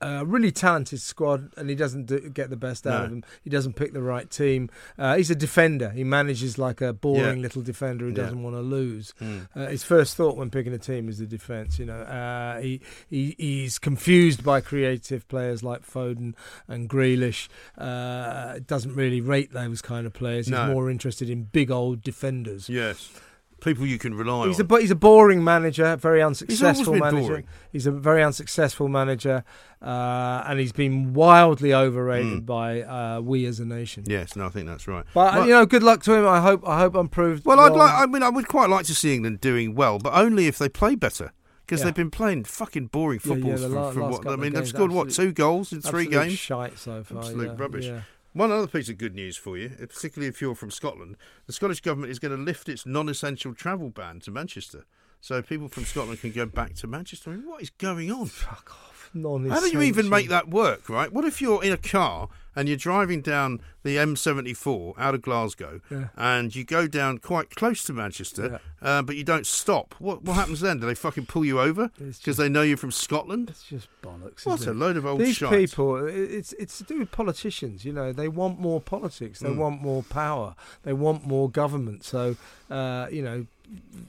a 0.00 0.24
really 0.24 0.52
talented 0.52 1.00
squad 1.00 1.52
and 1.56 1.68
he 1.68 1.74
doesn't 1.74 2.06
do, 2.06 2.30
get 2.30 2.50
the 2.50 2.56
best 2.56 2.86
out 2.86 2.98
No. 3.00 3.04
of 3.04 3.10
them. 3.10 3.24
He 3.42 3.50
doesn't 3.50 3.74
pick 3.74 3.92
the 3.92 4.02
right 4.02 4.30
team. 4.30 4.70
Uh, 4.96 5.16
he's 5.16 5.30
a 5.30 5.34
defender. 5.34 5.90
He 5.90 6.04
manages 6.04 6.56
like 6.58 6.80
a 6.80 6.92
boring 6.92 7.38
Yeah. 7.38 7.42
little 7.42 7.62
defender 7.62 8.04
who 8.04 8.10
Yeah. 8.12 8.16
doesn't 8.24 8.42
want 8.42 8.54
to 8.56 8.60
lose. 8.60 9.12
Mm. 9.20 9.48
Uh, 9.56 9.66
his 9.66 9.82
first 9.82 10.16
thought 10.16 10.36
when 10.36 10.50
picking 10.50 10.72
a 10.72 10.78
team 10.78 11.08
is 11.08 11.18
the 11.18 11.26
defence. 11.26 11.78
You 11.80 11.86
know, 11.86 12.00
uh, 12.02 12.60
he, 12.60 12.80
he 13.10 13.34
he's 13.38 13.78
confused 13.78 14.44
by 14.44 14.60
creative 14.60 15.26
players 15.28 15.62
like 15.64 15.82
Foden 15.84 16.34
and 16.68 16.88
Grealish. 16.88 17.48
Uh, 17.76 18.60
doesn't 18.66 18.94
really 18.94 19.20
rate 19.20 19.52
those 19.52 19.82
kind 19.82 20.06
of 20.06 20.12
players. 20.12 20.46
He's 20.46 20.52
No. 20.52 20.66
more 20.72 20.90
interested 20.90 21.28
in 21.30 21.44
big 21.44 21.70
old 21.70 22.02
defenders. 22.02 22.68
Yes. 22.68 23.10
People 23.60 23.86
you 23.86 23.98
can 23.98 24.14
rely 24.14 24.46
He's 24.46 24.60
a 24.60 24.62
on. 24.62 24.66
but 24.68 24.82
he's 24.82 24.90
a 24.92 24.94
boring 24.94 25.42
manager, 25.42 25.96
very 25.96 26.22
unsuccessful 26.22 26.92
been 26.92 27.00
manager. 27.00 27.26
boring. 27.28 27.44
He's 27.72 27.86
a 27.86 27.90
very 27.90 28.22
unsuccessful 28.22 28.86
manager, 28.88 29.42
uh, 29.82 30.44
and 30.46 30.60
he's 30.60 30.70
been 30.72 31.12
wildly 31.12 31.74
overrated 31.74 32.42
Mm. 32.42 32.46
by 32.46 32.82
uh, 32.82 33.20
we 33.20 33.46
as 33.46 33.58
a 33.60 33.64
nation. 33.64 34.04
yes, 34.06 34.36
no, 34.36 34.46
I 34.46 34.48
think 34.50 34.66
that's 34.66 34.86
right. 34.86 35.04
But 35.12 35.34
Well- 35.34 35.44
you 35.46 35.52
know, 35.52 35.66
good 35.66 35.82
luck 35.82 36.02
to 36.04 36.14
him. 36.14 36.26
I 36.26 36.40
hope 36.40 36.66
I 36.68 36.78
hope 36.78 36.94
I'm 36.94 37.08
proved. 37.08 37.44
Well, 37.44 37.58
I'd 37.60 37.72
like. 37.72 37.92
I 37.94 38.06
mean, 38.06 38.22
I 38.22 38.28
would 38.28 38.48
quite 38.48 38.70
like 38.70 38.86
to 38.86 38.94
see 38.94 39.14
England 39.14 39.40
doing 39.40 39.74
well, 39.74 39.98
but 39.98 40.12
only 40.14 40.46
if 40.46 40.58
they 40.58 40.68
play 40.68 40.94
better. 40.94 41.32
Because 41.66 41.80
Yeah. 41.80 41.86
they've 41.86 41.96
been 41.96 42.10
playing 42.10 42.44
fucking 42.44 42.86
boring 42.86 43.20
Yeah, 43.22 43.34
yeah, 43.34 43.56
the 43.56 43.58
from, 43.68 43.74
la- 43.74 43.90
from 43.90 44.10
what 44.10 44.26
I 44.26 44.36
mean. 44.36 44.54
They've 44.54 44.66
scored 44.66 44.90
what 44.90 45.10
two 45.10 45.32
goals 45.32 45.70
in 45.70 45.82
three 45.82 46.04
Absolute 46.06 46.24
games. 46.28 46.38
Shite 46.38 46.78
so 46.78 47.02
far. 47.04 47.18
Absolute 47.18 47.46
yeah, 47.48 47.54
rubbish. 47.58 47.90
One 48.38 48.52
other 48.52 48.68
piece 48.68 48.88
of 48.88 48.98
good 48.98 49.16
news 49.16 49.36
for 49.36 49.58
you, 49.58 49.72
uh, 49.82 49.86
particularly 49.86 50.28
if 50.28 50.40
you're 50.40 50.54
from 50.54 50.70
Scotland, 50.70 51.16
the 51.48 51.52
Scottish 51.52 51.80
government 51.80 52.12
is 52.12 52.20
going 52.20 52.36
to 52.36 52.40
lift 52.40 52.68
its 52.68 52.86
non-essential 52.86 53.52
travel 53.52 53.90
ban 53.90 54.20
to 54.20 54.30
Manchester, 54.30 54.84
so 55.20 55.42
people 55.42 55.66
from 55.66 55.84
Scotland 55.84 56.20
can 56.20 56.30
go 56.30 56.46
back 56.46 56.74
to 56.76 56.86
Manchester. 56.86 57.32
I 57.32 57.34
mean, 57.34 57.48
what 57.48 57.60
is 57.60 57.70
going 57.70 58.12
on? 58.12 58.26
Fuck 58.26 58.70
off. 58.70 59.10
How 59.12 59.18
Non-essential. 59.18 59.60
How 59.60 59.66
do 59.66 59.76
you 59.76 59.82
even 59.82 60.08
make 60.08 60.28
that 60.28 60.48
work, 60.48 60.88
right? 60.88 61.12
What 61.12 61.24
if 61.24 61.42
you're 61.42 61.64
in 61.64 61.72
a 61.72 61.76
car 61.76 62.28
and 62.58 62.68
you're 62.68 62.76
driving 62.76 63.20
down 63.22 63.60
the 63.84 63.96
M74 63.96 64.94
out 64.98 65.14
of 65.14 65.22
Glasgow 65.22 65.80
Yeah. 65.90 66.08
and 66.16 66.54
you 66.54 66.64
go 66.64 66.86
down 66.88 67.18
quite 67.18 67.50
close 67.54 67.84
to 67.84 67.92
Manchester, 67.92 68.60
uh, 68.82 69.02
but 69.02 69.14
you 69.16 69.24
don't 69.24 69.46
stop? 69.46 69.94
What 69.98 70.22
what 70.24 70.34
happens 70.34 70.60
then? 70.60 70.80
Do 70.80 70.86
they 70.86 70.94
fucking 70.94 71.26
pull 71.26 71.44
you 71.44 71.60
over 71.60 71.90
because 71.98 72.36
they 72.36 72.48
know 72.48 72.62
you're 72.62 72.76
from 72.76 72.90
Scotland? 72.90 73.50
it's 73.50 73.64
just 73.64 73.88
bollocks. 74.02 74.44
What 74.44 74.66
a 74.66 74.70
it? 74.70 74.76
load 74.76 74.96
of 74.96 75.06
old 75.06 75.20
These 75.20 75.36
shite. 75.36 75.50
people, 75.52 76.04
it's 76.06 76.52
it's 76.54 76.78
to 76.78 76.84
do 76.84 76.98
with 76.98 77.10
politicians. 77.12 77.84
You 77.84 77.92
know, 77.92 78.12
they 78.12 78.28
want 78.28 78.58
more 78.58 78.80
politics. 78.80 79.38
They 79.40 79.48
Mm. 79.50 79.56
want 79.56 79.82
more 79.82 80.02
power. 80.02 80.54
They 80.82 80.92
want 80.92 81.26
more 81.26 81.48
government. 81.50 82.04
So, 82.04 82.36
uh, 82.70 83.06
you 83.10 83.22
know, 83.22 83.46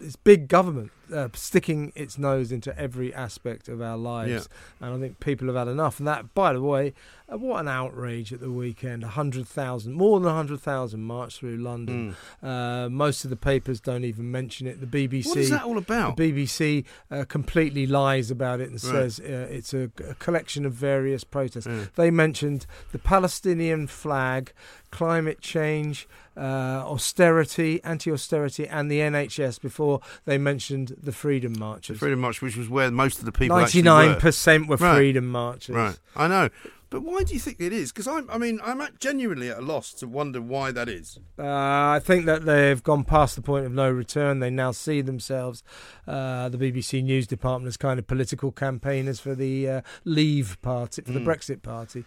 it's 0.02 0.16
big 0.16 0.48
government 0.48 0.92
uh, 1.14 1.30
sticking 1.34 1.92
its 1.96 2.18
nose 2.18 2.52
into 2.52 2.78
every 2.80 3.14
aspect 3.14 3.68
of 3.70 3.82
our 3.82 3.98
lives, 3.98 4.50
and 4.82 4.94
I 4.94 5.00
think 5.00 5.20
people 5.20 5.48
have 5.48 5.56
had 5.56 5.68
enough. 5.68 6.00
And 6.00 6.08
that, 6.08 6.34
by 6.34 6.54
the 6.54 6.62
way, 6.62 6.94
uh, 7.32 7.38
what 7.38 7.60
an 7.60 7.68
outrage 7.68 8.32
at 8.34 8.40
the 8.40 8.52
weekend! 8.52 9.04
Hundred 9.04 9.48
thousand, 9.48 9.94
more 9.94 10.20
than 10.20 10.30
a 10.30 10.34
hundred 10.34 10.62
thousand, 10.62 11.02
marched 11.02 11.40
through 11.40 11.58
London. 11.58 12.16
Mm. 12.44 12.86
Uh, 12.86 12.90
most 12.90 13.24
of 13.24 13.30
the 13.30 13.36
papers 13.36 13.80
don't 13.80 14.04
even 14.04 14.32
mention 14.32 14.68
it. 14.68 14.80
The 14.80 14.88
BBC. 14.88 15.28
What 15.28 15.38
is 15.38 15.50
that 15.50 15.64
all 15.64 15.78
about? 15.78 16.18
The 16.18 16.32
BBC 16.32 16.86
uh, 17.12 17.26
completely 17.26 17.86
lies 17.88 18.32
about 18.32 18.60
it 18.60 18.70
and 18.70 18.84
Right. 18.84 19.12
says 19.12 19.20
uh, 19.20 19.48
it's 19.50 19.74
a, 19.74 19.90
a 20.08 20.16
collection 20.16 20.66
of 20.66 20.74
various 20.74 21.24
protests. 21.24 21.68
Yeah. 21.68 21.86
They 21.96 22.12
mentioned 22.12 22.66
the 22.92 23.00
Palestinian 23.00 23.88
flag, 23.88 24.54
climate 24.92 25.42
change, 25.42 26.08
uh, 26.38 26.84
austerity, 26.86 27.84
anti-austerity, 27.84 28.68
and 28.68 28.90
the 28.90 29.00
NHS 29.00 29.60
before 29.62 30.00
they 30.26 30.38
mentioned 30.38 30.96
the 31.02 31.12
freedom 31.12 31.54
The 31.54 31.60
marches. 31.60 32.00
Freedom 32.00 32.20
March, 32.20 32.42
which 32.42 32.58
was 32.58 32.70
where 32.70 32.92
most 32.92 33.20
of 33.20 33.26
the 33.26 33.32
people 33.32 33.58
actually 33.58 33.84
Ninety-nine 33.84 34.16
were. 34.16 34.20
percent 34.22 34.68
were 34.68 34.78
Right. 34.78 34.96
freedom 34.96 35.28
marches. 35.30 35.76
Right, 35.76 35.98
I 36.16 36.28
know. 36.28 36.50
But 36.92 37.02
why 37.04 37.22
do 37.24 37.36
you 37.36 37.40
think 37.40 37.58
it 37.60 37.72
is? 37.72 37.92
Because 37.92 38.08
I'm, 38.08 38.28
I 38.32 38.40
mean, 38.40 38.60
I'm 38.64 38.82
at- 38.82 39.00
genuinely 39.00 39.50
at 39.52 39.60
a 39.60 39.62
loss 39.62 39.94
to 39.94 40.08
wonder 40.08 40.42
why 40.42 40.72
that 40.72 40.90
is. 40.90 41.20
Uh, 41.38 41.44
I 41.46 42.00
think 42.04 42.26
that 42.26 42.46
they've 42.46 42.82
gone 42.82 43.04
past 43.04 43.36
the 43.36 43.44
point 43.44 43.68
of 43.68 43.72
no 43.72 43.92
return. 43.92 44.40
They 44.40 44.50
now 44.50 44.72
see 44.72 45.02
themselves, 45.02 45.62
uh, 46.08 46.50
the 46.50 46.58
BBC 46.58 47.04
News 47.04 47.28
Department, 47.28 47.68
as 47.68 47.78
kind 47.78 48.00
of 48.00 48.08
political 48.08 48.52
campaigners 48.52 49.20
for 49.20 49.36
the 49.36 49.70
uh, 49.70 49.82
Leave 50.04 50.60
Party, 50.64 51.04
for 51.04 51.12
the 51.12 51.20
Mm. 51.20 51.26
Brexit 51.28 51.62
Party. 51.62 52.06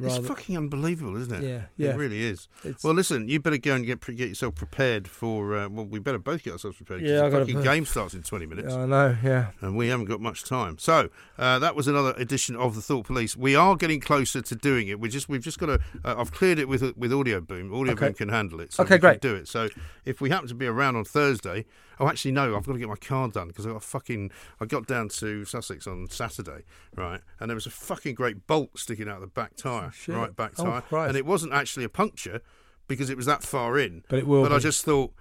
It's 0.00 0.26
fucking 0.26 0.56
unbelievable, 0.56 1.16
isn't 1.20 1.34
it? 1.34 1.46
yeah, 1.46 1.62
yeah. 1.76 1.90
It 1.90 1.96
really 1.96 2.22
is. 2.22 2.48
It's- 2.64 2.82
Well, 2.82 2.94
listen, 2.94 3.28
you 3.28 3.40
better 3.40 3.58
go 3.58 3.74
and 3.74 3.84
get 3.84 4.00
get 4.00 4.28
yourself 4.28 4.54
prepared 4.54 5.06
for. 5.06 5.54
Uh, 5.56 5.68
well, 5.68 5.84
we 5.84 5.98
better 5.98 6.18
both 6.18 6.42
get 6.42 6.52
ourselves 6.52 6.78
prepared. 6.78 7.02
Yeah, 7.02 7.28
the 7.28 7.38
fucking 7.40 7.56
put- 7.56 7.64
game 7.64 7.84
starts 7.84 8.14
in 8.14 8.22
twenty 8.22 8.46
minutes, 8.46 8.72
I 8.72 8.86
know, 8.86 9.16
yeah. 9.22 9.48
and 9.60 9.76
we 9.76 9.88
haven't 9.88 10.06
got 10.06 10.20
much 10.20 10.44
time. 10.44 10.78
So 10.78 11.10
uh, 11.38 11.58
that 11.58 11.76
was 11.76 11.88
another 11.88 12.14
edition 12.16 12.56
of 12.56 12.74
the 12.74 12.80
Thought 12.80 13.06
Police. 13.06 13.36
We 13.36 13.54
are 13.54 13.76
getting 13.76 14.00
closer 14.00 14.40
to 14.40 14.54
doing 14.56 14.88
it. 14.88 14.98
We 14.98 15.10
just 15.10 15.28
we've 15.28 15.42
just 15.42 15.58
got 15.58 15.66
to. 15.66 15.80
Uh, 16.04 16.14
I've 16.16 16.32
cleared 16.32 16.58
it 16.58 16.68
with 16.68 16.96
with 16.96 17.12
Audio 17.12 17.40
Boom. 17.42 17.74
Audio 17.74 17.92
Okay. 17.92 18.06
Boom 18.06 18.14
can 18.14 18.28
handle 18.30 18.60
it. 18.60 18.72
So 18.72 18.84
Okay, 18.84 18.94
we 18.94 18.98
can 18.98 19.10
great. 19.10 19.20
Do 19.20 19.34
it. 19.34 19.46
So 19.48 19.68
if 20.06 20.20
we 20.22 20.30
happen 20.30 20.48
to 20.48 20.54
be 20.54 20.66
around 20.66 20.96
on 20.96 21.04
Thursday, 21.04 21.66
oh, 22.02 22.08
actually 22.08 22.32
no, 22.32 22.56
I've 22.56 22.66
got 22.66 22.72
to 22.72 22.78
get 22.78 22.88
my 22.88 22.96
car 22.96 23.28
done 23.28 23.48
because 23.48 23.66
I 23.66 23.70
got 23.70 23.82
fucking. 23.82 24.30
I 24.60 24.66
got 24.66 24.86
down 24.86 25.08
to 25.10 25.44
Sussex 25.44 25.86
on 25.86 26.08
Saturday, 26.10 26.64
right, 26.96 27.20
and 27.40 27.48
there 27.48 27.54
was 27.54 27.66
a 27.66 27.70
fucking 27.70 28.14
great 28.14 28.46
bolt 28.46 28.78
sticking 28.78 29.08
out 29.08 29.16
of 29.16 29.20
the 29.22 29.26
back 29.28 29.56
tyre, 29.56 29.92
right 30.08 30.34
back 30.34 30.52
Oh, 30.58 30.64
tyre, 30.64 30.80
Christ. 30.82 31.08
and 31.08 31.16
it 31.16 31.24
wasn't 31.24 31.52
actually 31.52 31.84
a 31.84 31.88
puncture 31.88 32.40
because 32.88 33.08
it 33.08 33.16
was 33.16 33.26
that 33.26 33.42
far 33.42 33.78
in. 33.78 34.02
But 34.08 34.18
it 34.18 34.26
will. 34.26 34.42
But 34.42 34.52
I 34.52 34.58
just 34.58 34.84
thought, 34.84 35.12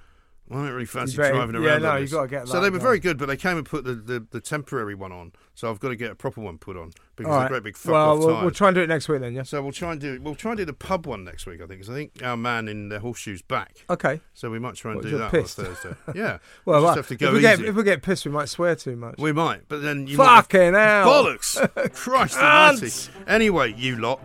I 0.52 0.56
don't 0.56 0.72
really 0.74 0.86
fancy 0.86 1.16
better- 1.18 1.34
driving 1.34 1.56
around. 1.56 1.64
yeah, 1.66 1.78
no, 1.78 1.96
you've 1.96 2.12
got 2.12 2.24
to 2.24 2.28
get 2.28 2.48
So 2.48 2.60
they 2.60 2.70
were 2.70 2.78
very 2.80 3.00
good, 3.00 3.18
but 3.18 3.28
they 3.28 3.38
came 3.38 3.58
and 3.58 3.66
put 3.66 3.86
the, 3.86 3.94
the, 3.96 4.26
the 4.32 4.42
temporary 4.42 4.96
one 4.96 5.12
on. 5.14 5.32
So 5.54 5.70
I've 5.70 5.80
got 5.80 5.90
to 5.90 5.96
get 5.96 6.12
a 6.12 6.16
proper 6.16 6.42
one 6.42 6.58
put 6.58 6.76
on 6.78 6.92
because 7.16 7.30
they're 7.32 7.40
right. 7.42 7.50
great 7.50 7.64
big 7.64 7.78
fuck 7.78 7.92
well, 7.94 8.12
off 8.14 8.20
we'll, 8.20 8.28
tyres. 8.30 8.42
we'll 8.42 8.52
try 8.52 8.68
and 8.70 8.76
do 8.76 8.82
it 8.82 8.88
next 8.88 9.08
week 9.10 9.22
then, 9.22 9.34
yeah? 9.34 9.44
so 9.44 9.62
we'll 9.62 9.72
try 9.72 9.92
and 9.92 10.02
do 10.02 10.20
we'll 10.22 10.36
try 10.36 10.52
and 10.52 10.58
do 10.58 10.66
the 10.66 10.74
pub 10.74 11.06
one 11.06 11.24
next 11.24 11.46
week. 11.46 11.62
I 11.62 11.68
think 11.68 11.82
because 11.82 11.90
I 11.90 11.94
think 11.94 12.22
our 12.24 12.36
man 12.36 12.68
in 12.68 12.90
the 12.90 13.00
horseshoes 13.00 13.42
back. 13.42 13.86
Okay. 13.90 14.22
So 14.34 14.50
we 14.50 14.60
might 14.60 14.76
try 14.76 14.92
and 14.92 15.02
What, 15.02 15.10
do 15.10 15.18
that 15.20 15.32
pissed? 15.32 15.60
on 15.60 15.66
Thursday. 15.66 15.96
Yeah, 16.16 16.40
Well, 16.66 16.82
well, 16.82 16.96
have 16.96 17.08
to 17.08 17.14
if, 17.14 17.34
we 17.34 17.42
get, 17.42 17.60
if 17.62 17.76
we 17.76 17.84
get 17.84 18.02
pissed, 18.02 18.26
we 18.26 18.32
might 18.32 18.50
swear 18.50 18.76
too 18.76 18.96
much. 18.96 19.16
we 19.20 19.32
might, 19.32 19.68
but 19.70 19.82
then 19.82 20.08
you 20.08 20.18
might 20.18 20.26
Fucking 20.42 20.74
hell. 20.74 21.08
bollocks. 21.08 21.94
Christ 21.94 22.38
almighty. 22.38 22.92
Anyway, 23.28 23.74
you 23.78 23.98
lot, 23.98 24.22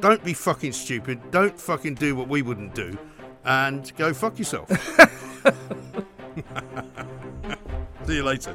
don't 0.00 0.22
be 0.24 0.32
fucking 0.34 0.72
stupid. 0.72 1.30
Don't 1.30 1.58
fucking 1.58 1.94
do 1.94 2.16
what 2.16 2.28
we 2.28 2.42
wouldn't 2.42 2.74
do, 2.74 2.96
and 3.44 3.92
go 3.96 4.12
fuck 4.14 4.38
yourself. 4.38 4.68
See 8.06 8.16
you 8.16 8.22
later. 8.22 8.54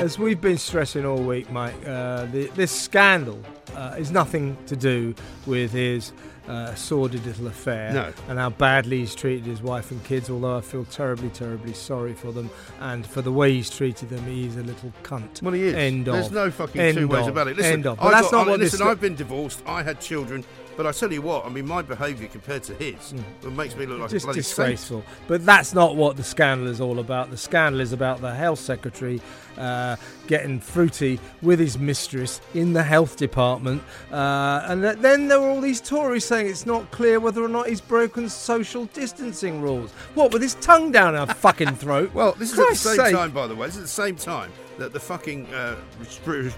As 0.00 0.18
we've 0.18 0.40
been 0.40 0.58
stressing 0.58 1.04
all 1.04 1.22
week, 1.22 1.50
Mike, 1.50 1.74
uh, 1.86 2.24
the, 2.26 2.46
this 2.54 2.72
scandal 2.72 3.40
uh, 3.80 3.94
is 3.98 4.10
nothing 4.10 4.56
to 4.66 4.76
do 4.76 5.14
with 5.46 5.72
his 5.72 6.12
uh, 6.48 6.74
sordid 6.74 7.24
little 7.24 7.46
affair 7.46 7.92
No. 7.92 8.12
and 8.28 8.38
how 8.38 8.50
badly 8.50 8.98
he's 8.98 9.14
treated 9.14 9.46
his 9.46 9.62
wife 9.62 9.90
and 9.92 10.02
kids, 10.04 10.28
although 10.28 10.56
I 10.58 10.60
feel 10.62 10.84
terribly, 10.84 11.28
terribly 11.28 11.72
sorry 11.72 12.12
for 12.14 12.32
them 12.32 12.50
and 12.80 13.06
for 13.06 13.22
the 13.22 13.30
way 13.30 13.52
he's 13.52 13.70
treated 13.70 14.08
them. 14.10 14.24
He's 14.26 14.56
a 14.56 14.62
little 14.62 14.92
cunt. 15.04 15.42
Well, 15.42 15.52
he 15.54 15.62
is. 15.62 15.74
End 15.74 16.06
There's 16.06 16.26
of. 16.26 16.32
no 16.32 16.50
fucking 16.50 16.80
End 16.80 16.96
two 16.98 17.08
ways 17.08 17.26
about 17.28 17.46
it. 17.48 17.56
Listen, 17.56 17.72
End 17.74 17.86
of. 17.86 18.00
I 18.00 18.04
But 18.04 18.10
that's 18.10 18.30
got- 18.30 18.36
not 18.38 18.46
I- 18.48 18.50
what 18.50 18.60
this 18.60 18.72
listen. 18.72 18.86
I've 18.88 19.00
been 19.00 19.14
divorced. 19.14 19.62
I 19.66 19.82
had 19.84 20.00
children, 20.00 20.44
but 20.76 20.86
I 20.86 20.92
tell 20.92 21.12
you 21.12 21.22
what. 21.22 21.46
I 21.46 21.50
mean, 21.50 21.66
my 21.68 21.82
behaviour 21.82 22.26
compared 22.26 22.64
to 22.64 22.74
his 22.74 23.12
it 23.44 23.52
makes 23.52 23.76
me 23.76 23.86
look 23.86 24.00
like. 24.00 24.10
Just 24.10 24.24
a 24.24 24.28
bloody 24.28 24.42
saint. 24.42 24.56
disgraceful. 24.70 25.04
But 25.28 25.46
that's 25.46 25.72
not 25.72 25.94
what 25.94 26.16
the 26.16 26.24
scandal 26.24 26.66
is 26.66 26.80
all 26.80 26.98
about. 26.98 27.30
The 27.30 27.36
scandal 27.36 27.80
is 27.80 27.92
about 27.92 28.20
the 28.22 28.34
health 28.34 28.58
secretary 28.58 29.20
uh, 29.60 29.96
getting 30.26 30.58
fruity 30.60 31.20
with 31.42 31.58
his 31.58 31.78
mistress 31.78 32.40
in 32.54 32.72
the 32.72 32.82
health 32.82 33.16
department. 33.16 33.82
Uh, 34.10 34.64
and 34.66 34.82
then 34.82 35.28
there 35.28 35.40
were 35.40 35.48
all 35.48 35.60
these 35.60 35.80
Tories 35.80 36.24
saying 36.24 36.46
it's 36.46 36.66
not 36.66 36.90
clear 36.90 37.20
whether 37.20 37.42
or 37.44 37.48
not 37.48 37.68
he's 37.68 37.80
broken 37.80 38.28
social 38.28 38.86
distancing 38.86 39.60
rules. 39.60 39.90
What, 40.14 40.32
with 40.32 40.42
his 40.42 40.54
tongue 40.56 40.90
down 40.92 41.14
our 41.14 41.26
fucking 41.34 41.74
throat? 41.76 42.12
Well, 42.14 42.32
this 42.32 42.50
is 42.52 42.56
Christ's 42.58 42.86
at 42.86 42.90
the 42.90 42.96
same 42.96 43.04
sake. 43.06 43.14
time, 43.14 43.30
by 43.32 43.46
the 43.46 43.54
way. 43.54 43.66
This 43.66 43.76
is 43.76 43.80
at 43.82 43.84
the 43.84 43.88
same 43.88 44.16
time 44.16 44.50
that 44.78 44.92
the 44.94 45.00
fucking 45.00 45.46
uh, 45.52 45.76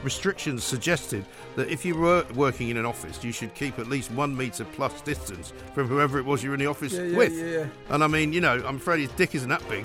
restrictions 0.05 0.63
suggested 0.63 1.25
that 1.57 1.69
if 1.69 1.85
you 1.85 1.97
were 1.97 2.25
working 2.37 2.69
in 2.69 2.77
an 2.77 2.87
office, 2.87 3.23
you 3.25 3.33
should 3.33 3.53
keep 3.55 3.79
at 3.81 3.89
least 3.89 4.13
one 4.13 4.37
metre 4.37 4.65
plus 4.75 5.01
distance 5.03 5.53
from 5.75 5.89
whoever 5.89 6.19
it 6.21 6.25
was 6.25 6.43
you're 6.43 6.55
in 6.55 6.61
the 6.61 6.67
office 6.67 6.93
Yeah, 6.93 7.03
yeah, 7.03 7.17
with. 7.17 7.37
yeah. 7.37 7.67
And 7.93 8.05
I 8.05 8.07
mean, 8.07 8.33
you 8.33 8.41
know, 8.41 8.63
I'm 8.65 8.77
afraid 8.77 9.01
his 9.01 9.11
dick 9.11 9.35
isn't 9.35 9.49
that 9.49 9.69
big. 9.69 9.85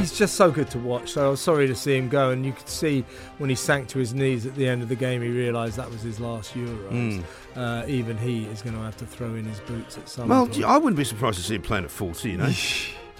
He's 0.00 0.16
just 0.18 0.34
so 0.34 0.50
good 0.50 0.70
to 0.70 0.78
watch. 0.78 1.12
So 1.12 1.26
I 1.26 1.28
was 1.30 1.40
sorry 1.40 1.66
to 1.66 1.74
see 1.74 1.96
him 1.96 2.08
go, 2.08 2.30
and 2.30 2.44
you 2.44 2.52
could 2.52 2.68
see 2.68 3.04
when 3.38 3.50
he 3.50 3.56
sank 3.56 3.88
to 3.88 3.98
his 3.98 4.14
knees 4.14 4.46
at 4.46 4.54
the 4.54 4.66
end 4.66 4.82
of 4.82 4.88
the 4.88 4.96
game, 4.96 5.20
he 5.22 5.28
realised 5.28 5.76
that 5.76 5.90
was 5.90 6.02
his 6.02 6.18
last 6.20 6.54
Euros. 6.54 7.22
Uh, 7.56 7.84
even 7.86 8.16
he 8.16 8.44
is 8.46 8.62
going 8.62 8.74
to 8.74 8.80
have 8.82 8.96
to 8.96 9.06
throw 9.06 9.34
in 9.34 9.44
his 9.44 9.60
boots 9.60 9.98
at 9.98 10.08
some 10.08 10.28
Well, 10.28 10.46
point. 10.46 10.64
I 10.64 10.78
wouldn't 10.78 10.96
be 10.96 11.04
surprised 11.04 11.38
to 11.38 11.44
see 11.44 11.56
him 11.56 11.62
playing 11.62 11.84
at 11.84 11.90
40, 11.90 12.30
you 12.30 12.36
know. 12.38 12.52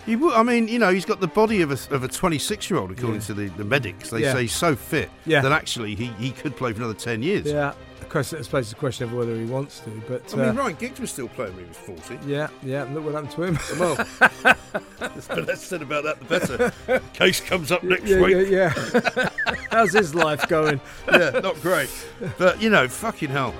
He 0.07 0.17
would, 0.17 0.33
I 0.33 0.43
mean, 0.43 0.67
you 0.69 0.79
know, 0.79 0.91
he's 0.93 1.05
got 1.05 1.21
the 1.21 1.27
body 1.27 1.61
of 1.61 1.71
a, 1.71 1.95
of 1.95 2.03
a 2.05 2.09
26 2.09 2.71
year 2.71 2.79
old, 2.81 2.91
according 2.93 3.17
Yeah. 3.17 3.27
to 3.27 3.35
the, 3.35 3.49
the 3.51 3.65
medics. 3.65 4.09
They 4.11 4.21
Yeah. 4.23 4.33
say 4.33 4.43
he's 4.43 4.55
so 4.55 4.75
fit 4.75 5.11
Yeah. 5.27 5.43
that 5.43 5.53
actually 5.53 5.95
he, 5.95 6.07
he 6.19 6.31
could 6.31 6.57
play 6.57 6.73
for 6.73 6.79
another 6.79 6.95
10 6.95 7.23
years. 7.23 7.47
yeah, 7.47 7.75
I 8.15 8.23
suppose 8.23 8.67
it's 8.67 8.73
a 8.73 8.77
question 8.77 9.05
of 9.05 9.13
whether 9.13 9.35
he 9.37 9.45
wants 9.45 9.81
to. 9.81 9.91
But 10.09 10.35
I 10.35 10.43
uh, 10.43 10.47
mean, 10.47 10.57
Ryan 10.57 10.77
Giggs 10.77 11.01
was 11.01 11.11
still 11.11 11.29
playing 11.29 11.55
when 11.55 11.65
he 11.65 11.69
was 11.69 11.77
40. 11.79 12.19
yeah, 12.27 12.49
yeah, 12.63 12.85
look 12.93 13.05
what 13.05 13.15
happened 13.15 13.33
to 13.33 13.43
him. 13.45 13.59
Well, 13.79 13.95
the 13.95 15.45
less 15.47 15.63
said 15.63 15.83
about 15.83 16.05
that, 16.05 16.19
the 16.19 16.25
better. 16.25 17.01
Case 17.13 17.41
comes 17.41 17.71
up 17.71 17.83
next 17.83 18.07
yeah, 18.07 18.21
week. 18.21 18.49
yeah, 18.49 18.73
yeah. 19.15 19.29
How's 19.71 19.93
his 19.93 20.15
life 20.15 20.49
going? 20.49 20.81
yeah, 21.11 21.31
not 21.41 21.61
great. 21.61 21.91
But, 22.39 22.61
you 22.61 22.71
know, 22.71 22.89
fucking 22.89 23.31
hell. 23.31 23.55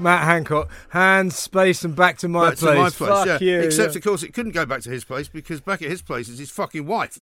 Matt 0.00 0.24
Hancock, 0.24 0.70
hands, 0.88 1.36
space, 1.36 1.84
and 1.84 1.94
back 1.94 2.18
to 2.18 2.28
my 2.28 2.50
Back 2.50 2.58
place. 2.58 2.72
to 2.72 2.78
my 2.78 2.90
place, 2.90 3.24
Fuck 3.26 3.26
yeah. 3.26 3.38
you. 3.40 3.60
Except, 3.60 3.94
yeah. 3.94 3.98
of 3.98 4.04
course, 4.04 4.22
it 4.22 4.32
couldn't 4.32 4.52
go 4.52 4.64
back 4.64 4.80
to 4.82 4.90
his 4.90 5.04
place 5.04 5.28
because 5.28 5.60
back 5.60 5.82
at 5.82 5.90
his 5.90 6.02
place 6.02 6.28
is 6.28 6.38
his 6.38 6.50
fucking 6.50 6.86
wife. 6.86 7.12